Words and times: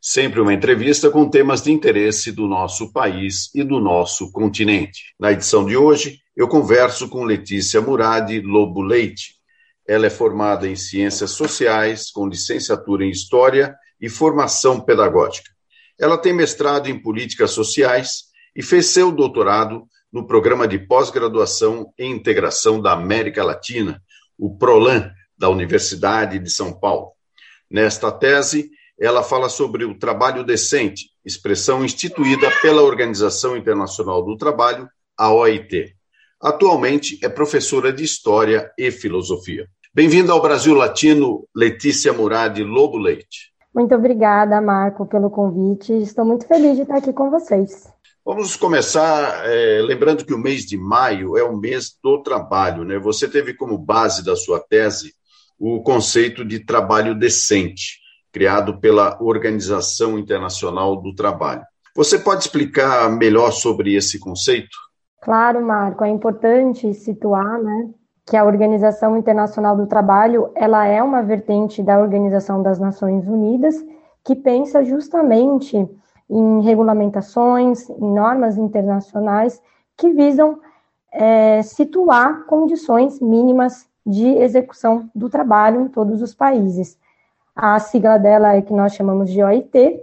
Sempre 0.00 0.40
uma 0.40 0.54
entrevista 0.54 1.10
com 1.10 1.28
temas 1.28 1.60
de 1.60 1.72
interesse 1.72 2.30
do 2.30 2.46
nosso 2.46 2.92
país 2.92 3.52
e 3.52 3.64
do 3.64 3.80
nosso 3.80 4.30
continente. 4.30 5.12
Na 5.18 5.32
edição 5.32 5.66
de 5.66 5.76
hoje, 5.76 6.20
eu 6.36 6.46
converso 6.46 7.08
com 7.08 7.24
Letícia 7.24 7.80
Murad 7.80 8.30
Lobo 8.44 8.80
Leite. 8.80 9.34
Ela 9.86 10.06
é 10.06 10.10
formada 10.10 10.68
em 10.68 10.76
Ciências 10.76 11.32
Sociais, 11.32 12.12
com 12.12 12.28
licenciatura 12.28 13.04
em 13.04 13.10
História 13.10 13.74
e 14.00 14.08
formação 14.08 14.80
pedagógica. 14.80 15.50
Ela 15.98 16.16
tem 16.16 16.32
mestrado 16.32 16.88
em 16.88 16.96
Políticas 16.96 17.50
Sociais 17.50 18.26
e 18.54 18.62
fez 18.62 18.86
seu 18.86 19.10
doutorado 19.10 19.84
no 20.12 20.28
Programa 20.28 20.68
de 20.68 20.78
Pós-Graduação 20.78 21.92
em 21.98 22.12
Integração 22.12 22.80
da 22.80 22.92
América 22.92 23.42
Latina, 23.42 24.00
o 24.38 24.56
PROLAN, 24.56 25.10
da 25.36 25.48
Universidade 25.48 26.38
de 26.38 26.50
São 26.50 26.72
Paulo. 26.72 27.12
Nesta 27.68 28.12
tese, 28.12 28.70
ela 29.00 29.22
fala 29.22 29.48
sobre 29.48 29.84
o 29.84 29.96
trabalho 29.96 30.42
decente, 30.42 31.10
expressão 31.24 31.84
instituída 31.84 32.50
pela 32.60 32.82
Organização 32.82 33.56
Internacional 33.56 34.24
do 34.24 34.36
Trabalho, 34.36 34.88
a 35.16 35.32
OIT. 35.32 35.94
Atualmente 36.40 37.18
é 37.22 37.28
professora 37.28 37.92
de 37.92 38.02
História 38.02 38.72
e 38.76 38.90
Filosofia. 38.90 39.68
Bem-vinda 39.94 40.32
ao 40.32 40.42
Brasil 40.42 40.74
Latino, 40.74 41.46
Letícia 41.54 42.12
Murad 42.12 42.58
Lobo 42.58 42.98
Leite. 42.98 43.52
Muito 43.72 43.94
obrigada, 43.94 44.60
Marco, 44.60 45.06
pelo 45.06 45.30
convite. 45.30 45.92
Estou 45.92 46.24
muito 46.24 46.46
feliz 46.46 46.74
de 46.74 46.82
estar 46.82 46.96
aqui 46.96 47.12
com 47.12 47.30
vocês. 47.30 47.88
Vamos 48.24 48.56
começar 48.56 49.48
é, 49.48 49.80
lembrando 49.80 50.24
que 50.24 50.34
o 50.34 50.38
mês 50.38 50.66
de 50.66 50.76
maio 50.76 51.36
é 51.36 51.44
o 51.44 51.56
mês 51.56 51.96
do 52.02 52.20
trabalho. 52.20 52.84
Né? 52.84 52.98
Você 52.98 53.28
teve 53.28 53.54
como 53.54 53.78
base 53.78 54.24
da 54.24 54.34
sua 54.34 54.58
tese 54.58 55.14
o 55.56 55.82
conceito 55.82 56.44
de 56.44 56.60
trabalho 56.60 57.14
decente 57.14 57.97
criado 58.32 58.78
pela 58.78 59.16
Organização 59.20 60.18
Internacional 60.18 60.96
do 60.96 61.14
Trabalho. 61.14 61.62
Você 61.94 62.18
pode 62.18 62.42
explicar 62.42 63.10
melhor 63.10 63.50
sobre 63.50 63.94
esse 63.94 64.18
conceito? 64.18 64.76
Claro, 65.22 65.64
Marco, 65.64 66.04
é 66.04 66.08
importante 66.08 66.94
situar, 66.94 67.60
né, 67.60 67.90
que 68.24 68.36
a 68.36 68.44
Organização 68.44 69.16
Internacional 69.16 69.76
do 69.76 69.86
Trabalho, 69.86 70.50
ela 70.54 70.86
é 70.86 71.02
uma 71.02 71.22
vertente 71.22 71.82
da 71.82 71.98
Organização 71.98 72.62
das 72.62 72.78
Nações 72.78 73.26
Unidas 73.26 73.74
que 74.24 74.36
pensa 74.36 74.84
justamente 74.84 75.88
em 76.28 76.60
regulamentações, 76.60 77.88
em 77.88 78.12
normas 78.14 78.58
internacionais 78.58 79.60
que 79.96 80.12
visam 80.12 80.60
é, 81.10 81.62
situar 81.62 82.44
condições 82.44 83.18
mínimas 83.20 83.88
de 84.06 84.26
execução 84.26 85.10
do 85.14 85.28
trabalho 85.28 85.80
em 85.80 85.88
todos 85.88 86.22
os 86.22 86.34
países. 86.34 86.98
A 87.60 87.80
sigla 87.80 88.18
dela 88.18 88.54
é 88.54 88.62
que 88.62 88.72
nós 88.72 88.94
chamamos 88.94 89.28
de 89.28 89.42
OIT, 89.42 90.00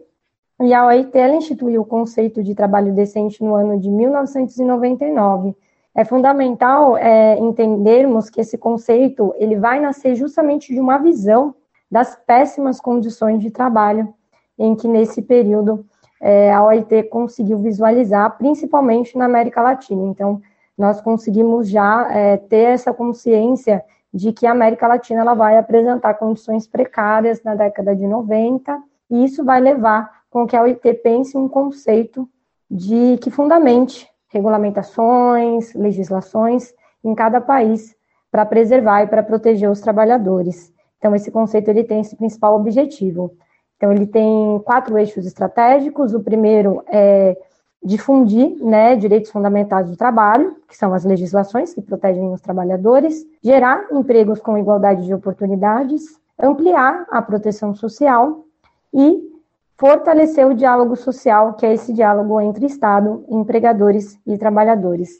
e 0.61 0.73
a 0.73 0.87
OIT 0.87 1.17
instituiu 1.37 1.83
o 1.83 1.85
conceito 1.85 2.43
de 2.43 2.53
trabalho 2.53 2.93
decente 2.93 3.41
no 3.41 3.55
ano 3.55 3.79
de 3.79 3.89
1999. 3.89 5.55
É 5.95 6.03
fundamental 6.03 6.97
é, 6.97 7.39
entendermos 7.39 8.29
que 8.29 8.41
esse 8.41 8.57
conceito 8.57 9.33
ele 9.37 9.55
vai 9.55 9.79
nascer 9.79 10.15
justamente 10.15 10.73
de 10.73 10.81
uma 10.81 10.97
visão 10.97 11.55
das 11.89 12.17
péssimas 12.27 12.81
condições 12.81 13.39
de 13.39 13.49
trabalho 13.49 14.13
em 14.59 14.75
que 14.75 14.85
nesse 14.85 15.21
período 15.21 15.85
é, 16.19 16.51
a 16.53 16.61
OIT 16.61 17.03
conseguiu 17.03 17.59
visualizar, 17.59 18.37
principalmente 18.37 19.17
na 19.17 19.23
América 19.23 19.61
Latina. 19.61 20.05
Então, 20.07 20.41
nós 20.77 20.99
conseguimos 20.99 21.69
já 21.69 22.05
é, 22.11 22.35
ter 22.35 22.73
essa 22.73 22.93
consciência 22.93 23.81
de 24.15 24.31
que 24.31 24.47
a 24.47 24.51
América 24.51 24.87
Latina 24.87 25.19
ela 25.19 25.33
vai 25.33 25.57
apresentar 25.57 26.13
condições 26.13 26.65
precárias 26.65 27.43
na 27.43 27.53
década 27.53 27.93
de 27.93 28.07
90, 28.07 28.81
e 29.11 29.25
isso 29.25 29.43
vai 29.43 29.59
levar 29.59 30.09
com 30.29 30.47
que 30.47 30.55
a 30.55 30.61
OIT 30.61 30.93
pense 31.03 31.37
um 31.37 31.49
conceito 31.49 32.25
de 32.71 33.17
que 33.17 33.29
fundamente 33.29 34.09
regulamentações, 34.29 35.73
legislações 35.73 36.73
em 37.03 37.13
cada 37.13 37.41
país 37.41 37.93
para 38.31 38.45
preservar 38.45 39.03
e 39.03 39.07
para 39.07 39.21
proteger 39.21 39.69
os 39.69 39.81
trabalhadores. 39.81 40.73
Então 40.97 41.13
esse 41.13 41.29
conceito 41.29 41.67
ele 41.67 41.83
tem 41.83 41.99
esse 41.99 42.15
principal 42.15 42.55
objetivo. 42.55 43.35
Então 43.75 43.91
ele 43.91 44.07
tem 44.07 44.59
quatro 44.65 44.97
eixos 44.97 45.25
estratégicos. 45.25 46.13
O 46.13 46.23
primeiro 46.23 46.81
é 46.87 47.37
difundir 47.85 48.57
né, 48.63 48.95
direitos 48.95 49.29
fundamentais 49.29 49.87
do 49.87 49.95
trabalho, 49.95 50.55
que 50.67 50.75
são 50.75 50.91
as 50.91 51.05
legislações 51.05 51.71
que 51.71 51.81
protegem 51.81 52.33
os 52.33 52.41
trabalhadores, 52.41 53.23
gerar 53.43 53.85
empregos 53.91 54.41
com 54.41 54.57
igualdade 54.57 55.05
de 55.05 55.13
oportunidades, 55.13 56.19
ampliar 56.37 57.05
a 57.11 57.21
proteção 57.21 57.75
social 57.75 58.43
e 58.91 59.31
fortalecer 59.77 60.47
o 60.47 60.55
diálogo 60.55 60.95
social, 60.95 61.53
que 61.53 61.65
é 61.65 61.73
esse 61.73 61.93
diálogo 61.93 62.41
entre 62.41 62.65
Estado, 62.65 63.23
empregadores 63.29 64.19
e 64.25 64.35
trabalhadores. 64.35 65.19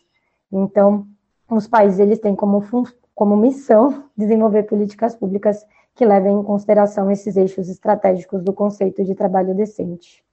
Então, 0.52 1.06
os 1.48 1.68
países 1.68 2.00
eles 2.00 2.20
têm 2.20 2.36
como, 2.36 2.64
como 3.14 3.38
missão 3.38 4.06
desenvolver 4.18 4.64
políticas 4.64 5.16
públicas 5.16 5.64
que 5.94 6.04
levem 6.04 6.40
em 6.40 6.44
consideração 6.44 7.12
esses 7.12 7.38
eixos 7.38 7.70
estratégicos 7.70 8.44
do 8.44 8.52
conceito 8.52 9.04
de 9.04 9.14
trabalho 9.14 9.54
decente. 9.54 10.26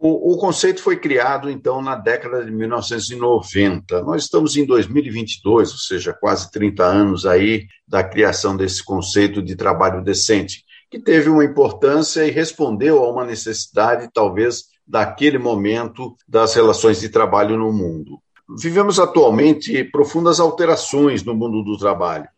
O, 0.00 0.36
conceito 0.36 0.80
foi 0.80 0.96
criado, 0.96 1.50
então, 1.50 1.82
na 1.82 1.96
década 1.96 2.44
de 2.44 2.50
1990. 2.52 4.02
Nós 4.02 4.24
estamos 4.24 4.56
em 4.56 4.64
2022, 4.64 5.72
ou 5.72 5.78
seja, 5.78 6.12
quase 6.12 6.50
30 6.52 6.84
anos 6.84 7.26
aí 7.26 7.66
da 7.86 8.04
criação 8.04 8.56
desse 8.56 8.84
conceito 8.84 9.42
de 9.42 9.56
trabalho 9.56 10.02
decente, 10.02 10.64
que 10.88 11.00
teve 11.00 11.28
uma 11.28 11.44
importância 11.44 12.24
e 12.24 12.30
respondeu 12.30 13.02
a 13.02 13.10
uma 13.10 13.24
necessidade, 13.24 14.08
talvez, 14.14 14.66
daquele 14.86 15.36
momento 15.36 16.14
das 16.28 16.54
relações 16.54 17.00
de 17.00 17.08
trabalho 17.08 17.56
no 17.56 17.72
mundo. 17.72 18.20
Vivemos 18.56 19.00
atualmente 19.00 19.82
profundas 19.84 20.38
alterações 20.38 21.24
no 21.24 21.34
mundo 21.34 21.62
do 21.64 21.76
trabalho. 21.76 22.28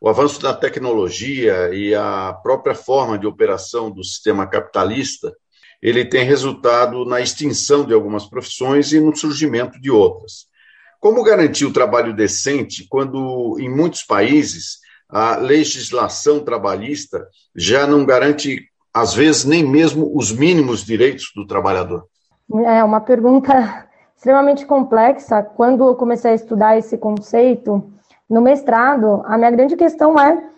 O 0.00 0.08
avanço 0.08 0.42
da 0.42 0.52
tecnologia 0.52 1.72
e 1.72 1.94
a 1.94 2.32
própria 2.42 2.74
forma 2.74 3.16
de 3.16 3.26
operação 3.26 3.90
do 3.90 4.02
sistema 4.02 4.46
capitalista 4.46 5.32
ele 5.82 6.04
tem 6.04 6.24
resultado 6.24 7.04
na 7.04 7.20
extinção 7.20 7.84
de 7.84 7.92
algumas 7.92 8.26
profissões 8.26 8.92
e 8.92 9.00
no 9.00 9.14
surgimento 9.14 9.80
de 9.80 9.90
outras. 9.90 10.46
Como 11.00 11.22
garantir 11.22 11.66
o 11.66 11.72
trabalho 11.72 12.14
decente 12.14 12.86
quando, 12.88 13.58
em 13.60 13.68
muitos 13.68 14.02
países, 14.02 14.78
a 15.08 15.36
legislação 15.36 16.40
trabalhista 16.40 17.26
já 17.54 17.86
não 17.86 18.04
garante, 18.04 18.62
às 18.92 19.12
vezes, 19.14 19.44
nem 19.44 19.62
mesmo 19.62 20.10
os 20.16 20.32
mínimos 20.32 20.84
direitos 20.84 21.30
do 21.36 21.46
trabalhador? 21.46 22.06
É 22.66 22.82
uma 22.82 23.00
pergunta 23.00 23.86
extremamente 24.16 24.64
complexa. 24.64 25.42
Quando 25.42 25.86
eu 25.86 25.94
comecei 25.94 26.30
a 26.30 26.34
estudar 26.34 26.78
esse 26.78 26.96
conceito 26.96 27.92
no 28.28 28.40
mestrado, 28.40 29.22
a 29.26 29.36
minha 29.36 29.50
grande 29.50 29.76
questão 29.76 30.18
é 30.18 30.53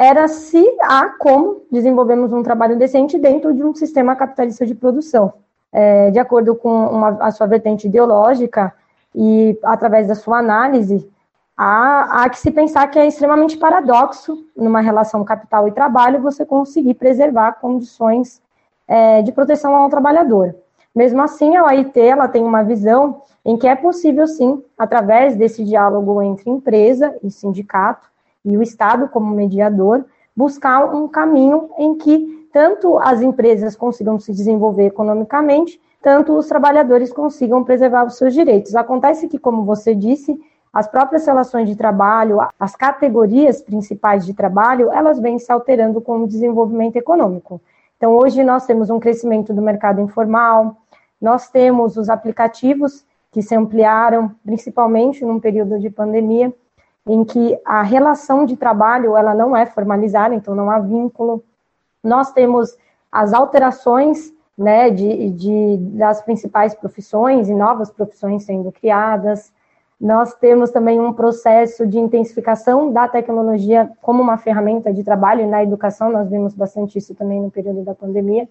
era 0.00 0.26
se 0.28 0.66
há 0.80 1.10
como 1.18 1.60
desenvolvermos 1.70 2.32
um 2.32 2.42
trabalho 2.42 2.78
decente 2.78 3.18
dentro 3.18 3.52
de 3.52 3.62
um 3.62 3.74
sistema 3.74 4.16
capitalista 4.16 4.64
de 4.64 4.74
produção. 4.74 5.30
É, 5.70 6.10
de 6.10 6.18
acordo 6.18 6.54
com 6.54 6.86
uma, 6.86 7.08
a 7.20 7.30
sua 7.30 7.46
vertente 7.46 7.86
ideológica 7.86 8.74
e 9.14 9.58
através 9.62 10.08
da 10.08 10.14
sua 10.14 10.38
análise, 10.38 11.06
há, 11.54 12.22
há 12.22 12.30
que 12.30 12.38
se 12.38 12.50
pensar 12.50 12.86
que 12.86 12.98
é 12.98 13.06
extremamente 13.06 13.58
paradoxo, 13.58 14.42
numa 14.56 14.80
relação 14.80 15.22
capital 15.22 15.68
e 15.68 15.72
trabalho, 15.72 16.22
você 16.22 16.46
conseguir 16.46 16.94
preservar 16.94 17.60
condições 17.60 18.40
é, 18.88 19.20
de 19.20 19.32
proteção 19.32 19.76
ao 19.76 19.90
trabalhador. 19.90 20.54
Mesmo 20.96 21.20
assim, 21.20 21.56
a 21.56 21.66
OIT 21.66 22.00
ela 22.00 22.26
tem 22.26 22.42
uma 22.42 22.62
visão 22.62 23.20
em 23.44 23.54
que 23.54 23.68
é 23.68 23.76
possível, 23.76 24.26
sim, 24.26 24.64
através 24.78 25.36
desse 25.36 25.62
diálogo 25.62 26.22
entre 26.22 26.48
empresa 26.48 27.14
e 27.22 27.30
sindicato, 27.30 28.10
e 28.44 28.56
o 28.56 28.62
Estado 28.62 29.08
como 29.08 29.34
mediador, 29.34 30.04
buscar 30.34 30.94
um 30.94 31.06
caminho 31.08 31.70
em 31.78 31.94
que 31.96 32.48
tanto 32.52 32.98
as 32.98 33.20
empresas 33.22 33.76
consigam 33.76 34.18
se 34.18 34.32
desenvolver 34.32 34.86
economicamente, 34.86 35.80
tanto 36.02 36.36
os 36.36 36.46
trabalhadores 36.46 37.12
consigam 37.12 37.62
preservar 37.62 38.04
os 38.04 38.16
seus 38.16 38.32
direitos. 38.32 38.74
Acontece 38.74 39.28
que, 39.28 39.38
como 39.38 39.64
você 39.64 39.94
disse, 39.94 40.40
as 40.72 40.88
próprias 40.88 41.26
relações 41.26 41.68
de 41.68 41.76
trabalho, 41.76 42.38
as 42.58 42.74
categorias 42.76 43.60
principais 43.60 44.24
de 44.24 44.34
trabalho, 44.34 44.90
elas 44.92 45.18
vêm 45.18 45.38
se 45.38 45.50
alterando 45.52 46.00
com 46.00 46.22
o 46.22 46.28
desenvolvimento 46.28 46.96
econômico. 46.96 47.60
Então, 47.96 48.16
hoje 48.16 48.42
nós 48.42 48.64
temos 48.66 48.88
um 48.88 48.98
crescimento 48.98 49.52
do 49.52 49.60
mercado 49.60 50.00
informal, 50.00 50.76
nós 51.20 51.50
temos 51.50 51.96
os 51.96 52.08
aplicativos 52.08 53.04
que 53.30 53.42
se 53.42 53.54
ampliaram, 53.54 54.34
principalmente 54.44 55.24
num 55.24 55.38
período 55.38 55.78
de 55.78 55.90
pandemia, 55.90 56.52
em 57.12 57.24
que 57.24 57.58
a 57.64 57.82
relação 57.82 58.46
de 58.46 58.56
trabalho 58.56 59.16
ela 59.16 59.34
não 59.34 59.56
é 59.56 59.66
formalizada, 59.66 60.32
então 60.32 60.54
não 60.54 60.70
há 60.70 60.78
vínculo. 60.78 61.42
Nós 62.04 62.30
temos 62.32 62.78
as 63.10 63.32
alterações 63.32 64.32
né, 64.56 64.90
de, 64.90 65.30
de, 65.30 65.76
das 65.98 66.22
principais 66.22 66.72
profissões 66.72 67.48
e 67.48 67.52
novas 67.52 67.90
profissões 67.90 68.44
sendo 68.44 68.70
criadas. 68.70 69.52
Nós 70.00 70.34
temos 70.34 70.70
também 70.70 71.00
um 71.00 71.12
processo 71.12 71.84
de 71.84 71.98
intensificação 71.98 72.92
da 72.92 73.08
tecnologia 73.08 73.90
como 74.00 74.22
uma 74.22 74.38
ferramenta 74.38 74.92
de 74.92 75.02
trabalho, 75.02 75.48
na 75.48 75.64
educação 75.64 76.12
nós 76.12 76.30
vimos 76.30 76.54
bastante 76.54 76.96
isso 76.96 77.12
também 77.16 77.40
no 77.40 77.50
período 77.50 77.82
da 77.82 77.92
pandemia. 77.92 78.48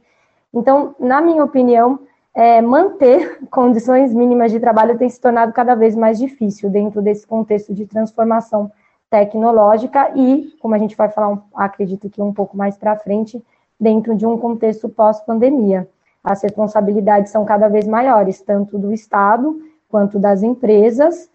Então, 0.53 0.93
na 0.99 1.21
minha 1.21 1.45
opinião, 1.45 1.99
é, 2.33 2.61
manter 2.61 3.39
condições 3.49 4.13
mínimas 4.13 4.51
de 4.51 4.59
trabalho 4.59 4.97
tem 4.97 5.09
se 5.09 5.19
tornado 5.19 5.53
cada 5.53 5.75
vez 5.75 5.95
mais 5.95 6.17
difícil 6.17 6.69
dentro 6.69 7.01
desse 7.01 7.25
contexto 7.25 7.73
de 7.73 7.85
transformação 7.85 8.71
tecnológica 9.09 10.11
e, 10.15 10.53
como 10.59 10.75
a 10.75 10.77
gente 10.77 10.95
vai 10.95 11.09
falar, 11.09 11.41
acredito 11.55 12.09
que 12.09 12.21
um 12.21 12.33
pouco 12.33 12.55
mais 12.55 12.77
para 12.77 12.95
frente, 12.95 13.43
dentro 13.79 14.15
de 14.15 14.25
um 14.25 14.37
contexto 14.37 14.89
pós-pandemia. 14.89 15.87
As 16.23 16.43
responsabilidades 16.43 17.31
são 17.31 17.45
cada 17.45 17.67
vez 17.67 17.87
maiores, 17.87 18.41
tanto 18.41 18.77
do 18.77 18.93
Estado, 18.93 19.59
quanto 19.87 20.19
das 20.19 20.43
empresas, 20.43 21.29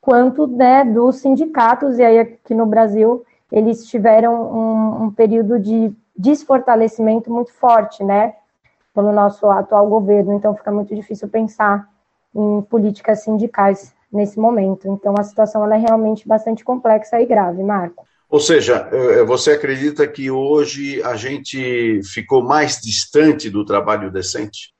quanto 0.00 0.46
né, 0.46 0.84
dos 0.84 1.16
sindicatos, 1.16 1.98
e 1.98 2.04
aí 2.04 2.18
aqui 2.18 2.54
no 2.54 2.66
Brasil 2.66 3.24
eles 3.50 3.86
tiveram 3.86 4.34
um, 4.34 5.04
um 5.04 5.10
período 5.10 5.58
de 5.58 5.92
desfortalecimento 6.16 7.32
muito 7.32 7.52
forte, 7.52 8.04
né? 8.04 8.34
Pelo 8.96 9.12
nosso 9.12 9.46
atual 9.50 9.86
governo, 9.86 10.32
então 10.32 10.56
fica 10.56 10.72
muito 10.72 10.94
difícil 10.94 11.28
pensar 11.28 11.86
em 12.34 12.62
políticas 12.62 13.22
sindicais 13.22 13.94
nesse 14.10 14.40
momento. 14.40 14.88
Então 14.88 15.14
a 15.18 15.22
situação 15.22 15.62
ela 15.62 15.76
é 15.76 15.78
realmente 15.78 16.26
bastante 16.26 16.64
complexa 16.64 17.20
e 17.20 17.26
grave, 17.26 17.62
Marco. 17.62 18.06
Ou 18.30 18.40
seja, 18.40 18.88
eh, 18.90 19.22
você 19.24 19.52
acredita 19.52 20.08
que 20.08 20.30
hoje 20.30 21.02
a 21.02 21.14
gente 21.14 22.00
ficou 22.04 22.42
mais 22.42 22.80
distante 22.80 23.50
do 23.50 23.66
trabalho 23.66 24.10
decente? 24.10 24.72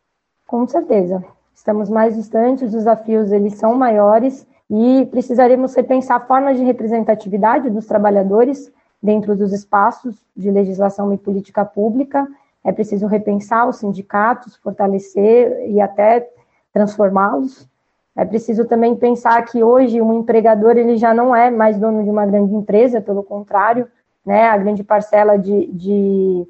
Com 0.46 0.66
certeza. 0.66 1.22
Estamos 1.54 1.90
mais 1.90 2.16
distantes, 2.16 2.64
os 2.64 2.72
desafios 2.72 3.30
eles 3.30 3.54
são 3.54 3.74
maiores 3.74 4.46
e 4.70 5.06
precisaremos 5.10 5.74
repensar 5.74 6.26
formas 6.26 6.56
de 6.56 6.64
representatividade 6.64 7.68
dos 7.68 7.86
trabalhadores 7.86 8.72
dentro 9.02 9.36
dos 9.36 9.52
espaços 9.52 10.16
de 10.34 10.50
legislação 10.50 11.12
e 11.12 11.18
política 11.18 11.64
pública 11.64 12.26
é 12.66 12.72
preciso 12.72 13.06
repensar 13.06 13.68
os 13.68 13.76
sindicatos, 13.76 14.56
fortalecer 14.56 15.70
e 15.70 15.80
até 15.80 16.28
transformá-los. 16.72 17.68
É 18.16 18.24
preciso 18.24 18.64
também 18.64 18.96
pensar 18.96 19.40
que 19.44 19.62
hoje 19.62 20.02
um 20.02 20.18
empregador 20.18 20.76
ele 20.76 20.96
já 20.96 21.14
não 21.14 21.34
é 21.34 21.48
mais 21.48 21.78
dono 21.78 22.02
de 22.02 22.10
uma 22.10 22.26
grande 22.26 22.52
empresa, 22.52 23.00
pelo 23.00 23.22
contrário, 23.22 23.86
né? 24.24 24.48
A 24.48 24.58
grande 24.58 24.82
parcela 24.82 25.38
de, 25.38 25.66
de 25.66 26.44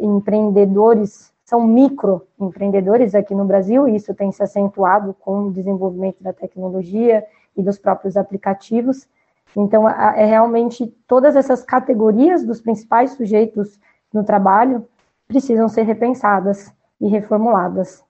empreendedores 0.00 1.32
são 1.44 1.64
microempreendedores 1.64 3.14
aqui 3.14 3.32
no 3.32 3.44
Brasil, 3.44 3.86
e 3.86 3.94
isso 3.94 4.12
tem 4.14 4.32
se 4.32 4.42
acentuado 4.42 5.14
com 5.20 5.44
o 5.44 5.52
desenvolvimento 5.52 6.20
da 6.20 6.32
tecnologia 6.32 7.24
e 7.56 7.62
dos 7.62 7.78
próprios 7.78 8.16
aplicativos. 8.16 9.06
Então, 9.56 9.88
é 9.88 10.24
realmente 10.24 10.88
todas 11.06 11.36
essas 11.36 11.62
categorias 11.62 12.44
dos 12.44 12.60
principais 12.60 13.12
sujeitos 13.12 13.78
no 14.12 14.24
trabalho 14.24 14.88
precisam 15.32 15.68
ser 15.68 15.82
repensadas 15.82 16.70
e 17.00 17.08
reformuladas. 17.08 18.02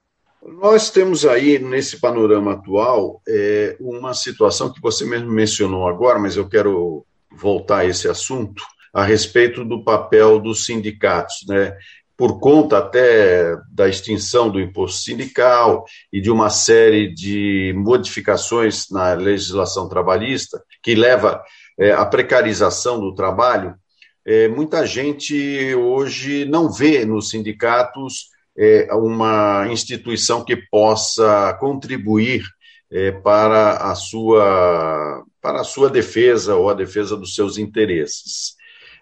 Nós 0.60 0.90
temos 0.90 1.24
aí, 1.24 1.60
nesse 1.60 2.00
panorama 2.00 2.54
atual, 2.54 3.22
é, 3.28 3.76
uma 3.78 4.12
situação 4.12 4.72
que 4.72 4.80
você 4.80 5.04
mesmo 5.04 5.30
mencionou 5.30 5.86
agora, 5.86 6.18
mas 6.18 6.36
eu 6.36 6.48
quero 6.48 7.06
voltar 7.30 7.78
a 7.78 7.84
esse 7.86 8.08
assunto, 8.08 8.60
a 8.92 9.04
respeito 9.04 9.64
do 9.64 9.84
papel 9.84 10.40
dos 10.40 10.66
sindicatos, 10.66 11.44
né? 11.48 11.74
Por 12.16 12.40
conta 12.40 12.78
até 12.78 13.56
da 13.70 13.88
extinção 13.88 14.50
do 14.50 14.60
imposto 14.60 15.02
sindical 15.02 15.84
e 16.12 16.20
de 16.20 16.30
uma 16.30 16.50
série 16.50 17.14
de 17.14 17.72
modificações 17.76 18.90
na 18.90 19.14
legislação 19.14 19.88
trabalhista, 19.88 20.62
que 20.82 20.94
leva 20.94 21.42
é, 21.78 21.92
à 21.92 22.04
precarização 22.04 23.00
do 23.00 23.14
trabalho, 23.14 23.74
é, 24.24 24.48
muita 24.48 24.86
gente 24.86 25.74
hoje 25.74 26.44
não 26.44 26.70
vê 26.70 27.04
nos 27.04 27.30
sindicatos 27.30 28.28
é, 28.56 28.88
uma 28.94 29.66
instituição 29.70 30.44
que 30.44 30.56
possa 30.56 31.54
contribuir 31.58 32.42
é, 32.90 33.10
para, 33.10 33.90
a 33.90 33.94
sua, 33.94 35.24
para 35.40 35.60
a 35.62 35.64
sua 35.64 35.88
defesa 35.88 36.54
ou 36.54 36.68
a 36.68 36.74
defesa 36.74 37.16
dos 37.16 37.34
seus 37.34 37.56
interesses. 37.58 38.54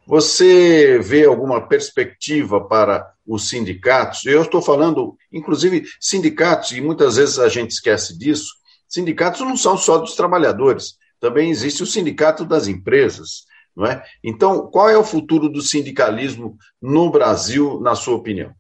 Você 0.07 0.99
vê 0.99 1.25
alguma 1.25 1.61
perspectiva 1.69 2.67
para 2.67 3.13
os 3.27 3.49
sindicatos? 3.49 4.25
Eu 4.27 4.43
estou 4.43 4.63
falando, 4.63 5.17
inclusive, 5.33 5.85
sindicatos, 6.01 6.73
e 6.73 6.81
muitas 6.81 7.17
vezes 7.17 7.39
a 7.39 7.49
gente 7.49 7.73
esquece 7.73 8.17
disso. 8.17 8.55
Sindicatos 8.89 9.41
não 9.41 9.57
são 9.57 9.77
só 9.77 9.99
dos 9.99 10.17
trabalhadores, 10.17 10.97
também 11.21 11.51
existe 11.51 11.83
o 11.83 11.87
sindicato 11.87 12.45
das 12.45 12.67
empresas. 12.67 13.45
Não 13.77 13.87
é? 13.87 14.03
Então, 14.23 14.67
qual 14.67 14.89
é 14.91 14.97
o 14.97 15.05
futuro 15.05 15.49
do 15.49 15.61
sindicalismo 15.61 16.57
no 16.81 17.11
Brasil, 17.11 17.81
na 17.81 17.95
sua 17.95 18.17
opinião? 18.17 18.51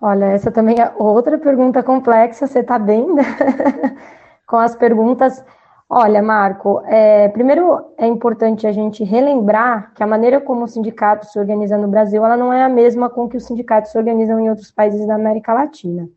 Olha, 0.00 0.26
essa 0.26 0.50
também 0.50 0.80
é 0.80 0.92
outra 0.98 1.38
pergunta 1.38 1.82
complexa, 1.82 2.46
você 2.46 2.58
está 2.58 2.78
bem 2.78 3.12
né? 3.14 3.22
com 4.46 4.56
as 4.56 4.74
perguntas. 4.74 5.44
Olha, 5.88 6.22
Marco, 6.22 6.82
é, 6.86 7.28
primeiro 7.28 7.92
é 7.98 8.06
importante 8.06 8.66
a 8.66 8.72
gente 8.72 9.04
relembrar 9.04 9.92
que 9.94 10.02
a 10.02 10.06
maneira 10.06 10.40
como 10.40 10.64
o 10.64 10.68
sindicato 10.68 11.26
se 11.26 11.38
organiza 11.38 11.76
no 11.76 11.86
Brasil, 11.86 12.24
ela 12.24 12.36
não 12.36 12.52
é 12.52 12.64
a 12.64 12.68
mesma 12.68 13.10
com 13.10 13.28
que 13.28 13.36
os 13.36 13.44
sindicatos 13.44 13.92
se 13.92 13.98
organizam 13.98 14.40
em 14.40 14.48
outros 14.48 14.70
países 14.70 15.06
da 15.06 15.14
América 15.14 15.52
Latina. 15.52 16.08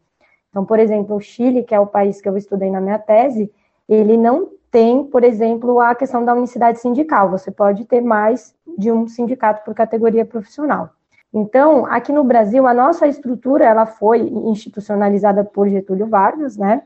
Então, 0.50 0.66
por 0.66 0.80
exemplo, 0.80 1.16
o 1.16 1.20
Chile, 1.20 1.64
que 1.64 1.76
é 1.76 1.80
o 1.80 1.86
país 1.86 2.22
que 2.22 2.30
eu 2.30 2.38
estudei 2.38 2.72
na 2.72 2.80
minha 2.80 2.98
tese, 2.98 3.52
ele 3.88 4.16
não 4.16 4.50
tem, 4.75 5.06
por 5.06 5.24
exemplo, 5.24 5.80
a 5.80 5.95
questão 5.95 6.25
da 6.25 6.33
unicidade 6.33 6.81
sindical. 6.81 7.30
Você 7.30 7.50
pode 7.50 7.86
ter 7.86 8.01
mais 8.01 8.54
de 8.77 8.92
um 8.92 9.07
sindicato 9.07 9.63
por 9.63 9.74
categoria 9.74 10.25
profissional. 10.25 10.89
Então, 11.33 11.86
aqui 11.86 12.12
no 12.12 12.25
Brasil, 12.25 12.68
a 12.68 12.74
nossa 12.74 13.07
estrutura 13.07 13.63
ela 13.63 13.86
foi 13.86 14.19
institucionalizada 14.19 15.45
por 15.45 15.69
Getúlio 15.69 16.07
Vargas, 16.07 16.57
né? 16.57 16.81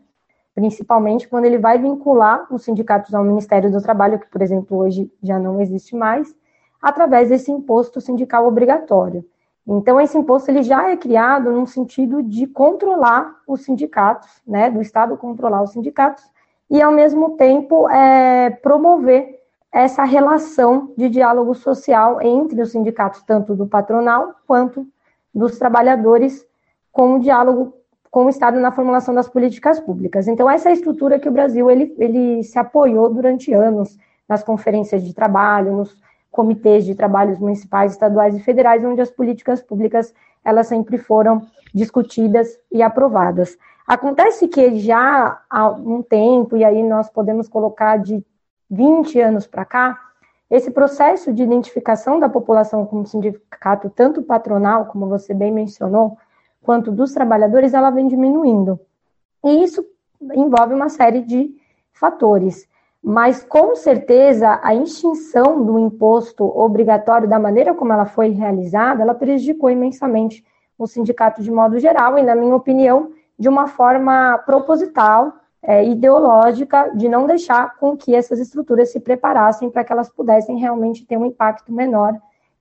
Principalmente 0.53 1.27
quando 1.27 1.45
ele 1.45 1.57
vai 1.57 1.79
vincular 1.79 2.45
os 2.53 2.61
sindicatos 2.61 3.11
ao 3.15 3.23
Ministério 3.23 3.71
do 3.71 3.81
Trabalho, 3.81 4.19
que, 4.19 4.27
por 4.27 4.43
exemplo, 4.43 4.77
hoje 4.77 5.11
já 5.23 5.39
não 5.39 5.59
existe 5.59 5.95
mais, 5.95 6.31
através 6.79 7.29
desse 7.29 7.51
imposto 7.51 7.99
sindical 7.99 8.45
obrigatório. 8.45 9.25
Então, 9.65 9.99
esse 9.99 10.15
imposto 10.15 10.51
ele 10.51 10.61
já 10.61 10.91
é 10.91 10.95
criado 10.95 11.51
num 11.51 11.65
sentido 11.65 12.21
de 12.21 12.45
controlar 12.45 13.37
os 13.47 13.63
sindicatos, 13.63 14.29
né? 14.45 14.69
Do 14.69 14.79
Estado 14.79 15.17
controlar 15.17 15.63
os 15.63 15.71
sindicatos 15.71 16.23
e, 16.69 16.81
ao 16.81 16.91
mesmo 16.91 17.31
tempo, 17.31 17.89
é, 17.89 18.49
promover 18.49 19.39
essa 19.71 20.03
relação 20.03 20.93
de 20.97 21.09
diálogo 21.09 21.53
social 21.53 22.21
entre 22.21 22.61
os 22.61 22.71
sindicatos, 22.71 23.23
tanto 23.23 23.55
do 23.55 23.67
patronal 23.67 24.33
quanto 24.47 24.87
dos 25.33 25.57
trabalhadores, 25.57 26.45
com 26.91 27.15
o 27.15 27.19
diálogo 27.19 27.73
com 28.11 28.25
o 28.25 28.29
Estado 28.29 28.59
na 28.59 28.71
formulação 28.71 29.13
das 29.13 29.29
políticas 29.29 29.79
públicas. 29.79 30.27
Então, 30.27 30.49
essa 30.49 30.69
é 30.69 30.71
a 30.71 30.73
estrutura 30.73 31.19
que 31.19 31.29
o 31.29 31.31
Brasil 31.31 31.69
ele, 31.69 31.95
ele 31.99 32.43
se 32.43 32.57
apoiou 32.57 33.13
durante 33.13 33.53
anos 33.53 33.97
nas 34.27 34.43
conferências 34.43 35.03
de 35.03 35.13
trabalho, 35.13 35.75
nos 35.75 35.95
comitês 36.31 36.85
de 36.85 36.95
trabalhos 36.95 37.39
municipais, 37.39 37.91
estaduais 37.91 38.35
e 38.35 38.39
federais, 38.39 38.83
onde 38.83 39.01
as 39.01 39.11
políticas 39.11 39.61
públicas 39.61 40.13
elas 40.43 40.67
sempre 40.67 40.97
foram 40.97 41.41
discutidas 41.73 42.57
e 42.71 42.81
aprovadas. 42.81 43.57
Acontece 43.89 44.47
que 44.47 44.75
já 44.75 45.41
há 45.49 45.67
um 45.67 46.03
tempo, 46.03 46.55
e 46.55 46.63
aí 46.63 46.83
nós 46.83 47.09
podemos 47.09 47.49
colocar 47.49 47.97
de 47.97 48.23
20 48.69 49.19
anos 49.19 49.47
para 49.47 49.65
cá, 49.65 49.99
esse 50.47 50.69
processo 50.69 51.33
de 51.33 51.41
identificação 51.41 52.19
da 52.19 52.29
população 52.29 52.85
como 52.85 53.07
sindicato, 53.07 53.89
tanto 53.89 54.21
patronal, 54.21 54.85
como 54.85 55.07
você 55.07 55.33
bem 55.33 55.51
mencionou, 55.51 56.19
quanto 56.61 56.91
dos 56.91 57.13
trabalhadores, 57.13 57.73
ela 57.73 57.89
vem 57.89 58.07
diminuindo. 58.07 58.79
E 59.43 59.63
isso 59.63 59.83
envolve 60.35 60.75
uma 60.75 60.89
série 60.89 61.23
de 61.23 61.51
fatores. 61.91 62.69
Mas, 63.01 63.43
com 63.43 63.75
certeza, 63.75 64.59
a 64.61 64.75
extinção 64.75 65.65
do 65.65 65.79
imposto 65.79 66.45
obrigatório, 66.45 67.27
da 67.27 67.39
maneira 67.39 67.73
como 67.73 67.91
ela 67.91 68.05
foi 68.05 68.29
realizada, 68.29 69.01
ela 69.01 69.15
prejudicou 69.15 69.71
imensamente 69.71 70.45
o 70.77 70.85
sindicato 70.85 71.41
de 71.41 71.49
modo 71.49 71.79
geral, 71.79 72.19
e, 72.19 72.21
na 72.21 72.35
minha 72.35 72.55
opinião, 72.55 73.13
de 73.39 73.47
uma 73.47 73.67
forma 73.67 74.37
proposital, 74.45 75.33
é, 75.61 75.85
ideológica, 75.85 76.91
de 76.95 77.07
não 77.07 77.25
deixar 77.25 77.77
com 77.77 77.95
que 77.95 78.13
essas 78.13 78.39
estruturas 78.39 78.91
se 78.91 78.99
preparassem 78.99 79.69
para 79.69 79.83
que 79.83 79.91
elas 79.91 80.09
pudessem 80.09 80.57
realmente 80.57 81.05
ter 81.05 81.17
um 81.17 81.25
impacto 81.25 81.71
menor 81.71 82.13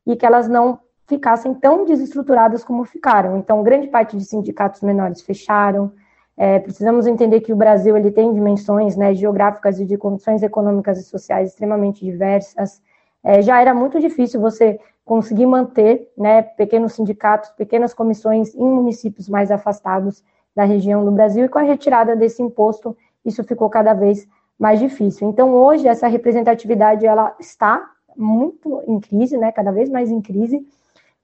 e 0.06 0.16
que 0.16 0.24
elas 0.24 0.48
não 0.48 0.80
ficassem 1.06 1.54
tão 1.54 1.84
desestruturadas 1.84 2.62
como 2.62 2.84
ficaram. 2.84 3.38
Então, 3.38 3.62
grande 3.62 3.88
parte 3.88 4.16
de 4.16 4.24
sindicatos 4.24 4.82
menores 4.82 5.22
fecharam. 5.22 5.92
É, 6.36 6.58
precisamos 6.58 7.06
entender 7.06 7.40
que 7.40 7.52
o 7.52 7.56
Brasil 7.56 7.96
ele 7.96 8.10
tem 8.10 8.32
dimensões 8.32 8.96
né, 8.96 9.14
geográficas 9.14 9.80
e 9.80 9.84
de 9.84 9.96
condições 9.96 10.42
econômicas 10.42 10.98
e 10.98 11.02
sociais 11.02 11.50
extremamente 11.50 12.04
diversas. 12.04 12.80
é, 13.24 13.42
já 13.42 13.60
era 13.60 13.74
muito 13.74 13.98
difícil 13.98 14.40
você 14.40 14.78
conseguir 15.04 15.46
manter 15.46 16.12
né, 16.16 16.42
pequenos 16.42 16.92
sindicatos, 16.92 17.50
pequenas 17.50 17.94
comissões 17.94 18.54
em 18.54 18.68
municípios 18.68 19.28
mais 19.28 19.50
afastados 19.50 20.22
da 20.58 20.64
região 20.64 21.04
do 21.04 21.12
Brasil, 21.12 21.44
e 21.44 21.48
com 21.48 21.60
a 21.60 21.62
retirada 21.62 22.16
desse 22.16 22.42
imposto, 22.42 22.96
isso 23.24 23.44
ficou 23.44 23.70
cada 23.70 23.94
vez 23.94 24.26
mais 24.58 24.80
difícil. 24.80 25.28
Então, 25.28 25.54
hoje, 25.54 25.86
essa 25.86 26.08
representatividade 26.08 27.06
ela 27.06 27.32
está 27.38 27.88
muito 28.16 28.82
em 28.88 28.98
crise, 28.98 29.38
né, 29.38 29.52
cada 29.52 29.70
vez 29.70 29.88
mais 29.88 30.10
em 30.10 30.20
crise, 30.20 30.66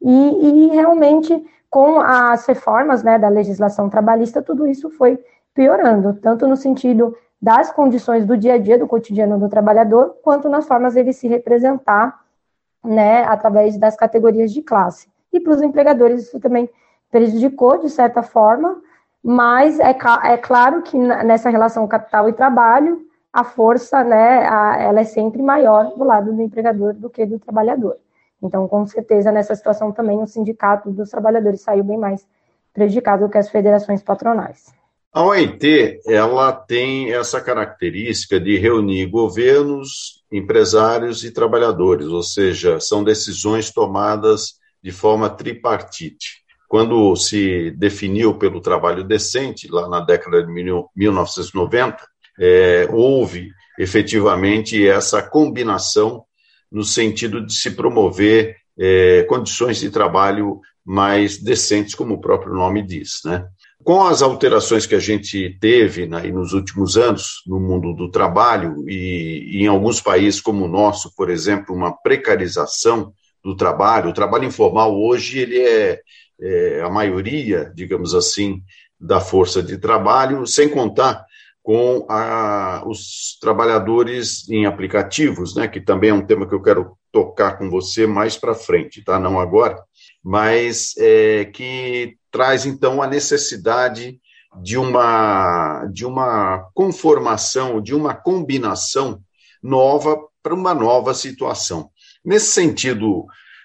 e, 0.00 0.68
e 0.68 0.68
realmente, 0.68 1.44
com 1.68 1.98
as 1.98 2.46
reformas 2.46 3.02
né, 3.02 3.18
da 3.18 3.28
legislação 3.28 3.90
trabalhista, 3.90 4.40
tudo 4.40 4.68
isso 4.68 4.88
foi 4.88 5.18
piorando, 5.52 6.14
tanto 6.22 6.46
no 6.46 6.56
sentido 6.56 7.16
das 7.42 7.72
condições 7.72 8.24
do 8.24 8.36
dia 8.36 8.54
a 8.54 8.58
dia, 8.58 8.78
do 8.78 8.86
cotidiano 8.86 9.36
do 9.36 9.48
trabalhador, 9.48 10.14
quanto 10.22 10.48
nas 10.48 10.64
formas 10.64 10.94
dele 10.94 11.12
se 11.12 11.26
representar, 11.26 12.20
né, 12.84 13.24
através 13.24 13.76
das 13.76 13.96
categorias 13.96 14.52
de 14.52 14.62
classe. 14.62 15.08
E 15.32 15.40
para 15.40 15.54
os 15.54 15.60
empregadores 15.60 16.28
isso 16.28 16.38
também 16.38 16.70
prejudicou, 17.10 17.78
de 17.78 17.90
certa 17.90 18.22
forma, 18.22 18.80
mas 19.24 19.80
é, 19.80 19.96
é 20.24 20.36
claro 20.36 20.82
que 20.82 20.98
nessa 20.98 21.48
relação 21.48 21.88
capital 21.88 22.28
e 22.28 22.34
trabalho, 22.34 23.06
a 23.32 23.42
força, 23.42 24.04
né, 24.04 24.46
a, 24.46 24.76
ela 24.82 25.00
é 25.00 25.04
sempre 25.04 25.40
maior 25.40 25.96
do 25.96 26.04
lado 26.04 26.30
do 26.30 26.42
empregador 26.42 26.92
do 26.92 27.08
que 27.08 27.24
do 27.24 27.38
trabalhador. 27.38 27.96
Então, 28.42 28.68
com 28.68 28.86
certeza, 28.86 29.32
nessa 29.32 29.54
situação 29.54 29.90
também 29.90 30.22
o 30.22 30.26
sindicato 30.26 30.90
dos 30.90 31.08
trabalhadores 31.08 31.62
saiu 31.62 31.82
bem 31.82 31.96
mais 31.96 32.26
prejudicado 32.74 33.24
do 33.24 33.30
que 33.30 33.38
as 33.38 33.48
federações 33.48 34.02
patronais. 34.02 34.66
A 35.10 35.24
OIT, 35.24 36.00
ela 36.06 36.52
tem 36.52 37.14
essa 37.14 37.40
característica 37.40 38.38
de 38.38 38.58
reunir 38.58 39.06
governos, 39.06 40.22
empresários 40.30 41.24
e 41.24 41.30
trabalhadores, 41.30 42.08
ou 42.08 42.22
seja, 42.22 42.78
são 42.78 43.02
decisões 43.02 43.70
tomadas 43.70 44.58
de 44.82 44.90
forma 44.90 45.30
tripartite. 45.30 46.43
Quando 46.68 47.14
se 47.16 47.70
definiu 47.72 48.34
pelo 48.34 48.60
trabalho 48.60 49.04
decente, 49.04 49.68
lá 49.70 49.88
na 49.88 50.00
década 50.00 50.42
de 50.42 50.52
1990, 50.52 51.96
é, 52.38 52.88
houve 52.90 53.50
efetivamente 53.78 54.86
essa 54.86 55.22
combinação 55.22 56.24
no 56.70 56.82
sentido 56.82 57.44
de 57.44 57.54
se 57.54 57.70
promover 57.72 58.56
é, 58.78 59.22
condições 59.28 59.78
de 59.78 59.90
trabalho 59.90 60.60
mais 60.84 61.38
decentes, 61.38 61.94
como 61.94 62.14
o 62.14 62.20
próprio 62.20 62.52
nome 62.52 62.82
diz. 62.82 63.20
Né? 63.24 63.46
Com 63.82 64.02
as 64.02 64.22
alterações 64.22 64.86
que 64.86 64.94
a 64.94 65.00
gente 65.00 65.56
teve 65.60 66.06
né, 66.06 66.22
nos 66.30 66.52
últimos 66.52 66.96
anos 66.96 67.42
no 67.46 67.60
mundo 67.60 67.94
do 67.94 68.10
trabalho, 68.10 68.84
e, 68.88 69.58
e 69.58 69.62
em 69.62 69.66
alguns 69.66 70.00
países 70.00 70.40
como 70.40 70.64
o 70.64 70.68
nosso, 70.68 71.14
por 71.16 71.30
exemplo, 71.30 71.74
uma 71.74 71.92
precarização 71.92 73.12
do 73.42 73.54
trabalho, 73.54 74.10
o 74.10 74.14
trabalho 74.14 74.44
informal 74.44 74.98
hoje 74.98 75.38
ele 75.38 75.58
é, 75.58 76.00
é 76.40 76.82
a 76.82 76.90
maioria, 76.90 77.72
digamos 77.74 78.14
assim, 78.14 78.62
da 79.00 79.20
força 79.20 79.62
de 79.62 79.78
trabalho, 79.78 80.46
sem 80.46 80.68
contar 80.68 81.24
com 81.62 82.06
a, 82.10 82.84
os 82.86 83.38
trabalhadores 83.40 84.48
em 84.50 84.66
aplicativos, 84.66 85.54
né, 85.54 85.66
que 85.66 85.80
também 85.80 86.10
é 86.10 86.14
um 86.14 86.24
tema 86.24 86.46
que 86.46 86.54
eu 86.54 86.62
quero 86.62 86.96
tocar 87.10 87.56
com 87.56 87.70
você 87.70 88.06
mais 88.06 88.36
para 88.36 88.54
frente, 88.54 89.02
tá? 89.02 89.18
Não 89.18 89.38
agora, 89.38 89.80
mas 90.22 90.94
é, 90.98 91.46
que 91.46 92.16
traz 92.30 92.66
então 92.66 93.00
a 93.00 93.06
necessidade 93.06 94.20
de 94.62 94.76
uma 94.76 95.86
de 95.86 96.04
uma 96.04 96.68
conformação, 96.74 97.80
de 97.80 97.94
uma 97.94 98.14
combinação 98.14 99.20
nova 99.62 100.18
para 100.42 100.54
uma 100.54 100.74
nova 100.74 101.14
situação. 101.14 101.88
Nesse 102.24 102.52
sentido, 102.52 103.24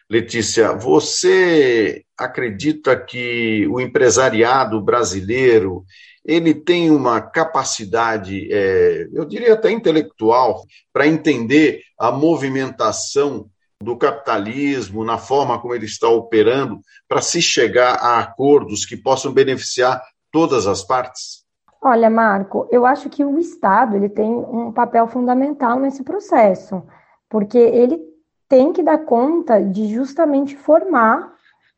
Letícia, 0.09 0.73
você 0.73 2.03
acredita 2.17 2.97
que 2.97 3.67
o 3.67 3.79
empresariado 3.79 4.81
brasileiro 4.81 5.85
ele 6.25 6.53
tem 6.53 6.89
uma 6.89 7.21
capacidade, 7.21 8.51
é, 8.51 9.07
eu 9.13 9.23
diria 9.25 9.53
até 9.53 9.71
intelectual, 9.71 10.63
para 10.91 11.07
entender 11.07 11.81
a 11.97 12.11
movimentação 12.11 13.49
do 13.81 13.95
capitalismo, 13.95 15.05
na 15.05 15.17
forma 15.17 15.59
como 15.59 15.73
ele 15.73 15.85
está 15.85 16.09
operando, 16.09 16.79
para 17.07 17.21
se 17.21 17.41
chegar 17.41 17.93
a 17.95 18.19
acordos 18.19 18.85
que 18.85 18.97
possam 18.97 19.31
beneficiar 19.31 20.01
todas 20.31 20.67
as 20.67 20.83
partes? 20.83 21.45
Olha, 21.81 22.09
Marco, 22.09 22.67
eu 22.71 22.85
acho 22.85 23.09
que 23.09 23.23
o 23.23 23.39
Estado 23.39 23.95
ele 23.95 24.09
tem 24.09 24.29
um 24.29 24.71
papel 24.71 25.07
fundamental 25.07 25.79
nesse 25.79 26.03
processo, 26.03 26.83
porque 27.29 27.57
ele 27.57 27.97
tem 28.49 28.73
que 28.73 28.81
dar 28.81 28.97
conta 29.05 29.61
de 29.61 29.87
justamente 29.93 30.57
formar 30.57 31.31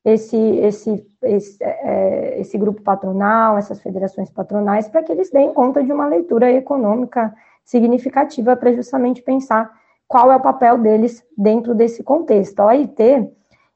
esse, 0.04 0.38
esse, 0.38 1.06
esse, 1.22 1.58
é, 1.62 2.40
esse 2.40 2.58
grupo 2.58 2.82
patronal, 2.82 3.58
essas 3.58 3.82
federações 3.82 4.30
patronais, 4.32 4.88
para 4.88 5.04
que 5.04 5.12
eles 5.12 5.30
deem 5.30 5.54
conta 5.54 5.84
de 5.84 5.92
uma 5.92 6.08
leitura 6.08 6.52
econômica 6.52 7.32
significativa 7.64 8.56
para 8.56 8.74
justamente 8.74 9.22
pensar 9.22 9.70
qual 10.08 10.32
é 10.32 10.36
o 10.36 10.42
papel 10.42 10.78
deles 10.78 11.24
dentro 11.38 11.76
desse 11.76 12.04
contexto. 12.04 12.62
A 12.62 12.68
OIT, 12.68 13.30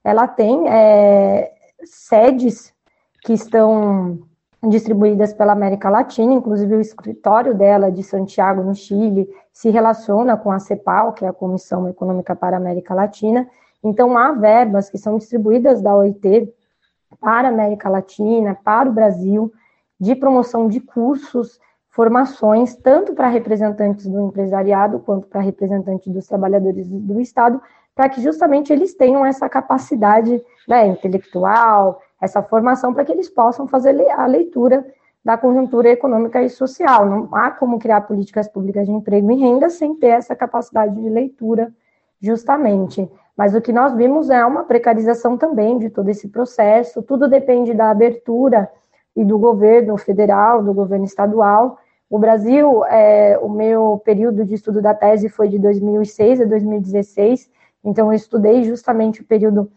ela 0.04 0.28
tem 0.28 0.68
é, 0.68 1.52
sedes 1.84 2.74
que 3.22 3.34
estão 3.34 4.20
distribuídas 4.68 5.34
pela 5.34 5.54
América 5.54 5.90
Latina, 5.90 6.34
inclusive 6.34 6.76
o 6.76 6.82
escritório 6.82 7.54
dela 7.54 7.92
de 7.92 8.04
Santiago, 8.04 8.64
no 8.64 8.76
Chile, 8.76 9.30
se 9.52 9.70
relaciona 9.70 10.38
com 10.38 10.52
a 10.52 10.60
CEPAL, 10.60 11.14
que 11.14 11.26
é 11.26 11.28
a 11.28 11.34
Comissão 11.34 11.88
Econômica 11.88 12.36
para 12.36 12.58
a 12.58 12.60
América 12.60 12.94
Latina, 12.94 13.48
então, 13.88 14.18
há 14.18 14.32
verbas 14.32 14.90
que 14.90 14.98
são 14.98 15.16
distribuídas 15.16 15.80
da 15.80 15.96
OIT 15.96 16.52
para 17.22 17.50
a 17.50 17.52
América 17.52 17.88
Latina, 17.88 18.58
para 18.64 18.90
o 18.90 18.92
Brasil, 18.92 19.54
de 20.00 20.16
promoção 20.16 20.68
de 20.68 20.80
cursos, 20.80 21.60
formações, 21.90 22.76
tanto 22.76 23.14
para 23.14 23.28
representantes 23.28 24.08
do 24.08 24.20
empresariado 24.20 25.00
quanto 25.00 25.28
para 25.28 25.40
representantes 25.40 26.12
dos 26.12 26.26
trabalhadores 26.26 26.88
do 26.88 27.22
Estado, 27.22 27.62
para 27.94 28.10
que 28.10 28.22
justamente 28.22 28.74
eles 28.74 28.96
tenham 28.96 29.24
essa 29.24 29.48
capacidade 29.48 30.44
né, 30.68 30.88
intelectual, 30.88 32.02
essa 32.22 32.42
formação, 32.42 32.94
para 32.94 33.06
que 33.06 33.12
eles 33.12 33.30
possam 33.30 33.68
fazer 33.68 34.10
a 34.12 34.26
leitura 34.26 34.86
da 35.24 35.36
conjuntura 35.38 35.90
econômica 35.90 36.44
e 36.44 36.50
social. 36.50 37.10
Não 37.10 37.30
há 37.32 37.50
como 37.50 37.80
criar 37.80 38.02
políticas 38.02 38.48
públicas 38.48 38.86
de 38.86 38.92
emprego 38.92 39.32
e 39.32 39.36
renda 39.36 39.70
sem 39.70 39.96
ter 39.96 40.10
essa 40.10 40.36
capacidade 40.36 40.96
de 40.96 41.10
leitura, 41.10 41.74
justamente. 42.22 43.10
Mas 43.36 43.56
o 43.56 43.62
que 43.62 43.74
nós 43.74 43.94
vimos 43.94 44.30
é 44.30 44.46
uma 44.46 44.64
precarização 44.64 45.36
também 45.36 45.78
de 45.80 45.90
todo 45.90 46.10
esse 46.10 46.30
processo, 46.30 47.02
tudo 47.02 47.28
depende 47.28 47.74
da 47.74 47.90
abertura 47.90 48.70
e 49.16 49.26
do 49.26 49.40
governo 49.40 49.98
federal, 49.98 50.64
do 50.64 50.74
governo 50.74 51.06
estadual. 51.06 51.80
O 52.08 52.20
Brasil, 52.20 52.86
é, 52.86 53.38
o 53.42 53.50
meu 53.50 54.02
período 54.06 54.46
de 54.46 54.54
estudo 54.54 54.82
da 54.82 54.94
tese 54.94 55.28
foi 55.28 55.50
de 55.50 55.58
2006 55.58 56.42
a 56.42 56.46
2016, 56.46 57.50
então 57.84 58.12
eu 58.12 58.16
estudei 58.16 58.64
justamente 58.64 59.22
o 59.22 59.26
período 59.26 59.72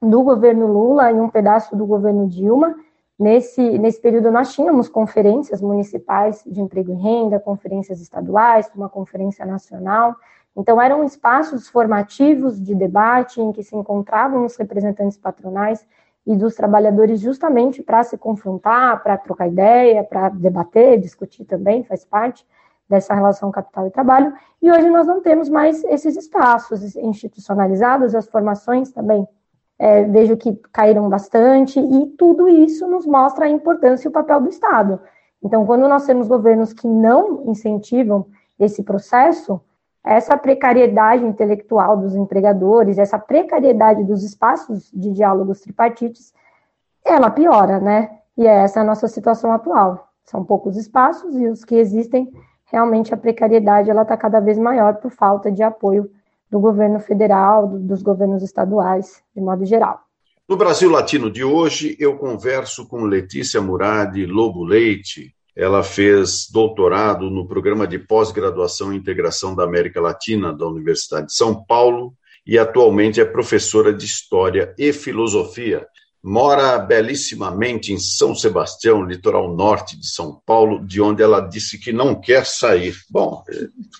do 0.00 0.22
governo 0.22 0.66
Lula 0.66 1.10
e 1.12 1.14
um 1.14 1.28
pedaço 1.28 1.76
do 1.76 1.86
governo 1.86 2.28
Dilma. 2.28 2.74
Nesse, 3.18 3.78
nesse 3.78 4.00
período, 4.00 4.30
nós 4.30 4.52
tínhamos 4.54 4.88
conferências 4.88 5.60
municipais 5.60 6.42
de 6.46 6.60
emprego 6.60 6.92
e 6.92 6.96
renda, 6.96 7.38
conferências 7.38 8.00
estaduais, 8.00 8.70
uma 8.74 8.88
conferência 8.88 9.44
nacional, 9.44 10.16
então, 10.56 10.80
eram 10.80 11.04
espaços 11.04 11.68
formativos 11.68 12.60
de 12.60 12.74
debate 12.74 13.40
em 13.40 13.52
que 13.52 13.62
se 13.62 13.76
encontravam 13.76 14.44
os 14.44 14.56
representantes 14.56 15.16
patronais 15.16 15.86
e 16.26 16.36
dos 16.36 16.54
trabalhadores 16.54 17.20
justamente 17.20 17.82
para 17.82 18.02
se 18.02 18.18
confrontar, 18.18 19.02
para 19.02 19.16
trocar 19.16 19.48
ideia, 19.48 20.04
para 20.04 20.28
debater, 20.28 21.00
discutir 21.00 21.44
também, 21.44 21.84
faz 21.84 22.04
parte 22.04 22.46
dessa 22.88 23.14
relação 23.14 23.50
capital 23.50 23.86
e 23.86 23.90
trabalho. 23.90 24.34
E 24.60 24.70
hoje 24.70 24.90
nós 24.90 25.06
não 25.06 25.22
temos 25.22 25.48
mais 25.48 25.82
esses 25.84 26.16
espaços 26.16 26.96
institucionalizados, 26.96 28.14
as 28.14 28.28
formações 28.28 28.92
também 28.92 29.26
é, 29.80 30.04
vejo 30.04 30.36
que 30.36 30.52
caíram 30.70 31.08
bastante, 31.08 31.80
e 31.80 32.06
tudo 32.18 32.46
isso 32.50 32.86
nos 32.86 33.06
mostra 33.06 33.46
a 33.46 33.48
importância 33.48 34.06
e 34.06 34.10
o 34.10 34.12
papel 34.12 34.42
do 34.42 34.50
Estado. 34.50 35.00
Então, 35.42 35.64
quando 35.64 35.88
nós 35.88 36.04
temos 36.04 36.28
governos 36.28 36.74
que 36.74 36.86
não 36.86 37.44
incentivam 37.46 38.26
esse 38.58 38.82
processo, 38.82 39.58
essa 40.04 40.36
precariedade 40.36 41.24
intelectual 41.24 41.96
dos 41.96 42.14
empregadores, 42.14 42.98
essa 42.98 43.18
precariedade 43.18 44.04
dos 44.04 44.22
espaços 44.22 44.90
de 44.92 45.12
diálogos 45.12 45.62
tripartites, 45.62 46.34
ela 47.02 47.30
piora, 47.30 47.80
né? 47.80 48.18
E 48.36 48.46
essa 48.46 48.80
é 48.80 48.82
a 48.82 48.86
nossa 48.86 49.08
situação 49.08 49.50
atual. 49.50 50.10
São 50.24 50.44
poucos 50.44 50.76
espaços 50.76 51.34
e 51.34 51.48
os 51.48 51.64
que 51.64 51.74
existem, 51.74 52.30
realmente 52.66 53.14
a 53.14 53.16
precariedade 53.16 53.90
ela 53.90 54.02
está 54.02 54.14
cada 54.14 54.40
vez 54.40 54.58
maior 54.58 54.96
por 54.96 55.10
falta 55.10 55.50
de 55.50 55.62
apoio 55.62 56.10
do 56.50 56.58
governo 56.58 56.98
federal, 56.98 57.66
do, 57.68 57.78
dos 57.78 58.02
governos 58.02 58.42
estaduais, 58.42 59.22
de 59.34 59.40
modo 59.40 59.64
geral. 59.64 60.00
No 60.48 60.56
Brasil 60.56 60.90
Latino 60.90 61.30
de 61.30 61.44
hoje, 61.44 61.96
eu 62.00 62.16
converso 62.16 62.88
com 62.88 63.04
Letícia 63.04 63.60
Murad 63.60 64.16
Lobo 64.26 64.64
Leite, 64.64 65.32
ela 65.54 65.82
fez 65.82 66.48
doutorado 66.50 67.30
no 67.30 67.46
programa 67.46 67.86
de 67.86 67.98
pós-graduação 67.98 68.92
e 68.92 68.96
integração 68.96 69.54
da 69.54 69.64
América 69.64 70.00
Latina 70.00 70.52
da 70.52 70.66
Universidade 70.66 71.26
de 71.26 71.34
São 71.34 71.64
Paulo 71.64 72.14
e 72.46 72.58
atualmente 72.58 73.20
é 73.20 73.24
professora 73.24 73.92
de 73.92 74.04
História 74.04 74.74
e 74.78 74.92
Filosofia. 74.92 75.86
Mora 76.22 76.78
belíssimamente 76.78 77.94
em 77.94 77.98
São 77.98 78.34
Sebastião, 78.34 79.02
litoral 79.02 79.54
norte 79.54 79.98
de 79.98 80.06
São 80.06 80.38
Paulo, 80.44 80.84
de 80.84 81.00
onde 81.00 81.22
ela 81.22 81.40
disse 81.40 81.78
que 81.78 81.92
não 81.92 82.14
quer 82.14 82.44
sair. 82.44 82.94
Bom, 83.10 83.42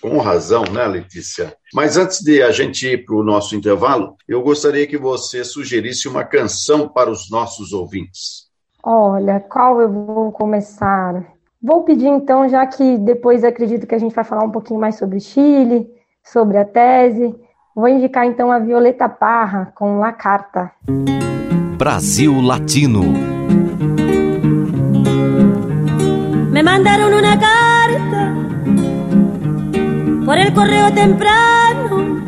com 0.01 0.19
razão, 0.19 0.63
né, 0.71 0.85
Letícia? 0.87 1.55
Mas 1.73 1.97
antes 1.97 2.19
de 2.19 2.43
a 2.43 2.51
gente 2.51 2.87
ir 2.87 3.05
para 3.05 3.15
o 3.15 3.23
nosso 3.23 3.55
intervalo, 3.55 4.15
eu 4.27 4.43
gostaria 4.43 4.85
que 4.85 4.97
você 4.97 5.43
sugerisse 5.43 6.07
uma 6.07 6.23
canção 6.23 6.87
para 6.87 7.09
os 7.09 7.29
nossos 7.31 7.73
ouvintes. 7.73 8.51
Olha, 8.83 9.39
qual 9.39 9.81
eu 9.81 9.91
vou 9.91 10.31
começar? 10.31 11.25
Vou 11.61 11.83
pedir 11.83 12.07
então, 12.07 12.47
já 12.47 12.65
que 12.67 12.97
depois 12.99 13.43
acredito 13.43 13.87
que 13.87 13.95
a 13.95 13.99
gente 13.99 14.13
vai 14.13 14.23
falar 14.23 14.43
um 14.43 14.51
pouquinho 14.51 14.79
mais 14.79 14.95
sobre 14.95 15.19
Chile, 15.19 15.89
sobre 16.23 16.57
a 16.57 16.65
tese, 16.65 17.35
vou 17.75 17.87
indicar 17.87 18.25
então 18.25 18.51
a 18.51 18.59
Violeta 18.59 19.09
Parra 19.09 19.71
com 19.75 19.99
La 19.99 20.11
Carta. 20.11 20.71
Brasil 21.81 22.47
Latino. 22.47 23.01
Me 26.51 26.61
mandaron 26.61 27.11
una 27.11 27.39
carta 27.39 28.35
por 30.23 30.37
el 30.37 30.53
correo 30.53 30.93
temprano. 30.93 32.21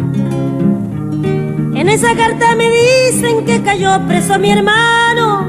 En 1.75 1.87
esa 1.87 2.15
carta 2.15 2.55
me 2.55 2.67
dicen 2.67 3.45
que 3.45 3.61
cayó 3.61 4.01
preso 4.07 4.39
mi 4.39 4.49
hermano. 4.49 5.45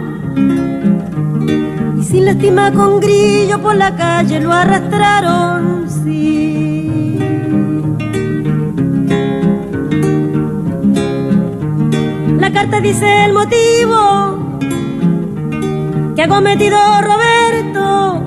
Y 1.98 2.04
sin 2.04 2.26
lástima 2.26 2.72
con 2.72 3.00
grillo 3.00 3.58
por 3.62 3.74
la 3.74 3.96
calle 3.96 4.38
lo 4.38 4.52
arrastraron, 4.52 5.73
carta 12.54 12.80
dice 12.80 13.24
el 13.24 13.32
motivo 13.32 14.38
que 16.14 16.22
ha 16.22 16.28
cometido 16.28 16.78
Roberto. 17.02 18.22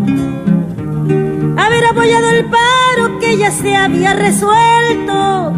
Haber 1.55 1.85
apoyado 1.85 2.29
el 2.31 2.43
paro 2.45 3.19
que 3.21 3.37
ya 3.37 3.51
se 3.51 3.73
había 3.73 4.13
resuelto. 4.13 5.53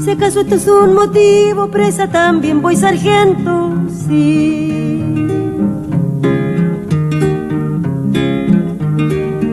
Si 0.00 0.10
acaso 0.10 0.40
esto 0.40 0.56
es 0.56 0.66
un 0.66 0.94
motivo, 0.94 1.68
presa 1.70 2.08
también 2.08 2.60
voy 2.60 2.74
sargento, 2.74 3.70
sí. 3.88 4.72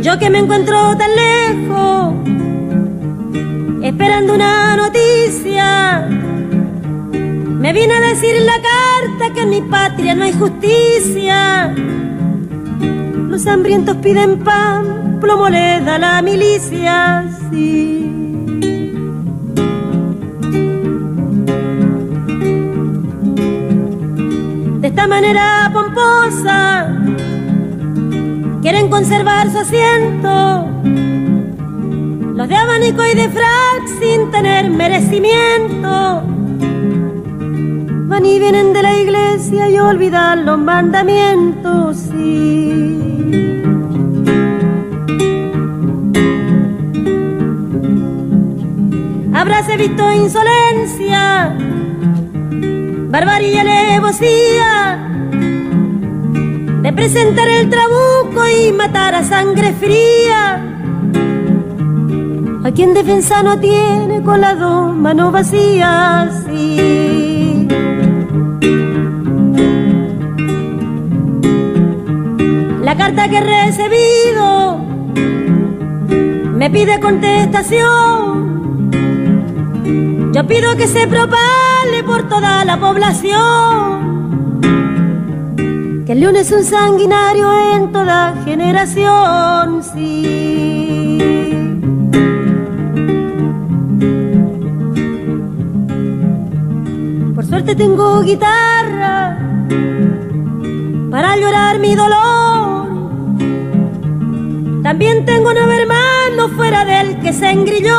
Yo 0.02 0.18
que 0.18 0.30
me 0.32 0.40
encuentro 0.40 0.98
tan 0.98 1.12
lejos, 1.16 2.14
esperando 3.84 4.34
una 4.34 4.76
noticia 4.76 5.43
me 7.64 7.72
vine 7.72 7.94
a 7.94 8.02
decir 8.02 8.42
la 8.42 8.60
carta 8.62 9.34
que 9.34 9.40
en 9.44 9.50
mi 9.50 9.62
patria 9.62 10.14
no 10.14 10.26
hay 10.26 10.34
justicia. 10.34 11.74
Los 13.30 13.48
hambrientos 13.48 13.96
piden 14.04 14.40
pan, 14.40 15.20
plomo 15.22 15.48
le 15.48 15.80
da 15.80 15.98
la 15.98 16.22
milicia, 16.22 17.24
sí. 17.50 18.02
De 24.82 24.88
esta 24.90 25.08
manera 25.08 25.72
pomposa, 25.72 26.94
quieren 28.62 28.90
conservar 28.90 29.50
su 29.50 29.60
asiento. 29.60 30.68
Los 32.36 32.50
de 32.50 32.56
abanico 32.58 33.06
y 33.06 33.16
de 33.16 33.30
frac 33.30 33.88
sin 34.02 34.32
tener 34.32 34.70
merecimiento 34.70 36.33
van 38.14 38.26
y 38.28 38.38
vienen 38.38 38.74
de 38.74 38.84
la 38.84 38.96
iglesia 38.96 39.70
y 39.70 39.80
olvidan 39.80 40.46
los 40.46 40.60
mandamientos, 40.60 41.98
sí. 41.98 43.64
Habráse 49.34 49.78
visto 49.78 50.04
insolencia, 50.12 51.58
barbarie 53.10 53.54
y 53.56 53.58
alevosía 53.58 54.72
de 56.84 56.94
presentar 56.94 57.50
el 57.50 57.68
trabuco 57.68 58.42
y 58.48 58.72
matar 58.74 59.16
a 59.16 59.24
sangre 59.24 59.74
fría. 59.74 60.62
A 62.64 62.72
quien 62.76 62.94
defensa 62.94 63.42
no 63.42 63.60
tiene 63.60 64.22
con 64.22 64.40
las 64.40 64.60
dos 64.60 64.96
manos 64.96 65.32
vacías, 65.32 66.44
sí. 66.46 67.13
La 72.94 73.00
carta 73.06 73.28
que 73.28 73.38
he 73.38 73.42
recibido 73.42 74.78
me 76.54 76.70
pide 76.70 77.00
contestación. 77.00 78.92
Yo 80.32 80.46
pido 80.46 80.78
que 80.78 80.86
se 80.86 81.08
propale 81.08 82.04
por 82.06 82.30
toda 82.30 82.64
la 82.66 82.80
población. 82.80 84.62
Que 86.06 86.12
el 86.12 86.20
león 86.20 86.36
es 86.36 86.52
un 86.52 86.64
sanguinario 86.64 87.52
en 87.74 87.92
toda 87.92 88.36
generación, 88.46 89.82
sí. 89.82 91.18
Por 97.34 97.44
suerte 97.44 97.74
tengo 97.74 98.22
guitarra 98.22 99.40
para 101.10 101.36
llorar 101.38 101.80
mi 101.80 101.96
dolor. 101.96 102.53
También 104.94 105.26
tengo 105.26 105.52
nueve 105.52 105.82
hermanos 105.82 106.52
fuera 106.56 106.86
del 106.86 107.20
que 107.20 107.34
se 107.34 107.50
engrilló. 107.50 107.98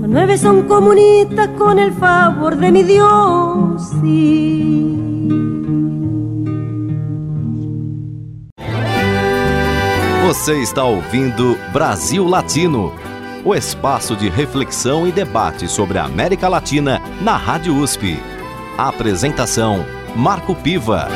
Los 0.00 0.08
nueve 0.08 0.38
son 0.38 0.62
comunistas 0.62 1.48
con 1.58 1.78
el 1.78 1.92
favor 1.92 2.56
de 2.56 2.72
mi 2.72 2.82
Dios. 2.82 3.82
Sí. 4.00 4.96
Você 10.24 10.62
está 10.62 10.82
ouvindo 10.84 11.58
Brasil 11.70 12.26
Latino, 12.26 12.90
o 13.44 13.54
espaço 13.54 14.16
de 14.16 14.30
reflexão 14.30 15.06
e 15.06 15.12
debate 15.12 15.68
sobre 15.68 15.98
a 15.98 16.04
América 16.04 16.48
Latina 16.48 17.02
na 17.20 17.36
Rádio 17.36 17.76
USP. 17.76 18.18
A 18.78 18.88
apresentação 18.88 19.84
Marco 20.16 20.54
Piva. 20.54 21.06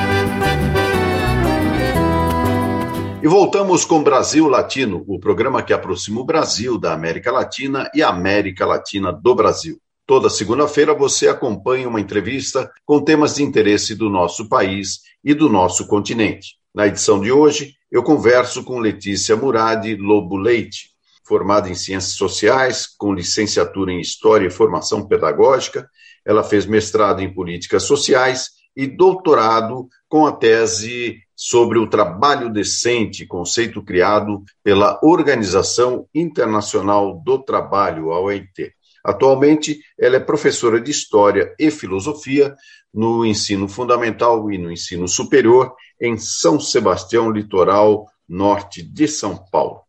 E 3.26 3.28
voltamos 3.28 3.84
com 3.84 4.04
Brasil 4.04 4.46
Latino, 4.46 5.04
o 5.08 5.18
programa 5.18 5.60
que 5.60 5.72
aproxima 5.72 6.20
o 6.20 6.24
Brasil 6.24 6.78
da 6.78 6.92
América 6.92 7.32
Latina 7.32 7.90
e 7.92 8.00
a 8.00 8.08
América 8.08 8.64
Latina 8.64 9.12
do 9.12 9.34
Brasil. 9.34 9.80
Toda 10.06 10.30
segunda-feira 10.30 10.94
você 10.94 11.26
acompanha 11.26 11.88
uma 11.88 12.00
entrevista 12.00 12.70
com 12.84 13.02
temas 13.02 13.34
de 13.34 13.42
interesse 13.42 13.96
do 13.96 14.08
nosso 14.08 14.48
país 14.48 15.00
e 15.24 15.34
do 15.34 15.48
nosso 15.48 15.88
continente. 15.88 16.54
Na 16.72 16.86
edição 16.86 17.20
de 17.20 17.32
hoje, 17.32 17.74
eu 17.90 18.00
converso 18.00 18.62
com 18.62 18.78
Letícia 18.78 19.34
Murad 19.34 19.84
Lobo 19.98 20.36
Leite, 20.36 20.90
formada 21.24 21.68
em 21.68 21.74
Ciências 21.74 22.14
Sociais, 22.14 22.86
com 22.86 23.12
licenciatura 23.12 23.90
em 23.90 23.98
História 23.98 24.46
e 24.46 24.52
Formação 24.52 25.04
Pedagógica. 25.04 25.90
Ela 26.24 26.44
fez 26.44 26.64
mestrado 26.64 27.20
em 27.20 27.34
Políticas 27.34 27.82
Sociais 27.82 28.50
e 28.76 28.86
doutorado 28.86 29.88
com 30.08 30.26
a 30.26 30.32
tese 30.32 31.18
sobre 31.34 31.78
o 31.78 31.88
trabalho 31.88 32.52
decente, 32.52 33.26
conceito 33.26 33.82
criado 33.82 34.44
pela 34.62 34.98
Organização 35.02 36.06
Internacional 36.14 37.20
do 37.24 37.38
Trabalho, 37.42 38.12
a 38.12 38.20
OIT. 38.20 38.72
Atualmente, 39.04 39.80
ela 39.98 40.16
é 40.16 40.20
professora 40.20 40.80
de 40.80 40.90
História 40.90 41.54
e 41.58 41.70
Filosofia 41.70 42.54
no 42.92 43.24
ensino 43.24 43.68
fundamental 43.68 44.50
e 44.50 44.58
no 44.58 44.70
ensino 44.70 45.06
superior 45.06 45.74
em 46.00 46.18
São 46.18 46.58
Sebastião, 46.58 47.30
litoral 47.30 48.06
norte 48.28 48.82
de 48.82 49.06
São 49.06 49.36
Paulo. 49.50 49.82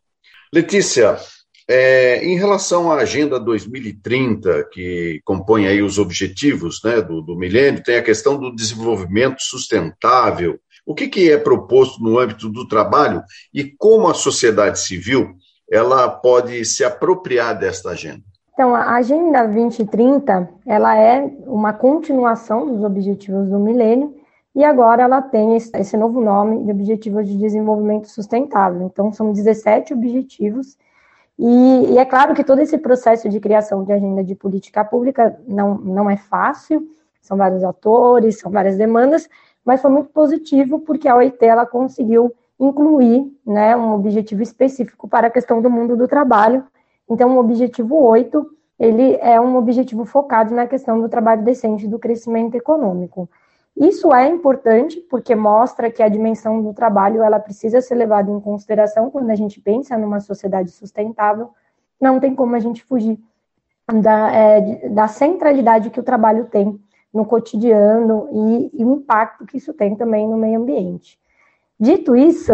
Letícia, 0.54 1.18
é, 1.70 2.24
em 2.26 2.38
relação 2.38 2.90
à 2.92 2.96
Agenda 2.96 3.40
2030, 3.40 4.70
que 4.72 5.20
compõe 5.26 5.68
aí 5.68 5.82
os 5.82 6.00
objetivos 6.00 6.82
né, 6.84 7.02
do, 7.02 7.22
do 7.22 7.36
milênio, 7.36 7.84
tem 7.84 7.98
a 7.98 8.04
questão 8.04 8.38
do 8.38 8.56
desenvolvimento 8.56 9.42
sustentável. 9.42 10.58
O 10.86 10.96
que, 10.96 11.08
que 11.08 11.30
é 11.30 11.38
proposto 11.38 12.02
no 12.02 12.18
âmbito 12.18 12.48
do 12.48 12.66
trabalho 12.66 13.22
e 13.54 13.66
como 13.66 14.08
a 14.08 14.14
sociedade 14.14 14.80
civil 14.80 15.36
ela 15.70 16.08
pode 16.08 16.64
se 16.64 16.86
apropriar 16.86 17.60
desta 17.60 17.90
agenda? 17.90 18.24
Então, 18.54 18.74
a 18.74 18.96
Agenda 18.96 19.46
2030, 19.46 20.50
ela 20.66 20.98
é 20.98 21.22
uma 21.46 21.74
continuação 21.74 22.66
dos 22.66 22.84
objetivos 22.84 23.50
do 23.50 23.60
milênio 23.60 24.16
e 24.56 24.64
agora 24.64 25.04
ela 25.04 25.22
tem 25.22 25.56
esse 25.56 25.96
novo 25.96 26.20
nome 26.22 26.64
de 26.64 26.72
Objetivos 26.72 27.28
de 27.28 27.38
Desenvolvimento 27.38 28.08
Sustentável. 28.08 28.82
Então, 28.82 29.12
são 29.14 29.32
17 29.32 29.94
objetivos 29.94 30.76
E, 31.40 31.94
e, 31.94 31.98
é 31.98 32.06
claro 32.06 32.34
que 32.34 32.44
todo 32.44 32.60
esse 32.60 32.78
processo 32.78 33.30
de 33.30 33.40
criação 33.40 33.84
de 33.84 33.92
agenda 33.92 34.24
de 34.24 34.34
política 34.34 34.84
pública 34.84 35.40
não, 35.48 35.78
não 35.78 36.10
é 36.10 36.18
fácil, 36.18 36.88
são 37.22 37.38
vários 37.38 37.64
atores, 37.64 38.40
são 38.40 38.52
várias 38.52 38.78
demandas, 38.78 39.30
mas 39.64 39.82
foi 39.82 39.92
muito 39.92 40.10
positivo 40.10 40.80
porque 40.80 41.08
a 41.08 41.16
OIT 41.16 41.44
ela 41.46 41.66
conseguiu 41.66 42.34
incluir 42.60 43.32
né, 43.46 43.76
um 43.76 43.94
objetivo 43.94 44.42
específico 44.42 45.08
para 45.08 45.28
a 45.28 45.30
questão 45.30 45.62
do 45.62 45.70
mundo 45.70 45.96
do 45.96 46.08
trabalho. 46.08 46.64
Então, 47.08 47.36
o 47.36 47.40
objetivo 47.40 47.96
8, 47.96 48.50
ele 48.80 49.16
é 49.22 49.40
um 49.40 49.56
objetivo 49.58 50.06
focado 50.06 50.56
na 50.56 50.66
questão 50.66 51.00
do 51.00 51.08
trabalho 51.08 51.44
decente 51.44 51.86
e 51.86 51.88
do 51.88 52.00
crescimento 52.00 52.56
econômico. 52.56 53.30
Isso 53.80 54.14
é 54.14 54.28
importante 54.28 55.00
porque 55.02 55.36
mostra 55.36 55.92
que 55.92 56.02
a 56.02 56.10
dimensão 56.10 56.62
do 56.64 56.74
trabalho 56.74 57.22
ela 57.22 57.40
precisa 57.40 57.80
ser 57.80 57.94
levada 57.94 58.32
em 58.32 58.40
consideração 58.40 59.12
quando 59.12 59.30
a 59.30 59.36
gente 59.36 59.62
pensa 59.62 59.96
numa 59.98 60.20
sociedade 60.20 60.72
sustentável. 60.72 61.52
Não 62.02 62.20
tem 62.20 62.34
como 62.34 62.56
a 62.56 62.60
gente 62.60 62.84
fugir 62.84 63.20
da, 64.02 64.32
é, 64.32 64.90
da 64.90 65.08
centralidade 65.08 65.92
que 65.92 66.00
o 66.00 66.04
trabalho 66.04 66.46
tem 66.46 66.80
no 67.14 67.24
cotidiano 67.24 68.28
e, 68.32 68.82
e, 68.82 68.86
o 68.86 68.96
impacto 68.96 69.46
que 69.46 69.58
isso 69.58 69.74
tem 69.74 69.96
também 69.96 70.28
no 70.28 70.38
meio 70.38 70.60
ambiente. 70.60 71.20
Dito 71.80 72.16
isso, 72.16 72.54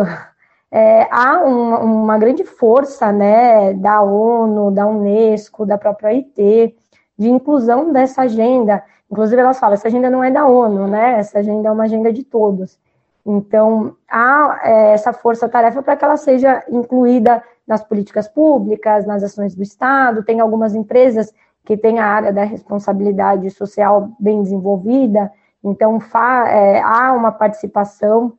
é, 0.69 1.07
há 1.09 1.41
uma, 1.41 1.79
uma, 1.79 2.17
grande 2.17 2.43
força 2.43 3.11
né, 3.11 3.73
da 3.73 4.01
ONU, 4.01 4.71
da 4.71 4.85
Unesco, 4.85 5.65
da 5.65 5.77
própria 5.77 6.09
OIT, 6.09 6.75
de 7.17 7.29
inclusão 7.29 7.91
dessa 7.93 8.23
agenda 8.23 8.83
Inclusive, 9.13 9.39
elas 9.39 9.59
falam, 9.59 9.75
essa 9.75 9.87
agenda 9.87 10.09
não 10.09 10.23
é 10.23 10.31
da 10.31 10.47
ONU, 10.47 10.87
né? 10.87 11.19
Essa 11.19 11.37
agenda 11.37 11.69
é 11.69 11.71
uma 11.71 11.83
agenda 11.83 12.11
de 12.11 12.23
todos. 12.23 12.79
Então, 13.23 13.95
há 14.09 14.59
é, 14.63 14.93
essa 14.93 15.13
força-tarefa 15.13 15.83
para 15.83 15.95
que 15.95 16.03
ela 16.03 16.17
seja 16.17 16.63
incluída 16.67 17.43
nas 17.67 17.83
políticas 17.83 18.27
públicas, 18.27 19.05
nas 19.05 19.21
ações 19.21 19.53
do 19.53 19.61
Estado. 19.61 20.23
Tem 20.23 20.39
algumas 20.39 20.73
empresas 20.73 21.31
que 21.63 21.77
têm 21.77 21.99
a 21.99 22.07
área 22.07 22.33
da 22.33 22.43
responsabilidade 22.43 23.51
social 23.51 24.09
bem 24.19 24.41
desenvolvida, 24.41 25.31
então 25.63 25.99
é, 26.47 26.81
há 26.81 27.13
uma 27.13 27.31
participação, 27.31 28.33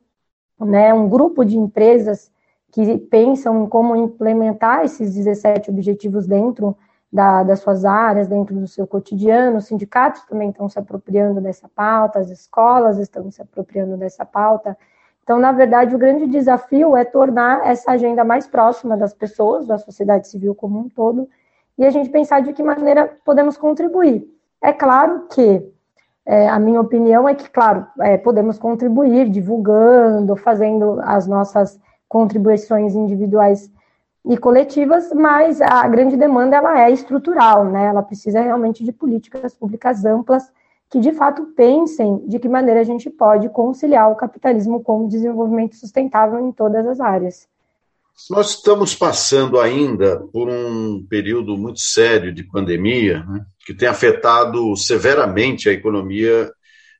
né, 0.59 0.93
um 0.93 1.07
grupo 1.07 1.45
de 1.45 1.57
empresas 1.57 2.29
que 2.69 2.97
pensam 2.97 3.63
em 3.63 3.67
como 3.67 3.95
implementar 3.95 4.83
esses 4.83 5.15
17 5.15 5.71
objetivos 5.71 6.27
dentro 6.27 6.75
da, 7.15 7.43
das 7.43 7.61
suas 7.61 7.85
áreas, 7.85 8.27
dentro 8.27 8.53
do 8.55 8.67
seu 8.67 8.85
cotidiano. 8.85 9.57
Os 9.57 9.67
sindicatos 9.67 10.25
também 10.25 10.49
estão 10.49 10.67
se 10.67 10.77
apropriando 10.77 11.39
dessa 11.39 11.69
pauta, 11.73 12.19
as 12.19 12.29
escolas 12.29 12.99
estão 12.99 13.31
se 13.31 13.41
apropriando 13.41 13.95
dessa 13.95 14.25
pauta. 14.25 14.77
Então, 15.23 15.39
na 15.39 15.53
verdade, 15.53 15.95
o 15.95 15.97
grande 15.97 16.27
desafio 16.27 16.95
é 16.95 17.05
tornar 17.05 17.65
essa 17.65 17.91
agenda 17.91 18.25
mais 18.25 18.45
próxima 18.45 18.97
das 18.97 19.13
pessoas, 19.13 19.65
da 19.65 19.77
sociedade 19.77 20.27
civil 20.27 20.53
como 20.53 20.77
um 20.77 20.89
todo, 20.89 21.29
e 21.77 21.85
a 21.85 21.89
gente 21.89 22.09
pensar 22.09 22.41
de 22.41 22.51
que 22.51 22.61
maneira 22.61 23.09
podemos 23.23 23.57
contribuir. 23.57 24.27
É 24.61 24.73
claro 24.73 25.27
que 25.29 25.65
é, 26.25 26.49
a 26.49 26.59
minha 26.59 26.81
opinião 26.81 27.29
é 27.29 27.33
que, 27.33 27.49
claro, 27.49 27.87
é, 28.01 28.17
podemos 28.17 28.59
contribuir 28.59 29.29
divulgando, 29.29 30.35
fazendo 30.35 30.99
as 31.01 31.27
nossas 31.27 31.79
contribuições 32.09 32.93
individuais 32.93 33.71
e 34.27 34.37
coletivas, 34.37 35.11
mas 35.13 35.61
a 35.61 35.87
grande 35.87 36.17
demanda 36.17 36.55
ela 36.55 36.81
é 36.81 36.91
estrutural, 36.91 37.65
né? 37.65 37.85
Ela 37.85 38.01
precisa 38.01 38.41
realmente 38.41 38.83
de 38.83 38.91
políticas 38.91 39.53
públicas 39.53 40.03
amplas 40.03 40.43
que 40.89 40.99
de 40.99 41.11
fato 41.11 41.43
pensem 41.55 42.23
de 42.27 42.39
que 42.39 42.47
maneira 42.47 42.79
a 42.79 42.83
gente 42.83 43.09
pode 43.09 43.49
conciliar 43.49 44.11
o 44.11 44.15
capitalismo 44.15 44.83
com 44.83 45.05
o 45.05 45.09
desenvolvimento 45.09 45.75
sustentável 45.75 46.39
em 46.39 46.51
todas 46.51 46.85
as 46.87 46.99
áreas. 46.99 47.47
Nós 48.29 48.51
estamos 48.51 48.95
passando 48.95 49.59
ainda 49.59 50.19
por 50.31 50.47
um 50.47 51.05
período 51.09 51.57
muito 51.57 51.81
sério 51.81 52.33
de 52.33 52.43
pandemia, 52.43 53.25
né, 53.25 53.45
que 53.65 53.73
tem 53.73 53.89
afetado 53.89 54.75
severamente 54.77 55.67
a 55.67 55.73
economia 55.73 56.49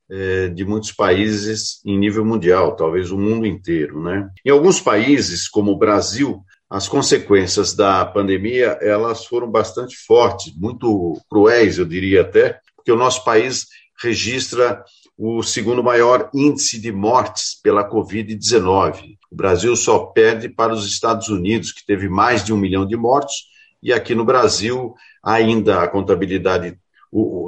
eh, 0.10 0.50
de 0.50 0.66
muitos 0.66 0.92
países 0.92 1.80
em 1.86 1.98
nível 1.98 2.26
mundial, 2.26 2.76
talvez 2.76 3.12
o 3.12 3.18
mundo 3.18 3.46
inteiro. 3.46 4.04
Né? 4.04 4.30
Em 4.46 4.50
alguns 4.50 4.82
países, 4.82 5.48
como 5.48 5.72
o 5.72 5.78
Brasil, 5.78 6.44
as 6.70 6.88
consequências 6.88 7.74
da 7.74 8.06
pandemia 8.06 8.78
elas 8.82 9.26
foram 9.26 9.50
bastante 9.50 9.96
fortes, 9.96 10.56
muito 10.56 11.20
cruéis, 11.30 11.78
eu 11.78 11.86
diria 11.86 12.22
até, 12.22 12.60
porque 12.76 12.92
o 12.92 12.98
nosso 12.98 13.24
país 13.24 13.68
registra 14.02 14.84
o 15.18 15.42
segundo 15.42 15.84
maior 15.84 16.30
índice 16.34 16.80
de 16.80 16.92
mortes 16.92 17.60
pela 17.62 17.90
Covid-19. 17.90 19.16
O 19.32 19.36
Brasil 19.36 19.76
só 19.76 20.00
perde 20.08 20.50
para 20.50 20.74
os 20.74 20.86
Estados 20.86 21.30
Unidos, 21.30 21.72
que 21.72 21.86
teve 21.86 22.10
mais 22.10 22.44
de 22.44 22.52
um 22.52 22.58
milhão 22.58 22.86
de 22.86 22.98
mortos, 22.98 23.46
e 23.82 23.94
aqui 23.94 24.14
no 24.14 24.26
Brasil 24.26 24.94
ainda 25.24 25.82
a 25.82 25.88
contabilidade 25.88 26.78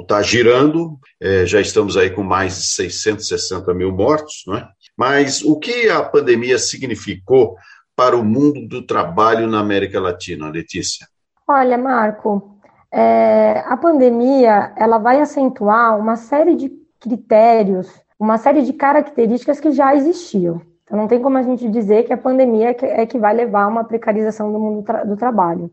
está 0.00 0.22
girando, 0.22 0.98
é, 1.20 1.44
já 1.44 1.60
estamos 1.60 1.96
aí 1.96 2.08
com 2.08 2.22
mais 2.22 2.56
de 2.56 2.66
660 2.68 3.74
mil 3.74 3.92
mortos, 3.92 4.44
não 4.46 4.56
é? 4.56 4.68
Mas 4.96 5.42
o 5.42 5.58
que 5.58 5.90
a 5.90 6.02
pandemia 6.02 6.58
significou 6.58 7.56
para 7.98 8.16
o 8.16 8.24
mundo 8.24 8.64
do 8.68 8.80
trabalho 8.80 9.48
na 9.48 9.58
América 9.58 9.98
Latina, 9.98 10.48
Letícia? 10.48 11.04
Olha, 11.48 11.76
Marco, 11.76 12.56
é, 12.92 13.64
a 13.66 13.76
pandemia 13.76 14.72
ela 14.76 14.98
vai 14.98 15.20
acentuar 15.20 15.98
uma 15.98 16.14
série 16.14 16.54
de 16.54 16.70
critérios, 17.00 17.92
uma 18.16 18.38
série 18.38 18.62
de 18.62 18.72
características 18.72 19.58
que 19.58 19.72
já 19.72 19.96
existiam. 19.96 20.62
Então, 20.84 20.96
não 20.96 21.08
tem 21.08 21.20
como 21.20 21.38
a 21.38 21.42
gente 21.42 21.68
dizer 21.68 22.04
que 22.04 22.12
a 22.12 22.16
pandemia 22.16 22.68
é 22.68 22.74
que, 22.74 22.86
é 22.86 23.04
que 23.04 23.18
vai 23.18 23.34
levar 23.34 23.64
a 23.64 23.66
uma 23.66 23.82
precarização 23.82 24.52
do 24.52 24.60
mundo 24.60 24.84
tra 24.84 25.02
do 25.02 25.16
trabalho. 25.16 25.68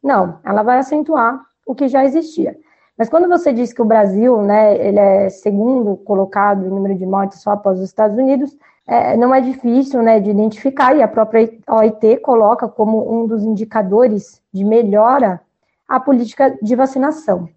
Não, 0.00 0.38
ela 0.44 0.62
vai 0.62 0.78
acentuar 0.78 1.44
o 1.66 1.74
que 1.74 1.88
já 1.88 2.04
existia. 2.04 2.56
Mas 2.96 3.08
quando 3.08 3.28
você 3.28 3.52
diz 3.52 3.72
que 3.72 3.82
o 3.82 3.84
Brasil, 3.84 4.40
né, 4.40 4.76
ele 4.86 5.00
é 5.00 5.28
segundo 5.30 5.96
colocado 5.96 6.64
em 6.64 6.70
número 6.70 6.94
de 6.94 7.04
mortes 7.04 7.42
só 7.42 7.50
após 7.50 7.80
os 7.80 7.86
Estados 7.86 8.16
Unidos, 8.16 8.56
é, 8.86 9.16
não 9.16 9.34
é 9.34 9.40
difícil 9.40 10.02
né, 10.02 10.20
de 10.20 10.30
identificar, 10.30 10.96
e 10.96 11.02
a 11.02 11.08
própria 11.08 11.50
OIT 11.68 12.18
coloca 12.18 12.68
como 12.68 13.12
um 13.12 13.26
dos 13.26 13.42
indicadores 13.42 14.40
de 14.52 14.64
melhora 14.64 15.40
a 15.88 15.98
política 15.98 16.56
de 16.62 16.76
vacinação. 16.76 17.48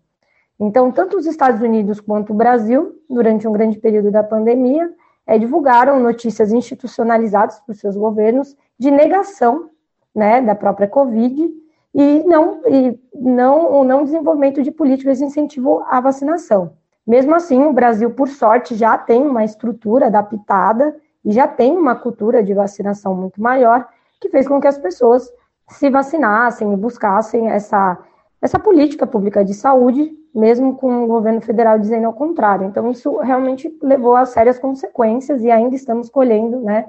Então, 0.60 0.92
tanto 0.92 1.18
os 1.18 1.26
Estados 1.26 1.62
Unidos 1.62 2.02
quanto 2.02 2.34
o 2.34 2.36
Brasil, 2.36 3.00
durante 3.10 3.48
um 3.48 3.52
grande 3.52 3.78
período 3.78 4.12
da 4.12 4.24
pandemia, 4.24 4.92
é, 5.26 5.38
divulgaram 5.38 6.00
notícias 6.00 6.52
institucionalizadas 6.52 7.60
por 7.60 7.76
seus 7.76 7.96
governos 7.96 8.58
de 8.78 8.90
negação 8.90 9.70
né, 10.14 10.42
da 10.42 10.56
própria 10.56 10.88
Covid 10.88 11.50
e 11.94 12.24
não, 12.26 12.62
e 12.68 13.00
não 13.14 13.80
o 13.80 13.84
não 13.84 14.04
desenvolvimento 14.04 14.62
de 14.62 14.72
políticas 14.72 15.20
de 15.20 15.26
incentivo 15.26 15.84
à 15.88 16.02
vacinação. 16.02 16.74
Mesmo 17.06 17.34
assim, 17.36 17.64
o 17.64 17.74
Brasil, 17.74 18.12
por 18.12 18.28
sorte, 18.28 18.76
já 18.76 18.98
tem 18.98 19.22
uma 19.22 19.44
estrutura 19.44 20.08
adaptada 20.08 20.96
e 21.24 21.32
já 21.32 21.48
tem 21.48 21.78
uma 21.78 21.96
cultura 21.96 22.44
de 22.44 22.54
vacinação 22.54 23.14
muito 23.16 23.42
maior, 23.42 23.88
que 24.20 24.30
fez 24.30 24.48
com 24.48 24.60
que 24.60 24.68
as 24.68 24.78
pessoas 24.78 25.32
se 25.70 25.90
vacinassem 25.90 26.74
e 26.74 26.78
buscassem 26.78 27.50
essa, 27.50 27.98
essa 28.42 28.60
política 28.60 29.06
pública 29.06 29.44
de 29.44 29.54
saúde, 29.54 30.12
mesmo 30.34 30.76
com 30.76 31.04
o 31.04 31.08
governo 31.08 31.42
federal 31.42 31.78
dizendo 31.78 32.08
ao 32.08 32.14
contrário. 32.14 32.66
Então, 32.68 32.90
isso 32.90 33.18
realmente 33.18 33.76
levou 33.82 34.16
a 34.16 34.26
sérias 34.26 34.60
consequências 34.60 35.44
e 35.44 35.52
ainda 35.52 35.76
estamos 35.76 36.10
colhendo 36.10 36.60
né, 36.60 36.86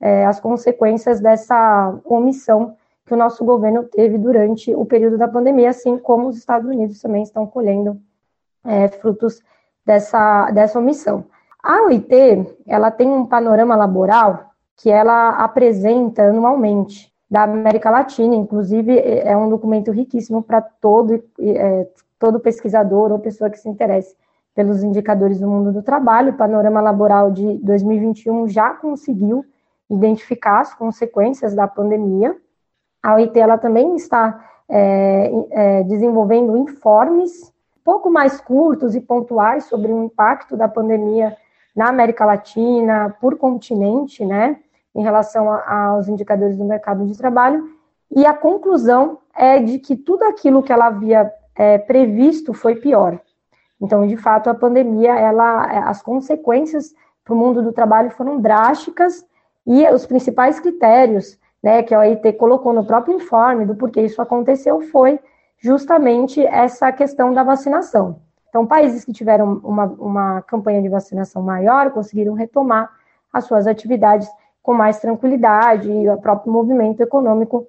é, 0.00 0.26
as 0.26 0.40
consequências 0.40 1.20
dessa 1.20 1.98
omissão 2.04 2.76
que 3.06 3.12
o 3.12 3.16
nosso 3.16 3.44
governo 3.44 3.84
teve 3.84 4.16
durante 4.16 4.74
o 4.74 4.84
período 4.84 5.18
da 5.18 5.28
pandemia, 5.28 5.70
assim 5.70 5.98
como 5.98 6.28
os 6.28 6.38
Estados 6.38 6.68
Unidos 6.68 7.00
também 7.00 7.22
estão 7.22 7.46
colhendo 7.46 8.00
é, 8.64 8.88
frutos 8.88 9.42
dessa, 9.84 10.50
dessa 10.50 10.78
omissão. 10.78 11.26
A 11.64 11.84
OIT, 11.84 12.58
ela 12.66 12.90
tem 12.90 13.08
um 13.08 13.24
panorama 13.24 13.74
laboral 13.74 14.50
que 14.76 14.90
ela 14.90 15.30
apresenta 15.30 16.24
anualmente 16.24 17.10
da 17.30 17.44
América 17.44 17.88
Latina, 17.88 18.34
inclusive 18.34 18.98
é, 18.98 19.28
é 19.30 19.36
um 19.36 19.48
documento 19.48 19.90
riquíssimo 19.90 20.42
para 20.42 20.60
todo, 20.60 21.24
é, 21.40 21.88
todo 22.18 22.38
pesquisador 22.38 23.10
ou 23.10 23.18
pessoa 23.18 23.48
que 23.48 23.58
se 23.58 23.66
interesse 23.66 24.14
pelos 24.54 24.82
indicadores 24.82 25.40
do 25.40 25.48
mundo 25.48 25.72
do 25.72 25.82
trabalho. 25.82 26.32
O 26.32 26.36
panorama 26.36 26.82
laboral 26.82 27.30
de 27.30 27.56
2021 27.62 28.46
já 28.46 28.74
conseguiu 28.74 29.42
identificar 29.88 30.60
as 30.60 30.74
consequências 30.74 31.54
da 31.54 31.66
pandemia. 31.66 32.36
A 33.02 33.14
OIT 33.14 33.40
ela 33.40 33.56
também 33.56 33.96
está 33.96 34.38
é, 34.68 35.32
é, 35.50 35.82
desenvolvendo 35.84 36.58
informes 36.58 37.54
pouco 37.82 38.10
mais 38.10 38.38
curtos 38.38 38.94
e 38.94 39.00
pontuais 39.00 39.64
sobre 39.64 39.90
o 39.90 40.04
impacto 40.04 40.58
da 40.58 40.68
pandemia 40.68 41.34
na 41.74 41.88
América 41.88 42.24
Latina, 42.24 43.14
por 43.20 43.36
continente, 43.36 44.24
né, 44.24 44.56
em 44.94 45.02
relação 45.02 45.50
a, 45.50 45.86
aos 45.88 46.08
indicadores 46.08 46.56
do 46.56 46.64
mercado 46.64 47.04
de 47.06 47.16
trabalho, 47.16 47.68
e 48.10 48.24
a 48.24 48.32
conclusão 48.32 49.18
é 49.34 49.58
de 49.58 49.78
que 49.78 49.96
tudo 49.96 50.22
aquilo 50.24 50.62
que 50.62 50.72
ela 50.72 50.86
havia 50.86 51.32
é, 51.56 51.78
previsto 51.78 52.52
foi 52.52 52.76
pior. 52.76 53.18
Então, 53.80 54.06
de 54.06 54.16
fato, 54.16 54.48
a 54.48 54.54
pandemia, 54.54 55.14
ela, 55.14 55.72
é, 55.72 55.78
as 55.78 56.00
consequências 56.00 56.94
para 57.24 57.34
o 57.34 57.36
mundo 57.36 57.62
do 57.62 57.72
trabalho 57.72 58.10
foram 58.10 58.40
drásticas 58.40 59.26
e 59.66 59.86
os 59.88 60.06
principais 60.06 60.60
critérios 60.60 61.38
né, 61.62 61.82
que 61.82 61.94
a 61.94 62.00
OIT 62.00 62.34
colocou 62.34 62.72
no 62.72 62.84
próprio 62.84 63.16
informe 63.16 63.64
do 63.64 63.74
porquê 63.74 64.02
isso 64.02 64.20
aconteceu, 64.20 64.82
foi 64.82 65.18
justamente 65.58 66.44
essa 66.44 66.92
questão 66.92 67.32
da 67.32 67.42
vacinação. 67.42 68.20
Então, 68.54 68.64
países 68.64 69.04
que 69.04 69.12
tiveram 69.12 69.60
uma, 69.64 69.86
uma 69.98 70.42
campanha 70.42 70.80
de 70.80 70.88
vacinação 70.88 71.42
maior 71.42 71.90
conseguiram 71.90 72.34
retomar 72.34 72.88
as 73.32 73.46
suas 73.46 73.66
atividades 73.66 74.28
com 74.62 74.72
mais 74.72 75.00
tranquilidade 75.00 75.90
e 75.90 76.08
o 76.08 76.16
próprio 76.18 76.52
movimento 76.52 77.00
econômico 77.00 77.66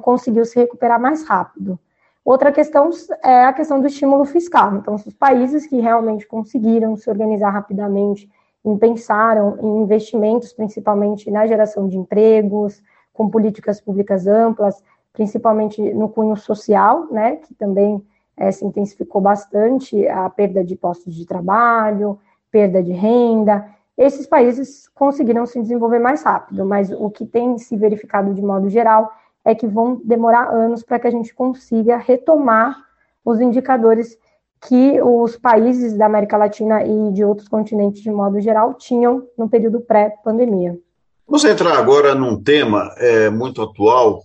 conseguiu 0.00 0.44
se 0.44 0.56
recuperar 0.60 1.00
mais 1.00 1.24
rápido. 1.24 1.76
Outra 2.24 2.52
questão 2.52 2.88
é 3.24 3.46
a 3.46 3.52
questão 3.52 3.80
do 3.80 3.88
estímulo 3.88 4.24
fiscal. 4.24 4.76
Então, 4.76 4.94
os 4.94 5.12
países 5.12 5.66
que 5.66 5.80
realmente 5.80 6.24
conseguiram 6.24 6.94
se 6.96 7.10
organizar 7.10 7.50
rapidamente 7.50 8.30
e 8.64 8.76
pensaram 8.76 9.58
em 9.60 9.82
investimentos, 9.82 10.52
principalmente 10.52 11.32
na 11.32 11.48
geração 11.48 11.88
de 11.88 11.98
empregos, 11.98 12.80
com 13.12 13.28
políticas 13.28 13.80
públicas 13.80 14.28
amplas, 14.28 14.84
principalmente 15.12 15.82
no 15.92 16.08
cunho 16.08 16.36
social, 16.36 17.08
né, 17.10 17.38
que 17.38 17.52
também 17.54 18.00
é, 18.42 18.50
se 18.50 18.64
intensificou 18.64 19.20
bastante 19.20 20.04
a 20.08 20.28
perda 20.28 20.64
de 20.64 20.74
postos 20.74 21.14
de 21.14 21.24
trabalho, 21.24 22.18
perda 22.50 22.82
de 22.82 22.90
renda. 22.90 23.64
Esses 23.96 24.26
países 24.26 24.88
conseguiram 24.88 25.46
se 25.46 25.60
desenvolver 25.62 26.00
mais 26.00 26.24
rápido, 26.24 26.64
mas 26.66 26.90
o 26.90 27.08
que 27.08 27.24
tem 27.24 27.56
se 27.56 27.76
verificado 27.76 28.34
de 28.34 28.42
modo 28.42 28.68
geral 28.68 29.12
é 29.44 29.54
que 29.54 29.68
vão 29.68 30.00
demorar 30.02 30.48
anos 30.48 30.82
para 30.82 30.98
que 30.98 31.06
a 31.06 31.10
gente 31.10 31.32
consiga 31.32 31.96
retomar 31.96 32.76
os 33.24 33.40
indicadores 33.40 34.18
que 34.68 35.00
os 35.00 35.36
países 35.36 35.96
da 35.96 36.06
América 36.06 36.36
Latina 36.36 36.84
e 36.84 37.12
de 37.12 37.24
outros 37.24 37.46
continentes 37.46 38.02
de 38.02 38.10
modo 38.10 38.40
geral 38.40 38.74
tinham 38.74 39.22
no 39.38 39.48
período 39.48 39.80
pré-pandemia. 39.80 40.76
Vamos 41.28 41.44
entrar 41.44 41.78
agora 41.78 42.12
num 42.12 42.42
tema 42.42 42.92
é, 42.98 43.30
muito 43.30 43.62
atual, 43.62 44.22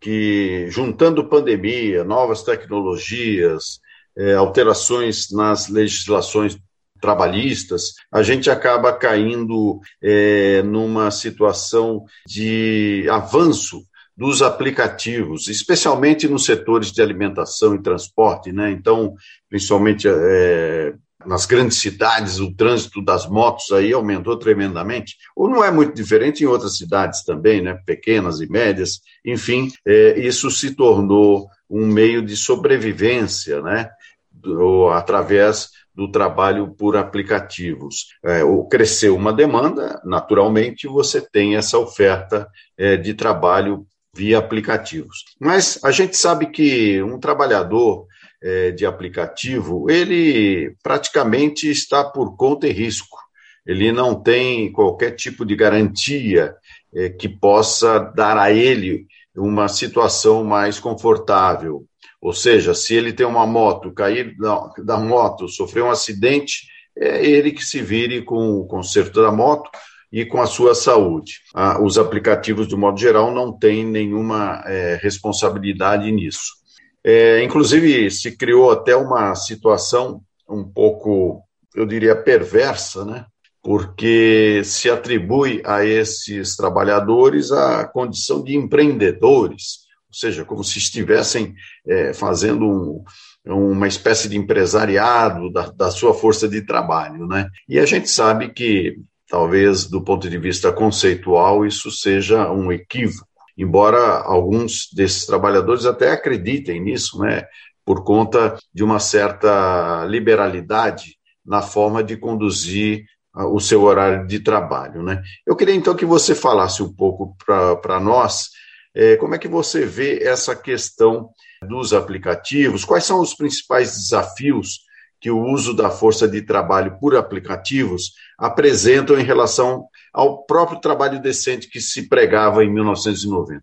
que 0.00 0.66
juntando 0.70 1.28
pandemia, 1.28 2.02
novas 2.04 2.42
tecnologias, 2.42 3.80
é, 4.16 4.34
alterações 4.34 5.30
nas 5.30 5.68
legislações 5.68 6.58
trabalhistas, 7.00 7.94
a 8.12 8.22
gente 8.22 8.50
acaba 8.50 8.92
caindo 8.92 9.80
é, 10.02 10.62
numa 10.62 11.10
situação 11.10 12.04
de 12.26 13.06
avanço 13.10 13.82
dos 14.16 14.42
aplicativos, 14.42 15.48
especialmente 15.48 16.28
nos 16.28 16.44
setores 16.44 16.92
de 16.92 17.00
alimentação 17.00 17.74
e 17.74 17.82
transporte, 17.82 18.52
né? 18.52 18.70
Então, 18.70 19.14
principalmente 19.48 20.06
é, 20.06 20.94
nas 21.24 21.46
grandes 21.46 21.78
cidades, 21.78 22.38
o 22.40 22.54
trânsito 22.54 23.02
das 23.02 23.26
motos 23.26 23.70
aí 23.72 23.92
aumentou 23.92 24.38
tremendamente, 24.38 25.16
ou 25.36 25.48
não 25.48 25.62
é 25.62 25.70
muito 25.70 25.94
diferente 25.94 26.42
em 26.42 26.46
outras 26.46 26.76
cidades 26.76 27.24
também, 27.24 27.60
né? 27.60 27.78
Pequenas 27.84 28.40
e 28.40 28.50
médias, 28.50 29.00
enfim, 29.24 29.70
é, 29.86 30.18
isso 30.18 30.50
se 30.50 30.74
tornou 30.74 31.48
um 31.68 31.86
meio 31.86 32.24
de 32.24 32.36
sobrevivência, 32.36 33.60
né? 33.62 33.90
Do, 34.32 34.88
através 34.88 35.68
do 35.94 36.10
trabalho 36.10 36.68
por 36.68 36.96
aplicativos. 36.96 38.06
É, 38.24 38.40
cresceu 38.70 39.14
uma 39.14 39.32
demanda, 39.32 40.00
naturalmente 40.04 40.86
você 40.86 41.20
tem 41.20 41.56
essa 41.56 41.78
oferta 41.78 42.48
é, 42.78 42.96
de 42.96 43.12
trabalho 43.12 43.86
via 44.14 44.38
aplicativos. 44.38 45.24
Mas 45.38 45.78
a 45.84 45.90
gente 45.90 46.16
sabe 46.16 46.46
que 46.46 47.02
um 47.02 47.18
trabalhador 47.18 48.06
é, 48.42 48.70
de 48.70 48.86
aplicativo, 48.86 49.90
ele 49.90 50.74
praticamente 50.82 51.70
está 51.70 52.04
por 52.04 52.36
conta 52.36 52.66
e 52.66 52.72
risco. 52.72 53.18
Ele 53.66 53.92
não 53.92 54.14
tem 54.14 54.72
qualquer 54.72 55.12
tipo 55.12 55.44
de 55.44 55.54
garantia 55.54 56.54
é, 56.94 57.10
que 57.10 57.28
possa 57.28 57.98
dar 57.98 58.38
a 58.38 58.50
ele 58.50 59.06
uma 59.36 59.68
situação 59.68 60.42
mais 60.42 60.78
confortável. 60.78 61.84
Ou 62.20 62.32
seja, 62.32 62.74
se 62.74 62.94
ele 62.94 63.12
tem 63.12 63.26
uma 63.26 63.46
moto, 63.46 63.92
cair 63.92 64.36
da, 64.36 64.72
da 64.84 64.98
moto, 64.98 65.48
sofrer 65.48 65.82
um 65.82 65.90
acidente, 65.90 66.66
é 66.96 67.24
ele 67.24 67.52
que 67.52 67.64
se 67.64 67.80
vire 67.80 68.22
com 68.22 68.58
o 68.58 68.66
conserto 68.66 69.22
da 69.22 69.30
moto, 69.30 69.70
e 70.12 70.24
com 70.24 70.40
a 70.40 70.46
sua 70.46 70.74
saúde. 70.74 71.34
Ah, 71.54 71.80
os 71.80 71.96
aplicativos, 71.96 72.66
de 72.66 72.76
modo 72.76 72.98
geral, 72.98 73.32
não 73.32 73.56
têm 73.56 73.84
nenhuma 73.84 74.62
é, 74.66 74.98
responsabilidade 75.00 76.10
nisso. 76.10 76.59
É, 77.04 77.42
inclusive, 77.42 78.10
se 78.10 78.36
criou 78.36 78.70
até 78.70 78.94
uma 78.94 79.34
situação 79.34 80.22
um 80.48 80.64
pouco, 80.64 81.42
eu 81.74 81.86
diria, 81.86 82.14
perversa, 82.14 83.04
né? 83.04 83.24
porque 83.62 84.62
se 84.64 84.90
atribui 84.90 85.62
a 85.64 85.84
esses 85.84 86.56
trabalhadores 86.56 87.52
a 87.52 87.84
condição 87.84 88.42
de 88.42 88.56
empreendedores, 88.56 89.80
ou 90.08 90.14
seja, 90.14 90.44
como 90.44 90.64
se 90.64 90.78
estivessem 90.78 91.54
é, 91.86 92.12
fazendo 92.14 92.66
um, 92.66 93.04
uma 93.46 93.86
espécie 93.86 94.28
de 94.28 94.36
empresariado 94.36 95.52
da, 95.52 95.70
da, 95.70 95.90
sua 95.90 96.14
força 96.14 96.48
de 96.48 96.62
trabalho, 96.62 97.26
né? 97.26 97.48
E 97.68 97.78
a 97.78 97.86
gente 97.86 98.08
sabe 98.08 98.52
que 98.52 98.96
talvez 99.28 99.86
do 99.86 100.02
ponto 100.02 100.28
de 100.28 100.38
vista 100.38 100.72
conceitual 100.72 101.64
isso 101.64 101.90
seja 101.90 102.50
um 102.50 102.72
equívoco, 102.72 103.28
embora 103.60 104.20
alguns 104.20 104.88
desses 104.92 105.26
trabalhadores 105.26 105.84
até 105.84 106.10
acreditem 106.10 106.80
nisso, 106.80 107.18
né, 107.20 107.44
por 107.84 108.04
conta 108.04 108.56
de 108.72 108.82
uma 108.82 108.98
certa 108.98 110.04
liberalidade 110.06 111.16
na 111.44 111.60
forma 111.60 112.02
de 112.02 112.16
conduzir 112.16 113.04
ah, 113.34 113.46
o 113.46 113.60
seu 113.60 113.82
horário 113.82 114.26
de 114.26 114.40
trabalho, 114.40 115.02
né? 115.02 115.22
Eu 115.46 115.54
queria 115.54 115.74
então 115.74 115.94
que 115.94 116.04
você 116.04 116.34
falasse 116.34 116.82
um 116.82 116.92
pouco 116.92 117.36
para 117.44 118.00
nós 118.00 118.50
é, 118.94 119.16
como 119.16 119.34
é 119.34 119.38
que 119.38 119.48
você 119.48 119.84
vê 119.84 120.22
essa 120.22 120.54
questão 120.56 121.30
dos 121.68 121.92
aplicativos, 121.92 122.84
quais 122.84 123.04
são 123.04 123.20
os 123.20 123.34
principais 123.34 123.94
desafios 123.94 124.80
que 125.20 125.30
o 125.30 125.38
uso 125.38 125.74
da 125.74 125.90
força 125.90 126.26
de 126.26 126.42
trabalho 126.42 126.98
por 126.98 127.14
aplicativos 127.14 128.14
apresentam 128.38 129.18
em 129.18 129.22
relação 129.22 129.86
ao 130.12 130.42
próprio 130.44 130.80
trabalho 130.80 131.20
decente 131.20 131.68
que 131.68 131.80
se 131.80 132.08
pregava 132.08 132.64
em 132.64 132.72
1990? 132.72 133.62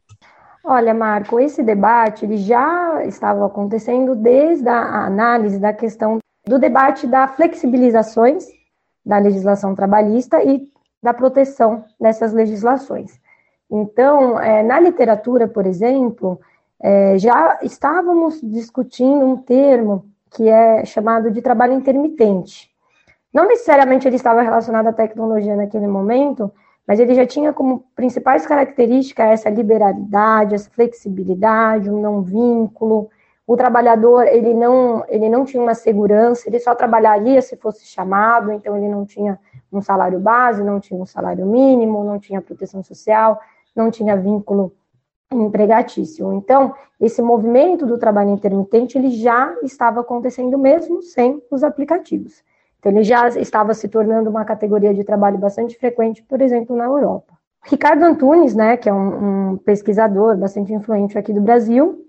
Olha, 0.64 0.94
Marco, 0.94 1.40
esse 1.40 1.64
debate 1.64 2.26
ele 2.26 2.38
já 2.38 3.04
estava 3.06 3.46
acontecendo 3.46 4.16
desde 4.16 4.68
a 4.68 5.06
análise 5.06 5.60
da 5.60 5.72
questão 5.72 6.20
do 6.46 6.60
debate 6.60 7.08
da 7.08 7.28
flexibilizações 7.28 8.48
da 9.06 9.18
legislação 9.18 9.74
trabalhista 9.74 10.44
e 10.44 10.68
da 11.02 11.14
proteção 11.14 11.86
dessas 12.00 12.34
legislações. 12.34 13.18
Então, 13.72 14.40
é, 14.40 14.62
na 14.62 14.80
literatura, 14.80 15.48
por 15.48 15.66
exemplo, 15.66 16.40
é, 16.80 17.18
já 17.18 17.60
estávamos 17.62 18.42
discutindo 18.42 19.26
um 19.26 19.38
termo 19.38 20.06
que 20.32 20.50
é 20.50 20.84
chamado 20.84 21.32
de 21.32 21.42
trabalho 21.42 21.74
intermitente. 21.74 22.70
Não 23.34 23.48
necessariamente 23.48 24.08
ele 24.08 24.16
estava 24.16 24.42
relacionado 24.42 24.88
à 24.88 24.94
tecnologia 24.94 25.56
naquele 25.56 25.88
momento, 25.88 26.52
mas 26.88 27.00
ele 27.00 27.13
já 27.13 27.26
tinha 27.26 27.52
como 27.52 27.84
principais 27.96 28.48
características 28.48 29.28
essa 29.28 29.50
liberalidade, 29.50 30.56
essa 30.56 30.70
flexibilidade, 30.70 31.90
um 31.90 32.02
não 32.02 32.22
vínculo. 32.22 33.10
O 33.46 33.58
trabalhador 33.58 34.26
ele 34.28 34.54
não 34.54 35.04
ele 35.10 35.30
não 35.30 35.44
tinha 35.44 35.62
uma 35.62 35.74
segurança, 35.74 36.48
ele 36.48 36.60
só 36.60 36.74
trabalharia 36.74 37.42
se 37.42 37.58
fosse 37.58 37.86
chamado, 37.86 38.52
então 38.52 38.76
ele 38.78 38.88
não 38.88 39.06
tinha 39.06 39.38
um 39.72 39.82
salário 39.82 40.20
base, 40.20 40.63
não 40.63 40.80
tinha 40.80 41.00
um 41.00 41.06
salário 41.06 41.46
mínimo, 41.46 42.04
não 42.04 42.20
tinha 42.20 42.42
proteção 42.42 42.82
social, 42.82 43.40
não 43.76 43.92
tinha 43.92 44.16
vínculo 44.16 44.74
empregatício. 45.32 46.34
Então, 46.34 46.74
esse 47.00 47.22
movimento 47.22 47.86
do 47.86 47.98
trabalho 47.98 48.30
intermitente, 48.30 48.98
ele 48.98 49.10
já 49.10 49.56
estava 49.62 50.00
acontecendo 50.00 50.58
mesmo 50.58 51.02
sem 51.02 51.42
os 51.52 51.63
aplicativos. 51.63 52.44
Então, 52.88 52.97
ele 52.97 53.04
já 53.04 53.28
estava 53.28 53.73
se 53.73 53.89
tornando 53.89 54.30
uma 54.30 54.45
categoria 54.45 54.93
de 54.93 55.04
trabalho 55.04 55.38
bastante 55.38 55.78
frequente, 55.78 56.23
por 56.23 56.39
exemplo, 56.41 56.73
na 56.73 56.86
Europa. 56.86 57.34
Ricardo 57.65 58.02
Antunes, 58.04 58.56
né, 58.56 58.78
que 58.78 58.88
é 58.88 58.93
um, 58.93 59.52
um 59.52 59.58
pesquisador 59.58 60.38
bastante 60.38 60.71
influente 60.71 61.17
aqui 61.17 61.34
do 61.34 61.41
Brasil, 61.41 62.02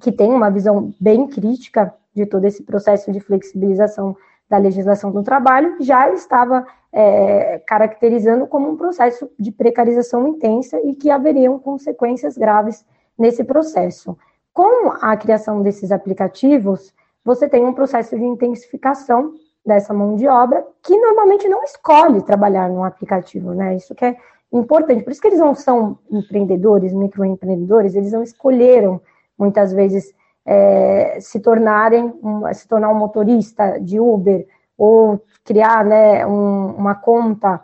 que 0.00 0.10
tem 0.10 0.32
uma 0.32 0.50
visão 0.50 0.92
bem 1.00 1.28
crítica 1.28 1.94
de 2.12 2.26
todo 2.26 2.44
esse 2.46 2.64
processo 2.64 3.12
de 3.12 3.20
flexibilização 3.20 4.16
da 4.50 4.58
legislação 4.58 5.12
do 5.12 5.22
trabalho, 5.22 5.76
já 5.78 6.10
estava 6.10 6.66
é, 6.92 7.62
caracterizando 7.64 8.44
como 8.48 8.68
um 8.68 8.76
processo 8.76 9.30
de 9.38 9.52
precarização 9.52 10.26
intensa 10.26 10.80
e 10.80 10.96
que 10.96 11.10
haveriam 11.10 11.60
consequências 11.60 12.36
graves 12.36 12.84
nesse 13.16 13.44
processo. 13.44 14.18
Com 14.52 14.90
a 15.00 15.16
criação 15.16 15.62
desses 15.62 15.92
aplicativos, 15.92 16.92
você 17.24 17.48
tem 17.48 17.64
um 17.64 17.72
processo 17.72 18.16
de 18.16 18.24
intensificação 18.24 19.32
dessa 19.68 19.92
mão 19.92 20.16
de 20.16 20.26
obra 20.26 20.66
que 20.82 20.96
normalmente 20.96 21.48
não 21.48 21.62
escolhe 21.62 22.22
trabalhar 22.22 22.68
num 22.68 22.82
aplicativo, 22.82 23.52
né? 23.52 23.76
Isso 23.76 23.94
que 23.94 24.04
é 24.04 24.16
importante. 24.52 25.04
Por 25.04 25.12
isso 25.12 25.20
que 25.20 25.28
eles 25.28 25.38
não 25.38 25.54
são 25.54 25.98
empreendedores, 26.10 26.94
microempreendedores, 26.94 27.94
eles 27.94 28.12
não 28.12 28.22
escolheram 28.22 29.00
muitas 29.38 29.72
vezes 29.72 30.12
é, 30.44 31.18
se 31.20 31.38
tornarem, 31.38 32.12
um, 32.22 32.42
se 32.54 32.66
tornar 32.66 32.88
um 32.88 32.94
motorista 32.94 33.78
de 33.78 34.00
Uber 34.00 34.46
ou 34.76 35.22
criar 35.44 35.84
né, 35.84 36.26
um, 36.26 36.68
uma 36.72 36.94
conta 36.94 37.60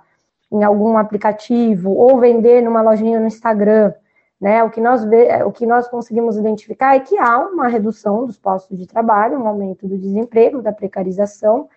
em 0.53 0.63
algum 0.63 0.99
aplicativo 0.99 1.91
ou 1.91 2.21
vender 2.21 2.61
numa 2.61 2.83
lojinha 2.83 3.19
no 3.19 3.27
Instagram. 3.27 3.95
né, 4.39 4.63
o 4.63 4.69
que 4.69 4.81
nós 4.81 5.05
vê, 5.05 5.43
o 5.43 5.51
que 5.51 5.65
nós 5.65 5.89
conseguimos 5.89 6.37
identificar 6.37 6.95
é 6.95 7.01
que 7.01 7.19
há 7.19 7.39
uma 7.39 7.67
redução 7.67 8.27
dos 8.27 8.39
postos 8.39 8.79
de 8.79 8.87
trabalho, 8.87 9.39
um 9.39 9.49
aumento 9.49 9.89
do 9.89 9.97
desemprego, 9.97 10.61
da 10.61 10.73
precarização, 10.73 11.69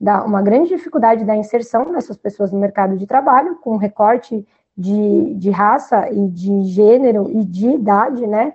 da 0.00 0.24
uma 0.24 0.42
grande 0.42 0.70
dificuldade 0.70 1.24
da 1.24 1.36
inserção 1.36 1.92
dessas 1.92 2.16
pessoas 2.16 2.52
no 2.52 2.58
mercado 2.58 2.96
de 2.96 3.06
trabalho, 3.06 3.56
com 3.56 3.76
recorte 3.76 4.46
de, 4.76 5.34
de 5.34 5.50
raça 5.50 6.10
e 6.10 6.28
de 6.28 6.64
gênero 6.64 7.30
e 7.30 7.44
de 7.44 7.68
idade, 7.68 8.26
né, 8.26 8.54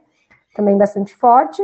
também 0.56 0.78
bastante 0.78 1.16
forte. 1.16 1.62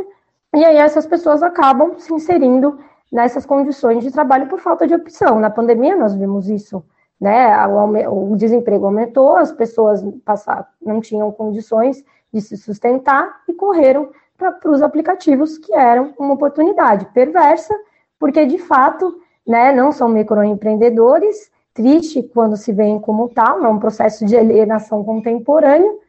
E 0.54 0.64
aí 0.64 0.78
essas 0.78 1.06
pessoas 1.06 1.44
acabam 1.44 2.00
se 2.00 2.14
inserindo 2.14 2.80
nessas 3.12 3.46
condições 3.46 4.04
de 4.04 4.12
trabalho 4.12 4.48
por 4.48 4.60
falta 4.60 4.88
de 4.88 4.96
opção. 4.96 5.40
Na 5.40 5.50
pandemia 5.50 5.96
nós 5.96 6.16
vimos 6.16 6.50
isso 6.50 6.84
né? 7.20 7.66
O, 8.08 8.36
desemprego 8.36 8.86
aumentou, 8.86 9.38
as 9.38 9.52
pessoas 9.52 10.04
passaram, 10.24 10.66
não 10.82 11.00
tinham 11.00 11.32
condições 11.32 12.04
de 12.34 12.42
se 12.42 12.58
sustentar 12.58 13.42
e 13.48 13.54
correram 13.54 14.10
para 14.38 14.70
os 14.70 14.82
aplicativos 14.82 15.58
que 15.58 15.74
eram 15.74 16.14
uma 16.20 16.34
oportunidade 16.34 17.06
perversa, 17.14 17.74
porque 18.20 18.46
de 18.46 18.58
fato, 18.58 19.22
né, 19.46 19.72
não 19.72 19.92
são 19.92 20.10
microempreendedores, 20.10 21.52
triste 21.74 22.24
quando 22.24 22.56
se 22.56 22.72
veem 22.72 23.00
como 23.00 23.30
tal, 23.30 23.64
é 23.64 23.68
um 23.68 23.80
processo 23.80 24.26
de 24.26 24.36
alienação 24.36 25.04
contemporâneo, 25.04 26.00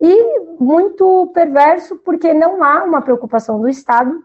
e 0.00 0.40
muito 0.58 1.30
perverso 1.32 1.96
porque 1.96 2.34
não 2.34 2.62
há 2.62 2.82
uma 2.82 3.00
preocupação 3.00 3.60
do 3.60 3.68
Estado 3.68 4.22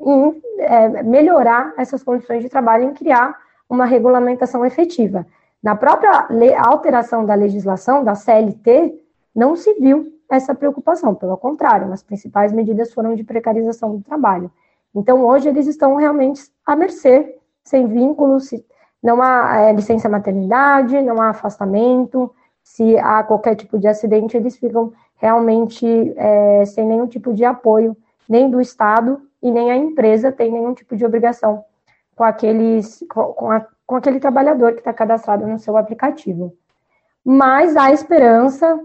em 0.00 0.42
é, 0.58 1.02
melhorar 1.02 1.74
essas 1.76 2.02
condições 2.02 2.42
de 2.42 2.48
trabalho, 2.48 2.84
em 2.84 2.94
criar 2.94 3.38
uma 3.68 3.84
regulamentação 3.84 4.64
efetiva. 4.64 5.26
Na 5.62 5.76
própria 5.76 6.26
alteração 6.66 7.24
da 7.24 7.34
legislação, 7.34 8.02
da 8.02 8.14
CLT, 8.14 8.98
não 9.34 9.54
se 9.54 9.74
viu 9.74 10.12
essa 10.30 10.54
preocupação, 10.54 11.14
pelo 11.14 11.36
contrário, 11.36 11.92
as 11.92 12.02
principais 12.02 12.52
medidas 12.52 12.92
foram 12.92 13.14
de 13.14 13.22
precarização 13.22 13.96
do 13.96 14.02
trabalho. 14.02 14.50
Então, 14.94 15.24
hoje, 15.24 15.48
eles 15.48 15.66
estão 15.66 15.96
realmente 15.96 16.50
à 16.66 16.74
mercê, 16.74 17.38
sem 17.64 17.86
vínculos, 17.86 18.50
não 19.02 19.20
há 19.20 19.60
é, 19.62 19.72
licença 19.72 20.08
maternidade, 20.08 21.00
não 21.02 21.20
há 21.20 21.30
afastamento, 21.30 22.32
se 22.62 22.96
há 22.98 23.22
qualquer 23.22 23.56
tipo 23.56 23.78
de 23.78 23.88
acidente, 23.88 24.36
eles 24.36 24.56
ficam 24.56 24.92
realmente 25.16 25.86
é, 26.16 26.64
sem 26.64 26.86
nenhum 26.86 27.06
tipo 27.06 27.32
de 27.34 27.44
apoio, 27.44 27.96
nem 28.28 28.48
do 28.48 28.60
Estado 28.60 29.20
e 29.42 29.50
nem 29.50 29.70
a 29.70 29.76
empresa 29.76 30.30
tem 30.30 30.50
nenhum 30.50 30.72
tipo 30.72 30.96
de 30.96 31.04
obrigação 31.04 31.64
com, 32.14 32.24
aqueles, 32.24 33.04
com, 33.08 33.50
a, 33.50 33.66
com 33.86 33.96
aquele 33.96 34.20
trabalhador 34.20 34.72
que 34.72 34.78
está 34.78 34.92
cadastrado 34.92 35.46
no 35.46 35.58
seu 35.58 35.76
aplicativo. 35.76 36.54
Mas 37.24 37.76
há 37.76 37.92
esperança, 37.92 38.78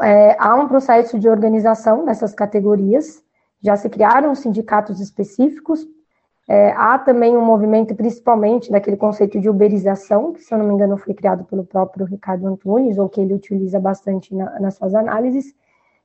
é, 0.00 0.36
há 0.38 0.54
um 0.54 0.68
processo 0.68 1.18
de 1.18 1.28
organização 1.28 2.04
dessas 2.04 2.34
categorias, 2.34 3.22
já 3.62 3.76
se 3.76 3.88
criaram 3.88 4.34
sindicatos 4.34 5.00
específicos, 5.00 5.86
é, 6.48 6.72
há 6.72 6.98
também 6.98 7.36
um 7.36 7.44
movimento, 7.44 7.94
principalmente, 7.94 8.70
daquele 8.70 8.96
conceito 8.96 9.40
de 9.40 9.48
uberização, 9.48 10.32
que, 10.32 10.42
se 10.42 10.52
eu 10.52 10.58
não 10.58 10.66
me 10.66 10.74
engano, 10.74 10.96
foi 10.96 11.14
criado 11.14 11.44
pelo 11.44 11.64
próprio 11.64 12.04
Ricardo 12.04 12.46
Antunes, 12.46 12.98
ou 12.98 13.08
que 13.08 13.20
ele 13.20 13.34
utiliza 13.34 13.78
bastante 13.78 14.34
na, 14.34 14.58
nas 14.58 14.74
suas 14.74 14.94
análises. 14.94 15.54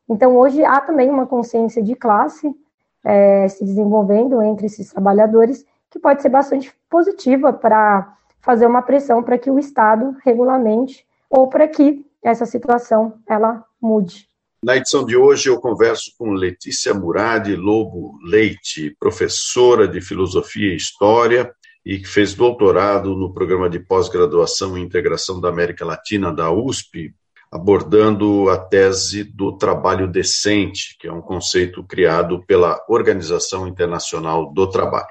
Então, 0.07 0.37
hoje, 0.37 0.63
há 0.63 0.79
também 0.79 1.09
uma 1.09 1.25
consciência 1.25 1.81
de 1.81 1.95
classe 1.95 2.55
é, 3.03 3.47
se 3.47 3.63
desenvolvendo 3.63 4.41
entre 4.41 4.67
esses 4.67 4.91
trabalhadores, 4.91 5.65
que 5.89 5.99
pode 5.99 6.21
ser 6.21 6.29
bastante 6.29 6.73
positiva 6.89 7.51
para 7.53 8.15
fazer 8.39 8.65
uma 8.65 8.81
pressão 8.81 9.23
para 9.23 9.37
que 9.37 9.49
o 9.49 9.57
Estado 9.57 10.15
regulamente 10.23 11.05
ou 11.29 11.47
para 11.47 11.67
que 11.67 12.05
essa 12.21 12.45
situação 12.45 13.13
ela 13.25 13.63
mude. 13.81 14.29
Na 14.63 14.75
edição 14.75 15.05
de 15.05 15.15
hoje 15.15 15.49
eu 15.49 15.59
converso 15.59 16.11
com 16.17 16.31
Letícia 16.31 16.91
Murad 16.91 17.47
Lobo 17.55 18.17
Leite, 18.23 18.95
professora 18.99 19.87
de 19.87 20.01
Filosofia 20.01 20.73
e 20.73 20.75
História 20.75 21.53
e 21.85 21.99
que 21.99 22.07
fez 22.07 22.33
doutorado 22.33 23.15
no 23.15 23.31
programa 23.31 23.69
de 23.69 23.79
pós-graduação 23.79 24.75
em 24.75 24.81
integração 24.81 25.39
da 25.39 25.49
América 25.49 25.85
Latina 25.85 26.33
da 26.33 26.51
USP, 26.51 27.13
abordando 27.51 28.49
a 28.49 28.57
tese 28.57 29.23
do 29.23 29.55
trabalho 29.55 30.07
decente, 30.07 30.97
que 30.99 31.07
é 31.07 31.13
um 31.13 31.21
conceito 31.21 31.83
criado 31.83 32.43
pela 32.47 32.83
Organização 32.89 33.67
Internacional 33.67 34.51
do 34.51 34.67
Trabalho. 34.67 35.07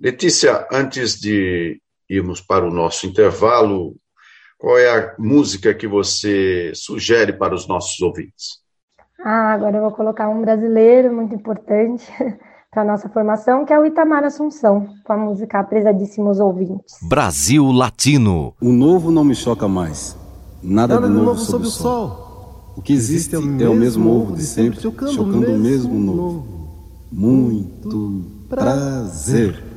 Letícia, 0.00 0.66
antes 0.72 1.20
de 1.20 1.80
irmos 2.10 2.40
para 2.40 2.66
o 2.66 2.74
nosso 2.74 3.06
intervalo, 3.06 3.94
qual 4.58 4.76
é 4.76 4.90
a 4.90 5.14
música 5.20 5.72
que 5.72 5.86
você 5.86 6.72
sugere 6.74 7.32
para 7.32 7.54
os 7.54 7.68
nossos 7.68 8.00
ouvintes? 8.00 8.62
Ah, 9.24 9.52
agora 9.52 9.76
eu 9.76 9.82
vou 9.82 9.92
colocar 9.92 10.28
um 10.28 10.40
brasileiro 10.40 11.12
muito 11.14 11.34
importante 11.34 12.04
para 12.70 12.82
a 12.82 12.84
nossa 12.84 13.08
formação, 13.08 13.64
que 13.64 13.72
é 13.72 13.78
o 13.78 13.86
Itamar 13.86 14.24
Assunção, 14.24 14.86
com 15.04 15.12
a 15.12 15.16
música 15.16 15.60
Apresadíssimos 15.60 16.40
Ouvintes. 16.40 16.96
Brasil 17.02 17.70
Latino. 17.70 18.54
O 18.60 18.72
novo 18.72 19.10
não 19.10 19.24
me 19.24 19.34
choca 19.34 19.68
mais. 19.68 20.16
Nada, 20.62 20.94
Nada 20.94 21.06
de 21.06 21.12
novo, 21.12 21.26
novo 21.26 21.40
sob 21.40 21.66
o 21.66 21.70
sol. 21.70 22.08
sol. 22.08 22.74
O 22.76 22.82
que 22.82 22.92
existe 22.92 23.34
é 23.34 23.38
o 23.38 23.42
mesmo, 23.42 23.62
é 23.62 23.68
o 23.68 23.74
mesmo 23.74 24.10
ovo 24.10 24.34
de 24.34 24.44
sempre, 24.44 24.80
chocando, 24.80 25.12
chocando 25.12 25.52
o 25.52 25.58
mesmo 25.58 25.94
novo. 25.94 26.46
Muito 27.12 28.22
prazer 28.48 29.72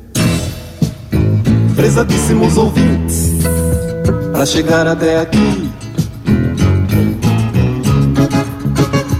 prezadíssimos 1.75 2.57
ouvintes, 2.57 3.33
para 4.31 4.45
chegar 4.45 4.87
até 4.87 5.19
aqui. 5.19 5.69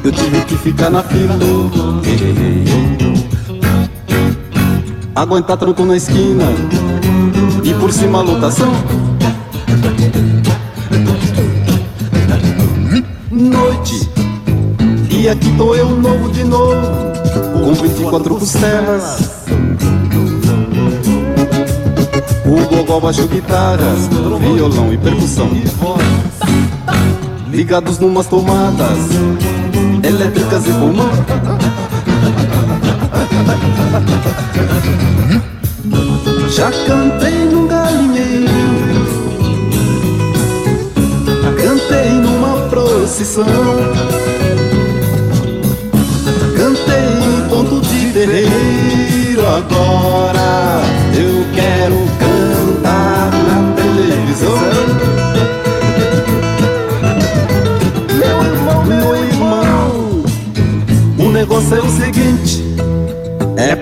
Eu 0.06 0.12
tive 0.12 0.40
que 0.42 0.56
ficar 0.56 0.92
na 0.92 1.02
fila, 1.02 1.34
aguentar 5.16 5.58
tranco 5.58 5.84
na 5.84 5.98
esquina 5.98 6.44
e 7.64 7.74
por 7.74 7.92
cima 7.92 8.20
a 8.20 8.22
lotação. 8.22 8.72
Noite, 13.32 14.08
e 15.10 15.28
aqui 15.28 15.52
tô 15.58 15.74
eu 15.74 15.90
novo 15.90 16.32
de 16.32 16.44
novo, 16.44 16.86
com 17.64 17.74
24 17.74 18.36
costelas. 18.36 19.46
O 22.46 22.76
gogó, 22.76 23.00
baixo, 23.00 23.28
guitarras, 23.28 24.08
violão 24.08 24.94
e 24.94 25.00
percussão. 25.00 25.50
Ligados 27.50 27.98
numas 27.98 28.28
tomadas 28.28 29.00
elétricas 30.16 30.66
e 30.66 30.72
pulmão 30.72 31.10
Já 36.50 36.72
cantei 36.88 37.46
num 37.46 37.68
galinheiro 37.68 38.50
Cantei 41.62 42.12
numa 42.12 42.70
procissão 42.70 43.46
Cantei 46.56 47.06
em 47.28 47.50
ponto 47.50 47.82
de 47.82 48.14
terreiro 48.14 49.46
Agora 49.46 50.82
eu 51.14 51.46
quero 51.54 52.15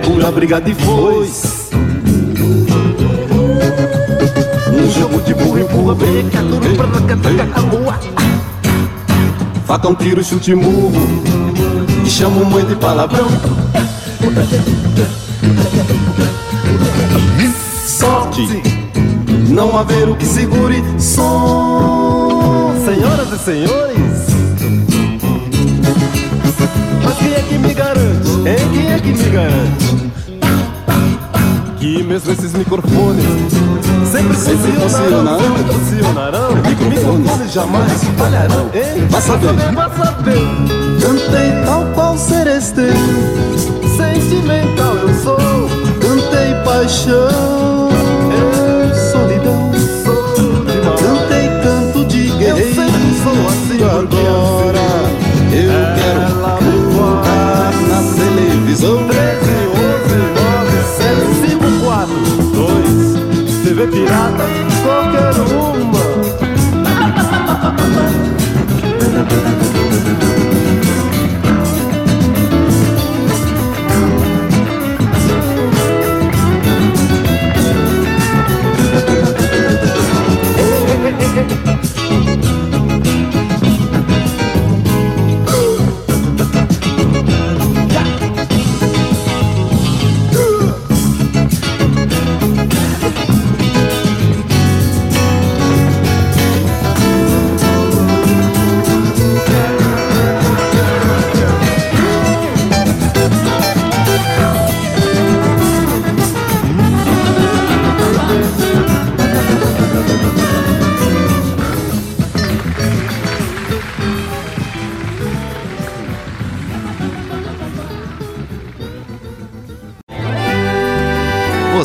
pura 0.03 0.31
briga 0.31 0.61
de 0.61 0.73
foice. 0.75 1.73
Um 4.71 4.91
jogo 4.91 5.21
de 5.21 5.33
burro 5.33 5.59
empurra, 5.59 5.95
breca, 5.95 6.41
duro 6.41 6.75
pra 6.75 7.61
rua. 7.61 7.99
Faca 9.65 9.87
um 9.87 9.95
tiro, 9.95 10.21
chute 10.23 10.53
murro 10.53 10.91
E 12.05 12.09
chama 12.09 12.43
mãe 12.43 12.65
de 12.65 12.75
palavrão 12.75 13.27
Sorte 17.87 18.61
não 19.53 19.77
haver 19.77 20.09
o 20.09 20.15
que 20.15 20.25
segure 20.25 20.83
som. 20.99 22.73
Senhoras 22.83 23.31
e 23.31 23.37
senhores, 23.37 23.92
mas 27.03 27.17
quem 27.17 27.33
é 27.33 27.41
que 27.41 27.57
me 27.57 27.73
garante? 27.73 28.29
Hein? 28.45 28.69
Quem 28.73 28.91
é 28.91 28.99
que 28.99 29.11
me 29.11 29.29
garante? 29.29 30.13
Que 31.79 32.03
mesmo 32.03 32.31
esses 32.31 32.53
microfones 32.53 33.25
sempre, 34.09 34.35
funcionarão, 34.37 35.39
sempre 35.39 35.73
funcionarão. 35.73 36.55
Microfones, 36.55 37.19
microfones 37.19 37.51
jamais 37.51 38.03
falharão. 38.17 38.69
Hein? 38.73 39.07
Vai 39.09 39.21
saber, 39.21 39.53
vai 39.53 39.89
saber. 39.97 40.39
Cantei 41.01 41.65
tal 41.65 41.85
qual 41.93 42.17
sereste, 42.17 42.87
sentimental 43.97 44.95
eu 44.95 45.13
sou. 45.21 45.37
Cantei 45.99 46.53
paixão 46.63 47.22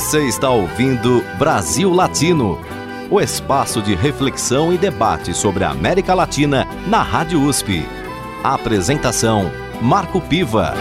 Você 0.08 0.26
está 0.26 0.48
ouvindo 0.48 1.22
Brasil 1.38 1.92
Latino, 1.92 2.58
o 3.10 3.20
espaço 3.20 3.82
de 3.82 3.94
reflexão 3.94 4.72
e 4.72 4.78
debate 4.78 5.34
sobre 5.34 5.64
a 5.64 5.70
América 5.70 6.14
Latina 6.14 6.64
na 6.88 7.02
Rádio 7.02 7.42
USP. 7.42 7.82
A 8.42 8.54
apresentação 8.54 9.50
Marco 9.82 10.18
Piva. 10.18 10.72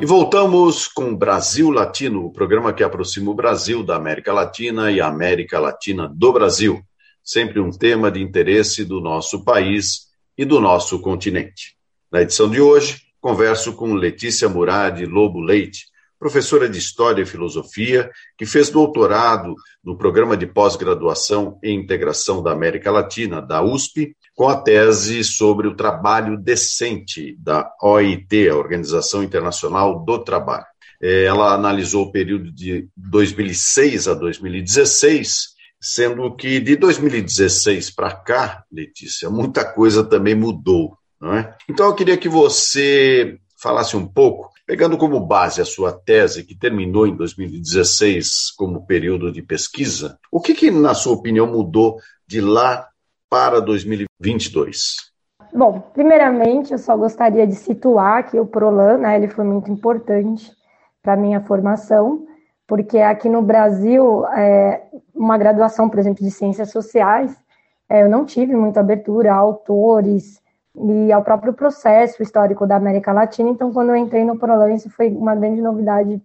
E 0.00 0.06
voltamos 0.06 0.88
com 0.88 1.14
Brasil 1.14 1.68
Latino, 1.68 2.24
o 2.24 2.32
programa 2.32 2.72
que 2.72 2.82
aproxima 2.82 3.30
o 3.30 3.34
Brasil 3.34 3.82
da 3.82 3.96
América 3.96 4.32
Latina 4.32 4.90
e 4.90 5.02
a 5.02 5.08
América 5.08 5.60
Latina 5.60 6.08
do 6.08 6.32
Brasil. 6.32 6.80
Sempre 7.22 7.60
um 7.60 7.70
tema 7.70 8.10
de 8.10 8.22
interesse 8.22 8.82
do 8.82 8.98
nosso 8.98 9.44
país 9.44 10.06
e 10.38 10.46
do 10.46 10.58
nosso 10.58 11.02
continente. 11.02 11.76
Na 12.10 12.22
edição 12.22 12.48
de 12.48 12.62
hoje, 12.62 13.02
converso 13.20 13.74
com 13.74 13.92
Letícia 13.92 14.48
Murad 14.48 15.02
Lobo 15.04 15.38
Leite, 15.38 15.87
professora 16.18 16.68
de 16.68 16.78
História 16.78 17.22
e 17.22 17.26
Filosofia, 17.26 18.10
que 18.36 18.44
fez 18.44 18.70
doutorado 18.70 19.54
no 19.84 19.96
programa 19.96 20.36
de 20.36 20.46
pós-graduação 20.46 21.58
em 21.62 21.78
integração 21.78 22.42
da 22.42 22.52
América 22.52 22.90
Latina, 22.90 23.40
da 23.40 23.62
USP, 23.62 24.16
com 24.34 24.48
a 24.48 24.56
tese 24.56 25.22
sobre 25.22 25.68
o 25.68 25.76
trabalho 25.76 26.36
decente 26.36 27.36
da 27.38 27.70
OIT, 27.82 28.48
a 28.48 28.56
Organização 28.56 29.22
Internacional 29.22 30.04
do 30.04 30.18
Trabalho. 30.18 30.66
É, 31.00 31.24
ela 31.24 31.54
analisou 31.54 32.06
o 32.06 32.12
período 32.12 32.50
de 32.52 32.88
2006 32.96 34.08
a 34.08 34.14
2016, 34.14 35.56
sendo 35.80 36.34
que 36.34 36.58
de 36.58 36.74
2016 36.74 37.90
para 37.90 38.12
cá, 38.12 38.64
Letícia, 38.70 39.30
muita 39.30 39.64
coisa 39.64 40.02
também 40.02 40.34
mudou. 40.34 40.98
Não 41.20 41.34
é? 41.34 41.56
Então 41.68 41.86
eu 41.86 41.94
queria 41.94 42.16
que 42.16 42.28
você 42.28 43.38
falasse 43.60 43.96
um 43.96 44.06
pouco 44.06 44.50
Pegando 44.68 44.98
como 44.98 45.18
base 45.18 45.62
a 45.62 45.64
sua 45.64 45.90
tese, 45.90 46.44
que 46.44 46.54
terminou 46.54 47.06
em 47.06 47.16
2016 47.16 48.50
como 48.54 48.84
período 48.84 49.32
de 49.32 49.40
pesquisa, 49.40 50.18
o 50.30 50.42
que, 50.42 50.52
que 50.52 50.70
na 50.70 50.92
sua 50.92 51.14
opinião, 51.14 51.46
mudou 51.46 51.96
de 52.26 52.42
lá 52.42 52.86
para 53.30 53.62
2022? 53.62 54.96
Bom, 55.54 55.80
primeiramente, 55.94 56.72
eu 56.72 56.78
só 56.78 56.94
gostaria 56.98 57.46
de 57.46 57.54
situar 57.54 58.30
que 58.30 58.38
o 58.38 58.44
PROLAN, 58.44 58.98
né, 58.98 59.16
ele 59.16 59.28
foi 59.28 59.46
muito 59.46 59.70
importante 59.70 60.52
para 61.02 61.14
a 61.14 61.16
minha 61.16 61.40
formação, 61.40 62.26
porque 62.66 62.98
aqui 62.98 63.30
no 63.30 63.40
Brasil, 63.40 64.26
é, 64.26 64.82
uma 65.14 65.38
graduação, 65.38 65.88
por 65.88 65.98
exemplo, 65.98 66.22
de 66.22 66.30
ciências 66.30 66.70
sociais, 66.70 67.34
é, 67.88 68.02
eu 68.02 68.10
não 68.10 68.26
tive 68.26 68.54
muita 68.54 68.80
abertura 68.80 69.32
a 69.32 69.36
autores, 69.36 70.42
e 70.90 71.12
ao 71.12 71.22
próprio 71.22 71.52
processo 71.52 72.22
histórico 72.22 72.66
da 72.66 72.76
América 72.76 73.12
Latina. 73.12 73.48
Então, 73.50 73.72
quando 73.72 73.90
eu 73.90 73.96
entrei 73.96 74.24
no 74.24 74.38
Prolan, 74.38 74.72
isso 74.72 74.90
foi 74.90 75.08
uma 75.10 75.34
grande 75.34 75.60
novidade 75.60 76.20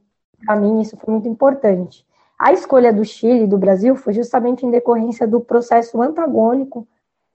para 0.46 0.56
mim, 0.56 0.82
isso 0.82 0.98
foi 0.98 1.12
muito 1.14 1.28
importante. 1.28 2.06
A 2.38 2.52
escolha 2.52 2.92
do 2.92 3.06
Chile 3.06 3.44
e 3.44 3.48
do 3.48 3.58
Brasil 3.58 3.96
foi 3.96 4.14
justamente 4.14 4.66
em 4.66 4.72
decorrência 4.72 5.26
do 5.26 5.40
processo 5.40 6.02
antagônico 6.02 6.88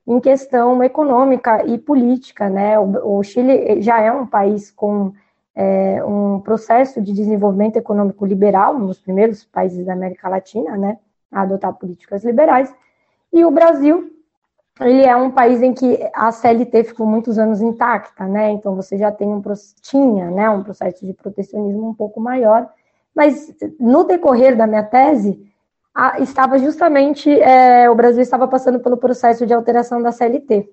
em 0.06 0.20
questão 0.20 0.82
econômica 0.82 1.64
e 1.66 1.78
política, 1.78 2.48
né? 2.48 2.78
O, 2.78 3.18
o 3.18 3.22
Chile 3.22 3.80
já 3.80 4.00
é 4.00 4.10
um 4.12 4.26
país 4.26 4.70
com 4.70 5.12
é, 5.58 6.04
um 6.04 6.38
processo 6.40 7.00
de 7.00 7.12
desenvolvimento 7.12 7.76
econômico 7.76 8.24
liberal, 8.24 8.76
um 8.76 8.86
dos 8.86 9.00
primeiros 9.00 9.44
países 9.44 9.84
da 9.84 9.92
América 9.92 10.28
Latina, 10.28 10.76
né, 10.76 10.98
a 11.32 11.42
adotar 11.42 11.74
políticas 11.74 12.24
liberais, 12.24 12.72
e 13.32 13.44
o 13.44 13.50
Brasil 13.50 14.08
ele 14.80 15.04
é 15.04 15.16
um 15.16 15.30
país 15.30 15.62
em 15.62 15.72
que 15.72 15.98
a 16.14 16.30
CLT 16.30 16.84
ficou 16.84 17.06
muitos 17.06 17.38
anos 17.38 17.60
intacta, 17.60 18.26
né? 18.26 18.50
Então 18.50 18.76
você 18.76 18.96
já 18.96 19.10
tem 19.10 19.28
um 19.28 19.42
tinha, 19.82 20.30
né, 20.30 20.48
um 20.50 20.62
processo 20.62 21.04
de 21.04 21.12
protecionismo 21.12 21.88
um 21.88 21.94
pouco 21.94 22.20
maior, 22.20 22.68
mas 23.14 23.52
no 23.80 24.04
decorrer 24.04 24.56
da 24.56 24.66
minha 24.66 24.84
tese 24.84 25.46
a, 25.94 26.20
estava 26.20 26.58
justamente 26.58 27.30
é, 27.40 27.90
o 27.90 27.94
Brasil 27.94 28.22
estava 28.22 28.46
passando 28.46 28.78
pelo 28.80 28.96
processo 28.96 29.46
de 29.46 29.52
alteração 29.52 30.00
da 30.00 30.12
CLT 30.12 30.70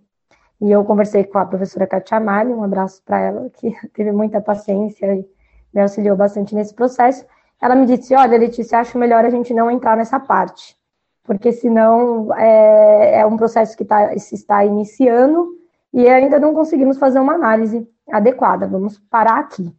e 0.62 0.72
eu 0.72 0.84
conversei 0.86 1.24
com 1.24 1.38
a 1.38 1.46
professora 1.46 1.88
Katia 1.88 2.20
Mali, 2.20 2.54
um 2.54 2.64
abraço 2.64 3.02
para 3.04 3.20
ela 3.20 3.50
que 3.58 3.76
teve 3.94 4.12
muita 4.12 4.40
paciência 4.40 5.14
e 5.14 5.26
me 5.74 5.82
auxiliou 5.82 6.16
bastante 6.16 6.56
nesse 6.56 6.74
processo. 6.74 7.26
Ela 7.62 7.76
me 7.76 7.86
disse: 7.86 8.14
olha, 8.16 8.38
Letícia, 8.38 8.80
acho 8.80 8.98
melhor 8.98 9.26
a 9.26 9.30
gente 9.30 9.54
não 9.54 9.70
entrar 9.70 9.98
nessa 9.98 10.20
parte 10.20 10.78
porque 11.26 11.52
senão 11.52 12.34
é, 12.36 13.20
é 13.20 13.26
um 13.26 13.36
processo 13.36 13.76
que 13.76 13.84
tá, 13.84 14.18
se 14.18 14.36
está 14.36 14.64
iniciando 14.64 15.48
e 15.94 16.08
ainda 16.08 16.40
não 16.40 16.54
conseguimos 16.54 16.98
fazer 16.98 17.20
uma 17.20 17.34
análise 17.34 17.88
adequada. 18.12 18.68
Vamos 18.68 19.00
parar 19.10 19.40
aqui. 19.40 19.74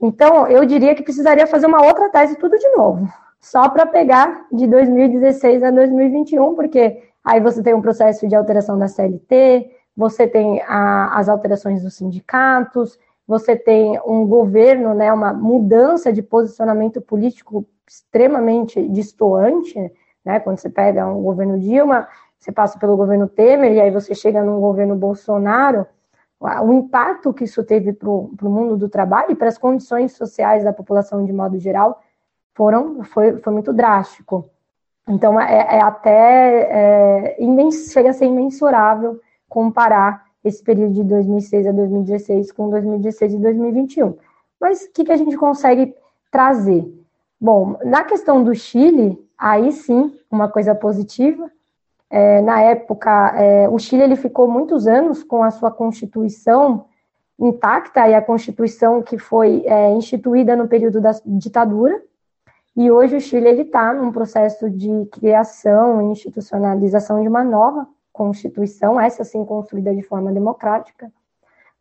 Então, 0.00 0.46
eu 0.46 0.64
diria 0.64 0.94
que 0.94 1.02
precisaria 1.02 1.46
fazer 1.46 1.66
uma 1.66 1.84
outra 1.84 2.10
tese 2.10 2.36
tudo 2.36 2.58
de 2.58 2.68
novo, 2.76 3.08
só 3.40 3.68
para 3.68 3.86
pegar 3.86 4.46
de 4.52 4.66
2016 4.66 5.62
a 5.62 5.70
2021, 5.70 6.54
porque 6.54 7.02
aí 7.24 7.40
você 7.40 7.62
tem 7.62 7.74
um 7.74 7.80
processo 7.80 8.28
de 8.28 8.34
alteração 8.34 8.78
da 8.78 8.88
CLT, 8.88 9.70
você 9.96 10.26
tem 10.26 10.60
a, 10.62 11.18
as 11.18 11.28
alterações 11.28 11.82
dos 11.82 11.94
sindicatos, 11.94 12.98
você 13.26 13.56
tem 13.56 13.98
um 14.04 14.26
governo, 14.26 14.92
né, 14.92 15.12
uma 15.12 15.32
mudança 15.32 16.12
de 16.12 16.22
posicionamento 16.22 17.00
político 17.00 17.64
extremamente 17.88 18.86
distoante, 18.88 19.90
né? 20.24 20.40
Quando 20.40 20.58
você 20.58 20.70
pega 20.70 21.06
um 21.06 21.22
governo 21.22 21.58
Dilma, 21.58 22.08
você 22.38 22.50
passa 22.50 22.78
pelo 22.78 22.96
governo 22.96 23.28
Temer 23.28 23.72
e 23.72 23.80
aí 23.80 23.90
você 23.90 24.14
chega 24.14 24.42
num 24.42 24.60
governo 24.60 24.96
Bolsonaro, 24.96 25.86
o 26.40 26.72
impacto 26.72 27.32
que 27.32 27.44
isso 27.44 27.64
teve 27.64 27.92
para 27.92 28.08
o 28.08 28.30
mundo 28.42 28.76
do 28.76 28.88
trabalho 28.88 29.32
e 29.32 29.34
para 29.34 29.48
as 29.48 29.56
condições 29.56 30.12
sociais 30.12 30.62
da 30.62 30.72
população 30.72 31.24
de 31.24 31.32
modo 31.32 31.58
geral 31.58 32.02
foram 32.54 33.02
foi, 33.04 33.38
foi 33.38 33.52
muito 33.52 33.72
drástico. 33.72 34.50
Então 35.08 35.40
é, 35.40 35.76
é 35.76 35.82
até 35.82 37.30
é, 37.30 37.70
chega 37.90 38.10
a 38.10 38.12
ser 38.12 38.26
imensurável 38.26 39.20
comparar 39.48 40.24
esse 40.44 40.62
período 40.62 40.92
de 40.92 41.04
2006 41.04 41.66
a 41.66 41.72
2016 41.72 42.52
com 42.52 42.68
2016 42.68 43.34
e 43.34 43.38
2021. 43.38 44.16
Mas 44.60 44.84
o 44.84 44.92
que, 44.92 45.04
que 45.04 45.12
a 45.12 45.16
gente 45.16 45.36
consegue 45.36 45.94
trazer? 46.30 46.86
Bom, 47.40 47.78
na 47.84 48.04
questão 48.04 48.42
do 48.42 48.54
Chile, 48.54 49.18
aí 49.38 49.72
sim, 49.72 50.14
uma 50.30 50.48
coisa 50.48 50.74
positiva. 50.74 51.50
É, 52.10 52.40
na 52.42 52.60
época, 52.60 53.10
é, 53.36 53.68
o 53.68 53.78
Chile 53.78 54.02
ele 54.02 54.16
ficou 54.16 54.48
muitos 54.48 54.86
anos 54.86 55.22
com 55.22 55.42
a 55.42 55.50
sua 55.50 55.70
constituição 55.70 56.86
intacta 57.38 58.08
e 58.08 58.14
a 58.14 58.22
constituição 58.22 59.02
que 59.02 59.18
foi 59.18 59.64
é, 59.66 59.90
instituída 59.90 60.54
no 60.54 60.68
período 60.68 61.00
da 61.00 61.10
ditadura. 61.24 62.00
E 62.76 62.90
hoje 62.90 63.16
o 63.16 63.20
Chile 63.20 63.48
ele 63.48 63.62
está 63.62 63.92
num 63.92 64.12
processo 64.12 64.68
de 64.70 65.06
criação 65.12 66.02
e 66.02 66.12
institucionalização 66.12 67.22
de 67.22 67.28
uma 67.28 67.44
nova 67.44 67.86
constituição, 68.12 69.00
essa 69.00 69.24
sim 69.24 69.44
construída 69.44 69.94
de 69.94 70.02
forma 70.02 70.32
democrática. 70.32 71.10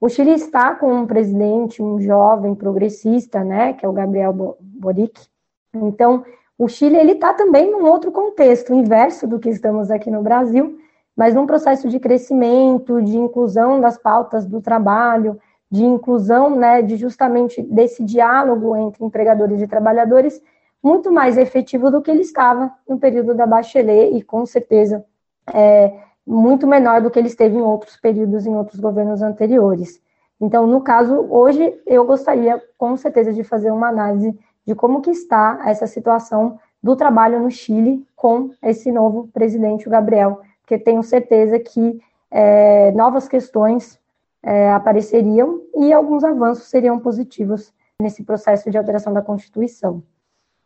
O 0.01 0.09
Chile 0.09 0.31
está 0.31 0.75
com 0.75 0.91
um 0.91 1.07
presidente, 1.07 1.81
um 1.81 2.01
jovem 2.01 2.53
progressista, 2.55 3.43
né, 3.43 3.73
que 3.73 3.85
é 3.85 3.89
o 3.89 3.93
Gabriel 3.93 4.57
Boric. 4.59 5.27
Então, 5.73 6.25
o 6.57 6.67
Chile 6.67 6.97
ele 6.97 7.13
está 7.13 7.33
também 7.33 7.71
num 7.71 7.85
outro 7.85 8.11
contexto, 8.11 8.73
inverso 8.73 9.27
do 9.27 9.39
que 9.39 9.49
estamos 9.49 9.89
aqui 9.89 10.11
no 10.11 10.21
Brasil, 10.21 10.77
mas 11.15 11.33
num 11.33 11.45
processo 11.45 11.87
de 11.87 11.99
crescimento, 11.99 13.01
de 13.01 13.17
inclusão 13.17 13.79
das 13.79 13.97
pautas 13.97 14.45
do 14.45 14.61
trabalho, 14.61 15.39
de 15.69 15.83
inclusão, 15.83 16.55
né, 16.55 16.81
de 16.81 16.95
justamente 16.97 17.61
desse 17.61 18.03
diálogo 18.03 18.75
entre 18.75 19.03
empregadores 19.03 19.61
e 19.61 19.67
trabalhadores, 19.67 20.41
muito 20.83 21.11
mais 21.11 21.37
efetivo 21.37 21.89
do 21.89 22.01
que 22.01 22.11
ele 22.11 22.21
estava 22.21 22.71
no 22.87 22.99
período 22.99 23.33
da 23.33 23.47
Bachelet 23.47 24.15
e 24.15 24.21
com 24.21 24.45
certeza 24.45 25.03
é, 25.51 25.93
muito 26.25 26.67
menor 26.67 27.01
do 27.01 27.09
que 27.09 27.17
ele 27.17 27.27
esteve 27.27 27.55
em 27.55 27.61
outros 27.61 27.97
períodos, 27.97 28.45
em 28.45 28.55
outros 28.55 28.79
governos 28.79 29.21
anteriores. 29.21 30.01
Então, 30.39 30.67
no 30.67 30.81
caso, 30.81 31.25
hoje 31.29 31.73
eu 31.85 32.05
gostaria 32.05 32.61
com 32.77 32.95
certeza 32.97 33.31
de 33.31 33.43
fazer 33.43 33.71
uma 33.71 33.87
análise 33.87 34.37
de 34.65 34.75
como 34.75 35.01
que 35.01 35.11
está 35.11 35.61
essa 35.65 35.87
situação 35.87 36.59
do 36.81 36.95
trabalho 36.95 37.39
no 37.39 37.49
Chile 37.49 38.05
com 38.15 38.51
esse 38.61 38.91
novo 38.91 39.29
presidente, 39.33 39.87
o 39.87 39.91
Gabriel, 39.91 40.41
porque 40.61 40.77
tenho 40.77 41.03
certeza 41.03 41.59
que 41.59 42.01
é, 42.29 42.91
novas 42.91 43.27
questões 43.27 43.99
é, 44.41 44.71
apareceriam 44.71 45.61
e 45.75 45.93
alguns 45.93 46.23
avanços 46.23 46.65
seriam 46.65 46.99
positivos 46.99 47.73
nesse 48.01 48.23
processo 48.23 48.69
de 48.69 48.77
alteração 48.77 49.13
da 49.13 49.21
Constituição. 49.21 50.03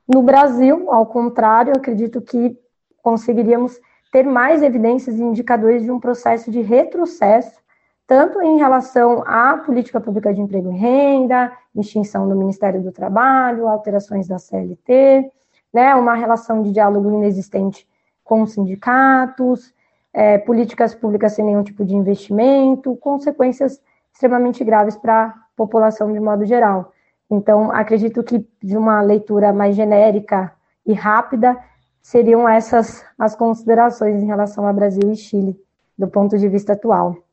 No 0.07 0.21
Brasil, 0.21 0.89
ao 0.91 1.05
contrário, 1.05 1.73
acredito 1.75 2.21
que 2.21 2.57
conseguiríamos 3.03 3.79
ter 4.11 4.23
mais 4.23 4.63
evidências 4.63 5.17
e 5.17 5.21
indicadores 5.21 5.83
de 5.83 5.91
um 5.91 5.99
processo 5.99 6.49
de 6.49 6.61
retrocesso 6.61 7.59
tanto 8.07 8.41
em 8.41 8.57
relação 8.57 9.21
à 9.27 9.57
política 9.57 9.99
pública 9.99 10.33
de 10.33 10.39
emprego 10.39 10.71
e 10.71 10.77
renda, 10.77 11.51
extinção 11.75 12.27
do 12.27 12.35
Ministério 12.35 12.81
do 12.81 12.91
Trabalho, 12.91 13.67
alterações 13.67 14.27
da 14.27 14.39
CLT, 14.39 15.29
né, 15.73 15.93
uma 15.93 16.15
relação 16.15 16.63
de 16.63 16.71
diálogo 16.71 17.11
inexistente 17.11 17.85
com 18.23 18.41
os 18.41 18.53
sindicatos, 18.53 19.73
é, 20.13 20.37
políticas 20.37 20.95
públicas 20.95 21.33
sem 21.33 21.43
nenhum 21.43 21.63
tipo 21.63 21.83
de 21.83 21.95
investimento, 21.95 22.95
consequências 22.95 23.81
extremamente 24.13 24.63
graves 24.63 24.95
para 24.95 25.25
a 25.25 25.33
população 25.55 26.11
de 26.11 26.19
modo 26.19 26.45
geral. 26.45 26.93
Então, 27.29 27.71
acredito 27.71 28.23
que 28.23 28.47
de 28.63 28.77
uma 28.77 29.01
leitura 29.01 29.51
mais 29.51 29.75
genérica 29.75 30.53
e 30.85 30.93
rápida, 30.93 31.57
seriam 32.01 32.47
essas 32.47 33.05
as 33.19 33.35
considerações 33.35 34.23
em 34.23 34.27
relação 34.27 34.65
a 34.65 34.71
Brasil 34.71 35.11
e 35.11 35.15
Chile, 35.15 35.59
do 35.97 36.07
ponto 36.07 36.37
de 36.37 36.47
vista 36.47 36.71
atual. 36.71 37.26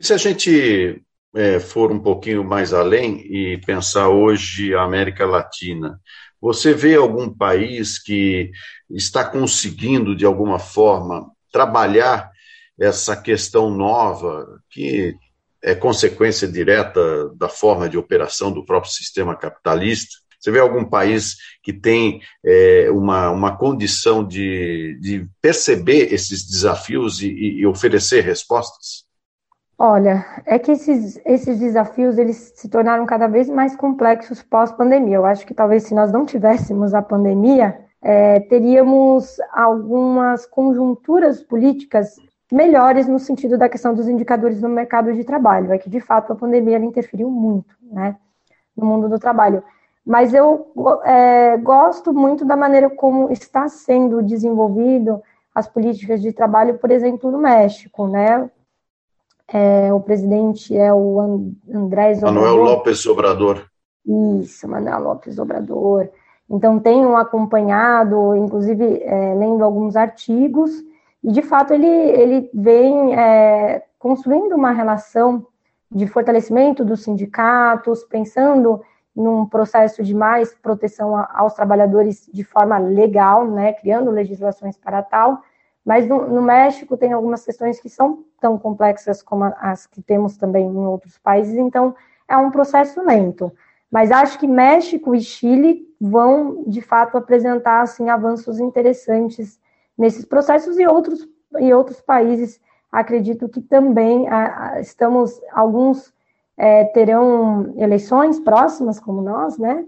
Se 0.00 0.14
a 0.14 0.16
gente 0.16 1.02
é, 1.36 1.60
for 1.60 1.92
um 1.92 2.00
pouquinho 2.00 2.42
mais 2.42 2.72
além 2.72 3.20
e 3.30 3.60
pensar 3.66 4.08
hoje 4.08 4.74
a 4.74 4.82
América 4.82 5.26
Latina, 5.26 6.00
você 6.40 6.72
vê 6.72 6.94
algum 6.94 7.28
país 7.28 8.02
que 8.02 8.50
está 8.88 9.22
conseguindo, 9.22 10.16
de 10.16 10.24
alguma 10.24 10.58
forma, 10.58 11.30
trabalhar 11.52 12.30
essa 12.78 13.14
questão 13.14 13.68
nova, 13.68 14.62
que 14.70 15.14
é 15.62 15.74
consequência 15.74 16.48
direta 16.48 17.28
da 17.36 17.50
forma 17.50 17.86
de 17.86 17.98
operação 17.98 18.50
do 18.50 18.64
próprio 18.64 18.90
sistema 18.90 19.36
capitalista? 19.36 20.16
Você 20.38 20.50
vê 20.50 20.60
algum 20.60 20.82
país 20.82 21.36
que 21.62 21.74
tem 21.74 22.22
é, 22.42 22.90
uma, 22.90 23.30
uma 23.30 23.58
condição 23.58 24.26
de, 24.26 24.98
de 24.98 25.28
perceber 25.42 26.14
esses 26.14 26.46
desafios 26.46 27.20
e, 27.20 27.28
e 27.28 27.66
oferecer 27.66 28.22
respostas? 28.22 29.09
Olha, 29.82 30.26
é 30.44 30.58
que 30.58 30.72
esses, 30.72 31.18
esses 31.24 31.58
desafios 31.58 32.18
eles 32.18 32.52
se 32.54 32.68
tornaram 32.68 33.06
cada 33.06 33.26
vez 33.26 33.48
mais 33.48 33.74
complexos 33.74 34.42
pós-pandemia. 34.42 35.16
Eu 35.16 35.24
acho 35.24 35.46
que 35.46 35.54
talvez 35.54 35.84
se 35.84 35.94
nós 35.94 36.12
não 36.12 36.26
tivéssemos 36.26 36.92
a 36.92 37.00
pandemia, 37.00 37.80
é, 38.02 38.40
teríamos 38.40 39.38
algumas 39.50 40.44
conjunturas 40.44 41.42
políticas 41.42 42.16
melhores 42.52 43.08
no 43.08 43.18
sentido 43.18 43.56
da 43.56 43.70
questão 43.70 43.94
dos 43.94 44.06
indicadores 44.06 44.60
no 44.60 44.68
mercado 44.68 45.14
de 45.14 45.24
trabalho. 45.24 45.72
É 45.72 45.78
que, 45.78 45.88
de 45.88 45.98
fato, 45.98 46.34
a 46.34 46.36
pandemia 46.36 46.76
interferiu 46.76 47.30
muito 47.30 47.74
né, 47.82 48.16
no 48.76 48.84
mundo 48.84 49.08
do 49.08 49.18
trabalho. 49.18 49.64
Mas 50.04 50.34
eu 50.34 50.70
é, 51.04 51.56
gosto 51.56 52.12
muito 52.12 52.44
da 52.44 52.54
maneira 52.54 52.90
como 52.90 53.32
está 53.32 53.66
sendo 53.66 54.22
desenvolvido 54.22 55.22
as 55.54 55.66
políticas 55.66 56.20
de 56.20 56.34
trabalho, 56.34 56.76
por 56.76 56.90
exemplo, 56.90 57.30
no 57.30 57.38
México, 57.38 58.06
né? 58.06 58.50
É, 59.52 59.92
o 59.92 60.00
presidente 60.00 60.76
é 60.76 60.92
o 60.92 61.52
Andrés 61.72 62.20
Manuel 62.20 62.54
Obrador. 62.54 62.64
López 62.64 63.06
Obrador. 63.06 63.66
Isso, 64.40 64.68
Manuel 64.68 65.00
López 65.00 65.38
Obrador. 65.38 66.08
Então, 66.48 66.78
tenho 66.78 67.16
acompanhado, 67.16 68.34
inclusive 68.36 69.02
é, 69.02 69.34
lendo 69.34 69.64
alguns 69.64 69.96
artigos, 69.96 70.70
e 71.22 71.30
de 71.30 71.42
fato 71.42 71.72
ele, 71.72 71.86
ele 71.86 72.50
vem 72.52 73.14
é, 73.14 73.84
construindo 73.98 74.54
uma 74.54 74.72
relação 74.72 75.46
de 75.90 76.06
fortalecimento 76.06 76.84
dos 76.84 77.02
sindicatos, 77.02 78.04
pensando 78.04 78.80
num 79.14 79.44
processo 79.44 80.02
de 80.02 80.14
mais 80.14 80.54
proteção 80.54 81.16
aos 81.34 81.54
trabalhadores 81.54 82.28
de 82.32 82.44
forma 82.44 82.78
legal, 82.78 83.44
né, 83.46 83.72
criando 83.72 84.10
legislações 84.10 84.76
para 84.76 85.02
tal, 85.02 85.42
mas 85.84 86.06
no, 86.06 86.26
no, 86.28 86.42
México 86.42 86.96
tem 86.96 87.12
algumas 87.12 87.44
questões 87.44 87.80
que 87.80 87.88
são 87.88 88.24
tão 88.40 88.58
complexas 88.58 89.22
como 89.22 89.44
as 89.44 89.86
que 89.86 90.02
temos 90.02 90.36
também 90.36 90.66
em 90.66 90.86
outros 90.86 91.18
países, 91.18 91.56
então 91.56 91.94
é 92.28 92.36
um 92.36 92.50
processo 92.50 93.02
lento. 93.02 93.52
Mas 93.90 94.12
acho 94.12 94.38
que 94.38 94.46
México 94.46 95.14
e 95.14 95.20
Chile 95.20 95.84
vão, 96.00 96.64
de 96.66 96.80
fato, 96.80 97.18
apresentar 97.18 97.80
assim, 97.80 98.08
avanços 98.08 98.60
interessantes 98.60 99.58
nesses 99.98 100.24
processos 100.24 100.78
e 100.78 100.86
outros, 100.86 101.28
e 101.58 101.74
outros 101.74 102.00
países, 102.00 102.60
acredito 102.90 103.48
que 103.48 103.60
também 103.60 104.28
a, 104.28 104.74
a, 104.74 104.80
estamos, 104.80 105.40
alguns 105.52 106.12
é, 106.56 106.84
terão 106.84 107.74
eleições 107.76 108.38
próximas, 108.38 109.00
como 109.00 109.20
nós, 109.20 109.58
né? 109.58 109.84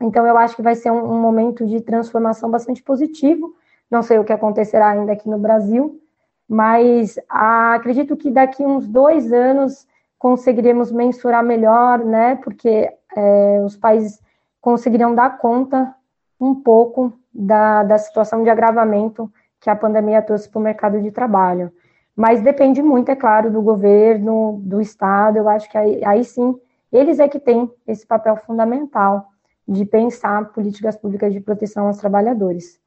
Então, 0.00 0.26
eu 0.26 0.36
acho 0.36 0.56
que 0.56 0.62
vai 0.62 0.74
ser 0.74 0.90
um, 0.90 1.12
um 1.12 1.20
momento 1.20 1.66
de 1.66 1.80
transformação 1.80 2.50
bastante 2.50 2.82
positivo. 2.82 3.54
Não 3.90 4.02
sei 4.02 4.18
o 4.18 4.24
que 4.24 4.32
acontecerá 4.32 4.90
ainda 4.90 5.12
aqui 5.12 5.28
no 5.28 5.38
Brasil, 5.38 6.00
mas 6.48 7.18
ah, 7.28 7.74
acredito 7.74 8.16
que 8.16 8.30
daqui 8.30 8.64
uns 8.64 8.86
dois 8.86 9.32
anos 9.32 9.86
conseguiremos 10.18 10.90
mensurar 10.90 11.42
melhor, 11.42 12.04
né? 12.04 12.36
Porque 12.36 12.90
é, 13.16 13.62
os 13.64 13.76
países 13.76 14.20
conseguirão 14.60 15.14
dar 15.14 15.38
conta 15.38 15.94
um 16.40 16.54
pouco 16.54 17.12
da, 17.32 17.82
da 17.84 17.98
situação 17.98 18.42
de 18.42 18.50
agravamento 18.50 19.30
que 19.60 19.70
a 19.70 19.76
pandemia 19.76 20.22
trouxe 20.22 20.48
para 20.48 20.58
o 20.58 20.62
mercado 20.62 21.00
de 21.00 21.10
trabalho. 21.10 21.72
Mas 22.14 22.40
depende 22.40 22.82
muito, 22.82 23.10
é 23.10 23.16
claro, 23.16 23.50
do 23.50 23.62
governo, 23.62 24.60
do 24.64 24.80
Estado. 24.80 25.38
Eu 25.38 25.48
acho 25.48 25.70
que 25.70 25.78
aí, 25.78 26.04
aí 26.04 26.24
sim, 26.24 26.58
eles 26.92 27.18
é 27.20 27.28
que 27.28 27.38
têm 27.38 27.70
esse 27.86 28.06
papel 28.06 28.36
fundamental 28.36 29.28
de 29.66 29.84
pensar 29.84 30.52
políticas 30.52 30.96
públicas 30.96 31.32
de 31.32 31.40
proteção 31.40 31.86
aos 31.86 31.98
trabalhadores. 31.98 32.80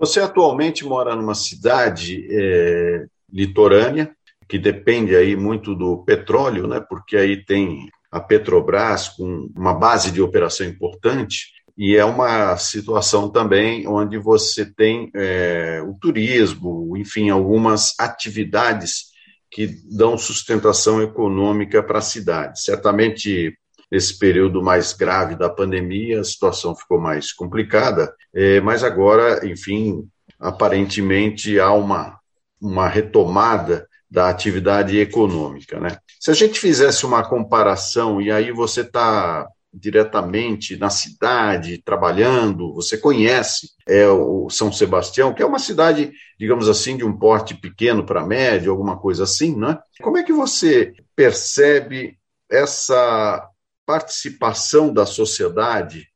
Você 0.00 0.18
atualmente 0.18 0.82
mora 0.82 1.14
numa 1.14 1.34
cidade 1.34 2.26
é, 2.30 3.04
litorânea, 3.30 4.10
que 4.48 4.58
depende 4.58 5.14
aí 5.14 5.36
muito 5.36 5.74
do 5.74 5.98
petróleo, 6.04 6.66
né? 6.66 6.80
Porque 6.80 7.18
aí 7.18 7.44
tem 7.44 7.86
a 8.10 8.18
Petrobras 8.18 9.10
com 9.10 9.50
uma 9.54 9.74
base 9.74 10.10
de 10.10 10.22
operação 10.22 10.66
importante 10.66 11.52
e 11.76 11.96
é 11.96 12.04
uma 12.04 12.56
situação 12.56 13.28
também 13.28 13.86
onde 13.86 14.16
você 14.16 14.64
tem 14.64 15.10
é, 15.14 15.82
o 15.86 15.92
turismo, 16.00 16.96
enfim, 16.96 17.28
algumas 17.28 17.94
atividades 18.00 19.10
que 19.50 19.68
dão 19.94 20.16
sustentação 20.16 21.02
econômica 21.02 21.82
para 21.82 21.98
a 21.98 22.02
cidade. 22.02 22.62
Certamente, 22.62 23.54
nesse 23.90 24.18
período 24.18 24.62
mais 24.62 24.92
grave 24.92 25.34
da 25.34 25.48
pandemia, 25.48 26.20
a 26.20 26.24
situação 26.24 26.76
ficou 26.76 27.00
mais 27.00 27.32
complicada, 27.32 28.14
é, 28.32 28.60
mas 28.60 28.84
agora, 28.84 29.46
enfim, 29.46 30.08
aparentemente 30.38 31.58
há 31.58 31.72
uma, 31.72 32.18
uma 32.60 32.88
retomada 32.88 33.88
da 34.10 34.28
atividade 34.28 34.98
econômica. 34.98 35.78
Né? 35.78 35.96
Se 36.18 36.30
a 36.30 36.34
gente 36.34 36.58
fizesse 36.58 37.06
uma 37.06 37.22
comparação, 37.22 38.20
e 38.20 38.30
aí 38.30 38.50
você 38.50 38.80
está 38.80 39.46
diretamente 39.72 40.76
na 40.76 40.90
cidade, 40.90 41.80
trabalhando, 41.84 42.74
você 42.74 42.98
conhece 42.98 43.70
é, 43.86 44.08
o 44.08 44.50
São 44.50 44.72
Sebastião, 44.72 45.32
que 45.32 45.42
é 45.42 45.46
uma 45.46 45.60
cidade, 45.60 46.12
digamos 46.38 46.68
assim, 46.68 46.96
de 46.96 47.04
um 47.04 47.16
porte 47.16 47.54
pequeno 47.54 48.04
para 48.04 48.26
médio, 48.26 48.72
alguma 48.72 48.98
coisa 48.98 49.22
assim, 49.22 49.56
né? 49.56 49.78
Como 50.02 50.18
é 50.18 50.24
que 50.24 50.32
você 50.32 50.92
percebe 51.14 52.18
essa 52.50 53.48
participação 53.90 54.92
da 54.94 55.04
sociedade 55.04 56.06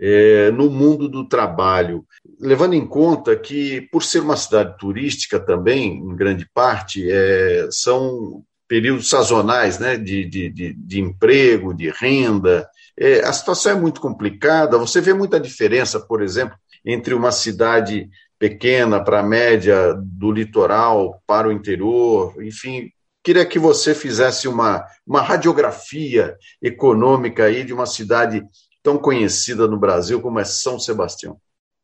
é, 0.00 0.50
no 0.50 0.70
mundo 0.70 1.10
do 1.10 1.28
trabalho, 1.28 2.06
levando 2.40 2.72
em 2.72 2.86
conta 2.86 3.36
que, 3.36 3.82
por 3.92 4.02
ser 4.02 4.20
uma 4.20 4.34
cidade 4.34 4.78
turística 4.78 5.38
também, 5.38 5.98
em 5.98 6.16
grande 6.16 6.48
parte, 6.54 7.06
é, 7.06 7.68
são 7.70 8.42
períodos 8.66 9.10
sazonais 9.10 9.78
né, 9.78 9.98
de, 9.98 10.24
de, 10.24 10.48
de, 10.48 10.72
de 10.72 11.00
emprego, 11.00 11.74
de 11.74 11.90
renda, 11.90 12.66
é, 12.98 13.20
a 13.20 13.32
situação 13.34 13.72
é 13.72 13.74
muito 13.74 14.00
complicada. 14.00 14.78
Você 14.78 15.02
vê 15.02 15.12
muita 15.12 15.38
diferença, 15.38 16.00
por 16.00 16.22
exemplo, 16.22 16.56
entre 16.82 17.12
uma 17.12 17.30
cidade 17.30 18.08
pequena 18.38 19.04
para 19.04 19.20
a 19.20 19.22
média 19.22 19.92
do 20.02 20.32
litoral 20.32 21.22
para 21.26 21.46
o 21.46 21.52
interior, 21.52 22.42
enfim. 22.42 22.90
Queria 23.28 23.44
que 23.44 23.58
você 23.58 23.94
fizesse 23.94 24.48
uma, 24.48 24.86
uma 25.06 25.20
radiografia 25.20 26.34
econômica 26.62 27.44
aí 27.44 27.62
de 27.62 27.74
uma 27.74 27.84
cidade 27.84 28.42
tão 28.82 28.96
conhecida 28.96 29.68
no 29.68 29.78
Brasil 29.78 30.18
como 30.22 30.40
é 30.40 30.44
São 30.44 30.78
Sebastião. 30.78 31.36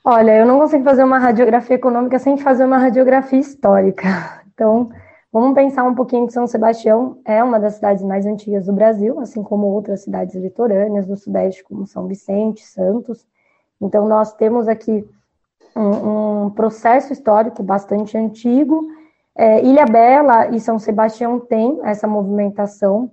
Olha, 0.03 0.39
eu 0.39 0.47
não 0.47 0.59
consigo 0.59 0.83
fazer 0.83 1.05
uma 1.05 1.19
radiografia 1.19 1.77
econômica 1.77 2.19
sem 2.19 2.39
fazer 2.39 2.65
uma 2.65 2.79
radiografia 2.79 3.39
histórica. 3.39 4.09
Então, 4.55 4.89
Vamos 5.31 5.55
pensar 5.55 5.83
um 5.83 5.95
pouquinho 5.95 6.27
que 6.29 6.33
São 6.33 6.47
Sebastião 6.47 7.19
é 7.27 7.43
uma 7.45 7.61
das 7.61 7.75
cidades 7.75 8.03
mais 8.05 8.25
antigas 8.25 8.65
do 8.67 8.73
Brasil, 8.73 9.21
assim 9.21 9.43
como 9.43 9.67
outras 9.67 10.03
cidades 10.03 10.35
litorâneas 10.37 11.07
do 11.07 11.17
Sudeste, 11.17 11.63
como 11.65 11.87
São 11.87 12.07
Vicente, 12.07 12.65
Santos. 12.65 13.27
Então, 13.83 14.09
nós 14.09 14.33
temos 14.33 14.67
aqui 14.67 15.05
um, 15.77 16.45
um 16.47 16.51
processo 16.51 17.13
histórico 17.13 17.63
bastante 17.63 18.17
antigo. 18.17 18.87
É, 19.37 19.65
Ilha 19.65 19.85
Bela 19.85 20.49
e 20.49 20.61
São 20.61 20.79
Sebastião 20.79 21.41
têm 21.41 21.81
essa 21.83 22.07
movimentação 22.07 23.11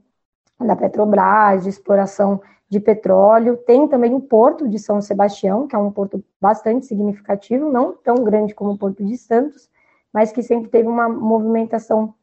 da 0.59 0.75
Petrobras, 0.75 1.63
de 1.63 1.69
exploração 1.69 2.41
de 2.69 2.79
petróleo. 2.79 3.57
Tem 3.57 3.87
também 3.87 4.13
o 4.13 4.21
Porto 4.21 4.67
de 4.67 4.77
São 4.77 5.01
Sebastião, 5.01 5.67
que 5.67 5.75
é 5.75 5.79
um 5.79 5.91
porto 5.91 6.23
bastante 6.39 6.85
significativo, 6.85 7.71
não 7.71 7.93
tão 7.93 8.23
grande 8.23 8.53
como 8.53 8.71
o 8.71 8.77
Porto 8.77 9.03
de 9.03 9.17
Santos, 9.17 9.69
mas 10.13 10.31
que 10.31 10.43
sempre 10.43 10.69
teve 10.69 10.87
uma 10.87 11.09
movimentação 11.09 12.13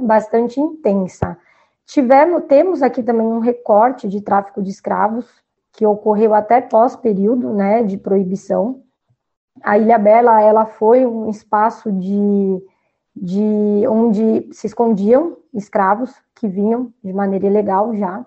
bastante 0.00 0.60
intensa. 0.60 1.36
Tivemos, 1.86 2.44
temos 2.44 2.82
aqui 2.82 3.02
também 3.02 3.26
um 3.26 3.40
recorte 3.40 4.08
de 4.08 4.20
tráfico 4.20 4.62
de 4.62 4.70
escravos, 4.70 5.28
que 5.72 5.84
ocorreu 5.84 6.34
até 6.34 6.60
pós-período 6.60 7.52
né, 7.52 7.82
de 7.82 7.96
proibição. 7.98 8.82
A 9.62 9.76
Ilha 9.76 9.98
Bela 9.98 10.40
ela 10.40 10.64
foi 10.64 11.04
um 11.04 11.28
espaço 11.28 11.92
de, 11.92 12.62
de 13.20 13.86
onde 13.86 14.48
se 14.50 14.66
escondiam 14.66 15.36
escravos 15.52 16.10
que 16.34 16.48
vinham 16.48 16.90
de 17.04 17.12
maneira 17.12 17.46
ilegal 17.46 17.94
já. 17.94 18.24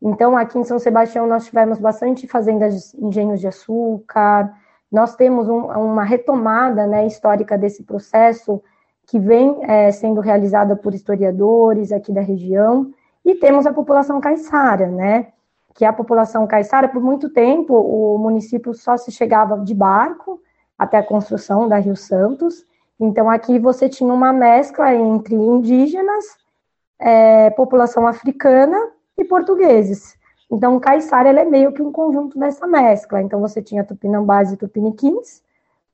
Então, 0.00 0.36
aqui 0.36 0.56
em 0.56 0.62
São 0.62 0.78
Sebastião, 0.78 1.26
nós 1.26 1.46
tivemos 1.46 1.80
bastante 1.80 2.28
fazendas 2.28 2.94
engenhos 2.94 3.40
de 3.40 3.48
açúcar, 3.48 4.54
nós 4.90 5.16
temos 5.16 5.48
um, 5.48 5.62
uma 5.66 6.04
retomada 6.04 6.86
né, 6.86 7.06
histórica 7.06 7.58
desse 7.58 7.82
processo 7.82 8.62
que 9.06 9.18
vem 9.18 9.58
é, 9.64 9.90
sendo 9.90 10.20
realizada 10.20 10.76
por 10.76 10.94
historiadores 10.94 11.90
aqui 11.90 12.12
da 12.12 12.20
região, 12.20 12.92
e 13.24 13.34
temos 13.34 13.66
a 13.66 13.72
população 13.72 14.20
caiçara, 14.20 14.86
né, 14.86 15.32
que 15.74 15.84
é 15.84 15.88
a 15.88 15.92
população 15.92 16.46
caiçara, 16.46 16.88
por 16.88 17.02
muito 17.02 17.28
tempo, 17.28 17.74
o 17.74 18.16
município 18.16 18.72
só 18.74 18.96
se 18.96 19.10
chegava 19.10 19.58
de 19.58 19.74
barco 19.74 20.40
até 20.78 20.98
a 20.98 21.02
construção 21.02 21.68
da 21.68 21.78
Rio 21.78 21.96
Santos, 21.96 22.64
então 23.00 23.30
aqui 23.30 23.58
você 23.58 23.88
tinha 23.88 24.12
uma 24.12 24.32
mescla 24.32 24.94
entre 24.94 25.34
indígenas, 25.34 26.24
é, 26.98 27.48
população 27.50 28.06
africana 28.06 28.78
e 29.16 29.24
portugueses. 29.24 30.18
Então, 30.50 30.76
o 30.76 30.80
caiçara 30.80 31.28
é 31.28 31.44
meio 31.44 31.72
que 31.72 31.80
um 31.80 31.92
conjunto 31.92 32.38
dessa 32.38 32.66
mescla. 32.66 33.22
Então, 33.22 33.40
você 33.40 33.62
tinha 33.62 33.84
tupinambás 33.84 34.52
e 34.52 34.56
tupiniquins, 34.56 35.42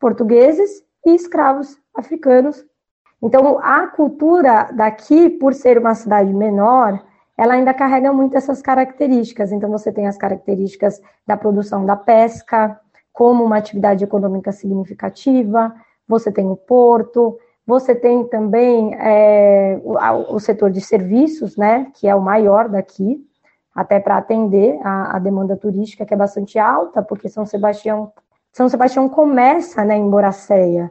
portugueses 0.01 0.83
e 1.05 1.15
escravos 1.15 1.79
africanos. 1.95 2.65
Então, 3.23 3.59
a 3.63 3.87
cultura 3.87 4.71
daqui, 4.73 5.29
por 5.29 5.53
ser 5.53 5.79
uma 5.79 5.95
cidade 5.95 6.33
menor, 6.33 7.05
ela 7.37 7.55
ainda 7.55 7.75
carrega 7.75 8.13
muito 8.13 8.37
essas 8.37 8.63
características. 8.63 9.53
Então, 9.53 9.71
você 9.71 9.93
tem 9.93 10.07
as 10.07 10.17
características 10.17 11.03
da 11.27 11.37
produção 11.37 11.85
da 11.85 11.97
pesca, 11.97 12.81
como 13.13 13.45
uma 13.45 13.59
atividade 13.59 14.05
econômica 14.05 14.53
significativa, 14.53 15.75
você 16.09 16.31
tem 16.31 16.49
o 16.49 16.57
porto, 16.57 17.39
você 17.67 17.95
tem 17.95 18.25
também 18.25 18.95
é, 18.95 19.81
o, 19.83 20.35
o, 20.35 20.41
setor 20.41 20.71
de 20.71 20.81
serviços, 20.81 21.57
né, 21.57 21.91
que 21.95 22.07
é 22.07 22.15
o 22.15 22.23
maior 22.23 22.69
daqui, 22.69 23.27
até 23.75 23.99
para 23.99 24.17
atender 24.17 24.79
a, 24.83 25.17
a, 25.17 25.19
demanda 25.19 25.57
turística, 25.57 26.07
que 26.07 26.15
é 26.15 26.17
bastante 26.17 26.59
alta, 26.59 27.03
porque 27.03 27.29
São 27.29 27.45
Sebastião, 27.45 28.13
São 28.53 28.69
Sebastião 28.69 29.09
começa 29.09 29.85
né, 29.85 29.97
em 29.97 30.09
Boracéia. 30.09 30.91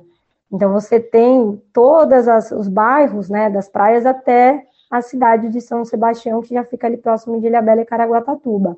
Então 0.52 0.72
você 0.72 1.00
tem 1.00 1.62
todos 1.74 2.28
os 2.52 2.68
bairros 2.68 3.30
né, 3.30 3.50
das 3.50 3.70
praias 3.70 4.06
até 4.06 4.66
a 4.92 5.02
cidade 5.02 5.50
de 5.50 5.62
São 5.62 5.84
Sebastião, 5.84 6.42
que 6.42 6.54
já 6.54 6.64
fica 6.64 6.88
ali 6.88 6.98
próximo 6.98 7.40
de 7.40 7.48
Ilhabela 7.48 7.82
e 7.82 7.86
Caraguatatuba. 7.86 8.78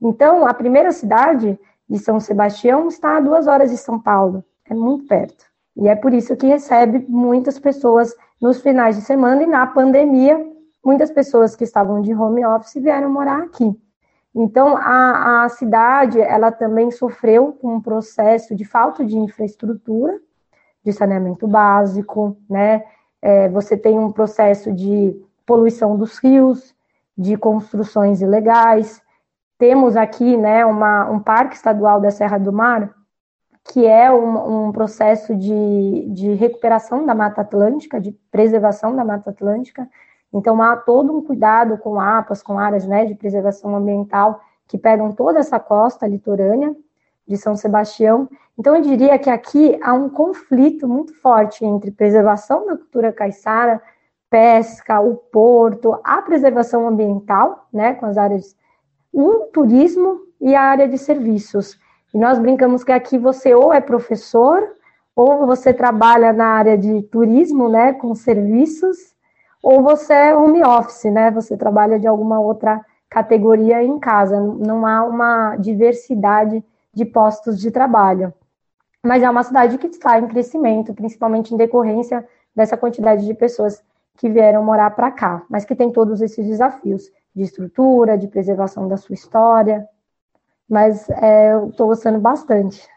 Então, 0.00 0.46
a 0.46 0.54
primeira 0.54 0.92
cidade 0.92 1.58
de 1.88 1.98
São 1.98 2.20
Sebastião 2.20 2.88
está 2.88 3.16
a 3.16 3.20
duas 3.20 3.46
horas 3.46 3.70
de 3.70 3.76
São 3.76 4.00
Paulo, 4.00 4.44
é 4.68 4.74
muito 4.74 5.06
perto. 5.06 5.51
E 5.76 5.88
é 5.88 5.96
por 5.96 6.12
isso 6.12 6.36
que 6.36 6.46
recebe 6.46 7.04
muitas 7.08 7.58
pessoas 7.58 8.14
nos 8.40 8.60
finais 8.60 8.96
de 8.96 9.02
semana 9.02 9.42
e 9.42 9.46
na 9.46 9.66
pandemia, 9.66 10.44
muitas 10.84 11.10
pessoas 11.10 11.56
que 11.56 11.64
estavam 11.64 12.00
de 12.02 12.14
home 12.14 12.44
office 12.44 12.82
vieram 12.82 13.10
morar 13.10 13.42
aqui. 13.44 13.78
Então, 14.34 14.76
a, 14.76 15.44
a 15.44 15.48
cidade, 15.48 16.20
ela 16.20 16.50
também 16.50 16.90
sofreu 16.90 17.52
com 17.52 17.74
um 17.74 17.80
processo 17.80 18.54
de 18.54 18.64
falta 18.64 19.04
de 19.04 19.16
infraestrutura, 19.16 20.18
de 20.82 20.92
saneamento 20.92 21.46
básico, 21.46 22.36
né? 22.48 22.84
É, 23.20 23.48
você 23.48 23.76
tem 23.76 23.98
um 23.98 24.10
processo 24.10 24.72
de 24.72 25.14
poluição 25.46 25.96
dos 25.96 26.18
rios, 26.18 26.74
de 27.16 27.36
construções 27.36 28.20
ilegais. 28.20 29.00
Temos 29.58 29.96
aqui, 29.96 30.36
né, 30.36 30.64
uma, 30.66 31.08
um 31.08 31.20
parque 31.20 31.54
estadual 31.54 32.00
da 32.00 32.10
Serra 32.10 32.38
do 32.38 32.52
Mar, 32.52 32.92
que 33.64 33.86
é 33.86 34.10
um, 34.12 34.68
um 34.68 34.72
processo 34.72 35.34
de, 35.34 36.08
de 36.10 36.34
recuperação 36.34 37.06
da 37.06 37.14
Mata 37.14 37.42
Atlântica, 37.42 38.00
de 38.00 38.12
preservação 38.30 38.94
da 38.94 39.04
Mata 39.04 39.30
Atlântica. 39.30 39.88
Então, 40.32 40.60
há 40.60 40.76
todo 40.76 41.16
um 41.16 41.22
cuidado 41.22 41.78
com 41.78 42.00
APAS, 42.00 42.42
com 42.42 42.58
áreas 42.58 42.86
né, 42.86 43.04
de 43.04 43.14
preservação 43.14 43.74
ambiental, 43.76 44.40
que 44.66 44.78
pegam 44.78 45.12
toda 45.12 45.38
essa 45.38 45.60
costa 45.60 46.06
litorânea 46.06 46.74
de 47.26 47.36
São 47.36 47.54
Sebastião. 47.54 48.28
Então, 48.58 48.74
eu 48.74 48.82
diria 48.82 49.18
que 49.18 49.30
aqui 49.30 49.78
há 49.82 49.92
um 49.92 50.08
conflito 50.08 50.88
muito 50.88 51.14
forte 51.20 51.64
entre 51.64 51.90
preservação 51.90 52.66
da 52.66 52.76
cultura 52.76 53.12
caiçara, 53.12 53.80
pesca, 54.28 54.98
o 55.00 55.14
porto, 55.14 55.98
a 56.02 56.22
preservação 56.22 56.88
ambiental, 56.88 57.68
né, 57.72 57.94
com 57.94 58.06
as 58.06 58.16
áreas, 58.16 58.56
o 59.12 59.50
turismo 59.52 60.20
e 60.40 60.54
a 60.54 60.62
área 60.62 60.88
de 60.88 60.98
serviços. 60.98 61.78
E 62.12 62.18
nós 62.18 62.38
brincamos 62.38 62.84
que 62.84 62.92
aqui 62.92 63.18
você 63.18 63.54
ou 63.54 63.72
é 63.72 63.80
professor, 63.80 64.76
ou 65.14 65.46
você 65.46 65.72
trabalha 65.72 66.32
na 66.32 66.46
área 66.46 66.76
de 66.76 67.02
turismo, 67.04 67.68
né, 67.68 67.92
com 67.92 68.14
serviços, 68.14 69.14
ou 69.62 69.82
você 69.82 70.12
é 70.12 70.36
home 70.36 70.62
office, 70.64 71.04
né, 71.04 71.30
você 71.30 71.56
trabalha 71.56 71.98
de 71.98 72.06
alguma 72.06 72.40
outra 72.40 72.84
categoria 73.08 73.82
em 73.82 73.98
casa. 73.98 74.40
Não 74.40 74.86
há 74.86 75.04
uma 75.04 75.56
diversidade 75.56 76.64
de 76.92 77.04
postos 77.04 77.60
de 77.60 77.70
trabalho. 77.70 78.32
Mas 79.02 79.22
é 79.22 79.28
uma 79.28 79.42
cidade 79.42 79.78
que 79.78 79.86
está 79.86 80.18
em 80.18 80.28
crescimento, 80.28 80.94
principalmente 80.94 81.54
em 81.54 81.56
decorrência 81.56 82.26
dessa 82.54 82.76
quantidade 82.76 83.24
de 83.24 83.34
pessoas 83.34 83.82
que 84.16 84.28
vieram 84.28 84.62
morar 84.62 84.90
para 84.90 85.10
cá, 85.10 85.42
mas 85.48 85.64
que 85.64 85.74
tem 85.74 85.90
todos 85.90 86.20
esses 86.20 86.46
desafios 86.46 87.10
de 87.34 87.42
estrutura, 87.42 88.16
de 88.16 88.28
preservação 88.28 88.86
da 88.86 88.96
sua 88.96 89.14
história, 89.14 89.88
mas 90.72 91.06
é, 91.10 91.52
eu 91.52 91.68
estou 91.68 91.86
gostando 91.86 92.18
bastante 92.18 92.88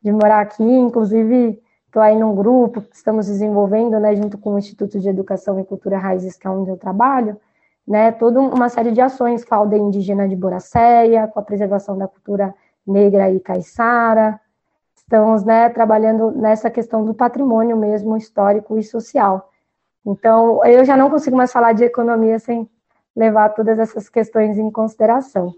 de 0.00 0.12
morar 0.12 0.38
aqui, 0.38 0.62
inclusive 0.62 1.60
estou 1.84 2.00
aí 2.00 2.16
num 2.16 2.32
grupo 2.32 2.80
que 2.80 2.94
estamos 2.94 3.26
desenvolvendo, 3.26 3.98
né, 3.98 4.14
junto 4.14 4.38
com 4.38 4.54
o 4.54 4.58
Instituto 4.58 5.00
de 5.00 5.08
Educação 5.08 5.58
e 5.58 5.64
Cultura 5.64 5.98
Raízes, 5.98 6.36
que 6.36 6.46
é 6.46 6.50
onde 6.50 6.70
eu 6.70 6.76
trabalho, 6.76 7.36
né, 7.84 8.12
toda 8.12 8.38
uma 8.38 8.68
série 8.68 8.92
de 8.92 9.00
ações 9.00 9.44
com 9.44 9.52
a 9.52 9.58
aldeia 9.58 9.80
indígena 9.80 10.28
de 10.28 10.36
Boracéia, 10.36 11.26
com 11.26 11.40
a 11.40 11.42
preservação 11.42 11.98
da 11.98 12.06
cultura 12.06 12.54
negra 12.86 13.28
e 13.28 13.40
caiçara, 13.40 14.38
estamos, 14.94 15.42
né, 15.42 15.70
trabalhando 15.70 16.30
nessa 16.30 16.70
questão 16.70 17.04
do 17.04 17.12
patrimônio 17.12 17.76
mesmo 17.76 18.16
histórico 18.16 18.78
e 18.78 18.84
social. 18.84 19.50
Então, 20.06 20.64
eu 20.64 20.84
já 20.84 20.96
não 20.96 21.10
consigo 21.10 21.36
mais 21.36 21.50
falar 21.50 21.72
de 21.72 21.82
economia 21.82 22.38
sem 22.38 22.70
levar 23.16 23.48
todas 23.48 23.76
essas 23.76 24.08
questões 24.08 24.56
em 24.56 24.70
consideração. 24.70 25.52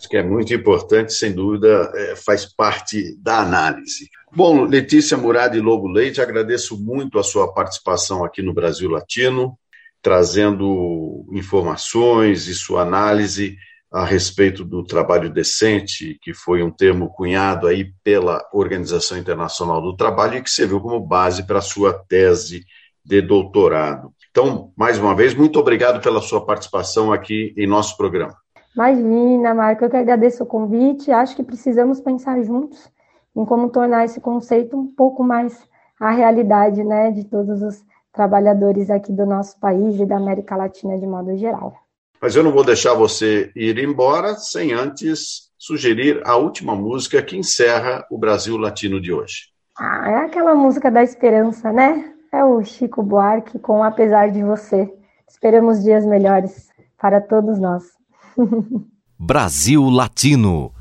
Acho 0.00 0.08
que 0.08 0.16
é 0.16 0.22
muito 0.22 0.54
importante, 0.54 1.12
sem 1.12 1.30
dúvida, 1.30 1.92
é, 1.94 2.16
faz 2.16 2.46
parte 2.46 3.14
da 3.18 3.40
análise. 3.40 4.08
Bom, 4.34 4.64
Letícia 4.64 5.14
Murad 5.14 5.54
e 5.54 5.60
Lobo 5.60 5.88
Leite, 5.88 6.22
agradeço 6.22 6.82
muito 6.82 7.18
a 7.18 7.22
sua 7.22 7.52
participação 7.52 8.24
aqui 8.24 8.40
no 8.40 8.54
Brasil 8.54 8.88
Latino, 8.88 9.58
trazendo 10.00 11.26
informações 11.32 12.48
e 12.48 12.54
sua 12.54 12.80
análise 12.80 13.58
a 13.92 14.02
respeito 14.02 14.64
do 14.64 14.82
trabalho 14.82 15.28
decente, 15.28 16.16
que 16.22 16.32
foi 16.32 16.62
um 16.62 16.70
termo 16.70 17.10
cunhado 17.10 17.66
aí 17.66 17.92
pela 18.02 18.40
Organização 18.54 19.18
Internacional 19.18 19.82
do 19.82 19.94
Trabalho 19.94 20.38
e 20.38 20.42
que 20.42 20.50
serviu 20.50 20.80
como 20.80 20.98
base 20.98 21.46
para 21.46 21.58
a 21.58 21.62
sua 21.62 21.92
tese 21.92 22.64
de 23.04 23.20
doutorado. 23.20 24.14
Então, 24.30 24.72
mais 24.74 24.96
uma 24.96 25.14
vez, 25.14 25.34
muito 25.34 25.58
obrigado 25.58 26.00
pela 26.00 26.22
sua 26.22 26.46
participação 26.46 27.12
aqui 27.12 27.52
em 27.54 27.66
nosso 27.66 27.98
programa. 27.98 28.34
Imagina, 28.80 29.52
Marco, 29.52 29.84
eu 29.84 29.90
que 29.90 29.96
agradeço 29.98 30.42
o 30.42 30.46
convite. 30.46 31.12
Acho 31.12 31.36
que 31.36 31.42
precisamos 31.42 32.00
pensar 32.00 32.42
juntos 32.42 32.90
em 33.36 33.44
como 33.44 33.68
tornar 33.68 34.06
esse 34.06 34.22
conceito 34.22 34.74
um 34.74 34.86
pouco 34.86 35.22
mais 35.22 35.68
a 36.00 36.10
realidade, 36.10 36.82
né, 36.82 37.10
de 37.10 37.24
todos 37.24 37.60
os 37.60 37.84
trabalhadores 38.10 38.88
aqui 38.88 39.12
do 39.12 39.26
nosso 39.26 39.60
país 39.60 40.00
e 40.00 40.06
da 40.06 40.16
América 40.16 40.56
Latina 40.56 40.98
de 40.98 41.06
modo 41.06 41.36
geral. 41.36 41.74
Mas 42.22 42.34
eu 42.34 42.42
não 42.42 42.52
vou 42.52 42.64
deixar 42.64 42.94
você 42.94 43.52
ir 43.54 43.78
embora 43.78 44.34
sem 44.36 44.72
antes 44.72 45.50
sugerir 45.58 46.22
a 46.24 46.36
última 46.36 46.74
música 46.74 47.22
que 47.22 47.36
encerra 47.36 48.06
o 48.10 48.16
Brasil 48.16 48.56
Latino 48.56 48.98
de 48.98 49.12
hoje. 49.12 49.50
Ah, 49.78 50.10
é 50.10 50.16
aquela 50.24 50.54
música 50.54 50.90
da 50.90 51.02
esperança, 51.02 51.70
né? 51.70 52.14
É 52.32 52.42
o 52.42 52.64
Chico 52.64 53.02
Buarque 53.02 53.58
com 53.58 53.84
Apesar 53.84 54.30
de 54.30 54.42
Você. 54.42 54.90
Esperamos 55.28 55.82
dias 55.82 56.06
melhores 56.06 56.70
para 56.98 57.20
todos 57.20 57.60
nós. 57.60 57.99
Brasil 59.18 59.88
Latino. 59.88 60.72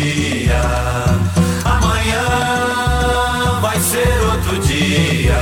dia. 0.00 0.60
Amanhã 1.64 3.60
vai 3.60 3.78
ser 3.80 4.22
outro 4.32 4.58
dia. 4.60 5.38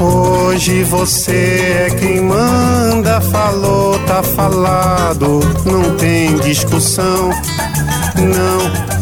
Hoje 0.00 0.82
você 0.84 1.86
é 1.86 1.96
quem 1.98 2.20
manda, 2.22 3.20
falou, 3.20 3.98
tá 4.00 4.22
falado, 4.22 5.40
não 5.64 5.96
tem 5.96 6.36
discussão, 6.38 7.30
não. 8.16 9.01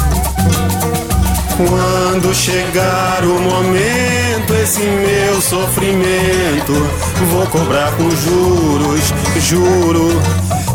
Quando 1.67 2.33
chegar 2.33 3.23
o 3.23 3.39
momento, 3.39 4.53
esse 4.63 4.81
meu 4.81 5.41
sofrimento, 5.41 6.73
vou 7.31 7.45
cobrar 7.47 7.91
com 7.97 8.09
juros, 8.09 9.13
juro 9.39 10.21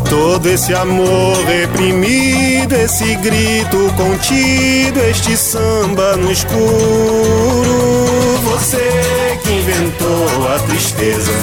Todo 0.09 0.47
esse 0.47 0.73
amor 0.73 1.35
reprimido, 1.45 2.73
esse 2.73 3.15
grito 3.15 3.93
contido, 3.97 5.01
este 5.01 5.35
samba 5.35 6.15
no 6.15 6.31
escuro. 6.31 6.55
Você 8.43 9.37
que 9.43 9.51
inventou 9.51 10.47
a 10.55 10.59
tristeza, 10.59 11.33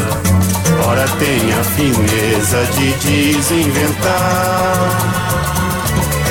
ora 0.87 1.05
tem 1.19 1.53
a 1.53 1.63
fineza 1.63 2.65
de 2.73 2.93
desinventar. 3.35 4.15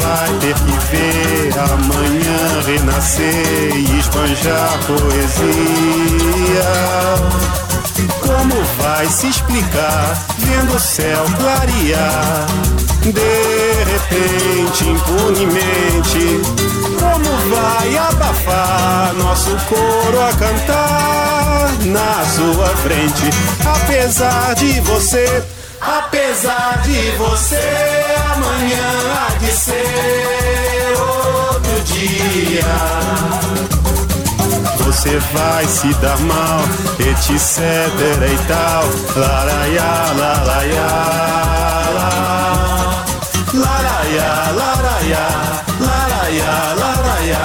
Vai 0.00 0.28
ter 0.40 0.54
que 0.54 0.78
ver 0.90 1.58
amanhã 1.58 2.62
renascer 2.66 3.76
e 3.76 3.98
esbanjar 3.98 4.78
poesia. 4.86 6.62
Como 8.20 8.54
vai 8.80 9.06
se 9.06 9.28
explicar 9.28 10.26
vendo 10.38 10.74
o 10.74 10.80
céu 10.80 11.24
clarear? 11.38 12.46
De 13.02 13.84
repente, 13.84 14.88
impunemente 14.88 16.40
como 17.02 17.56
vai 17.56 17.96
abafar 17.96 19.12
nosso 19.14 19.56
coro 19.68 20.22
a 20.22 20.32
cantar 20.34 21.72
na 21.86 22.24
sua 22.26 22.68
frente? 22.76 23.30
Apesar 23.64 24.54
de 24.54 24.80
você, 24.80 25.42
apesar 25.82 26.80
de 26.82 27.10
você, 27.12 27.56
amanhã 28.32 28.90
há 29.16 29.30
de 29.38 29.52
ser 29.52 30.98
outro 30.98 31.80
dia. 31.84 32.76
Você 34.78 35.18
vai 35.34 35.66
se 35.66 35.92
dar 35.94 36.18
mal, 36.20 36.60
etc 37.00 37.26
e 38.30 38.36
tal. 38.46 38.84
Laraiá, 39.16 40.12
laraiá, 40.16 40.90
laraiá, 43.52 44.52
laraiá, 44.52 45.26
laraiá, 45.80 46.74
laraiá. 46.78 47.44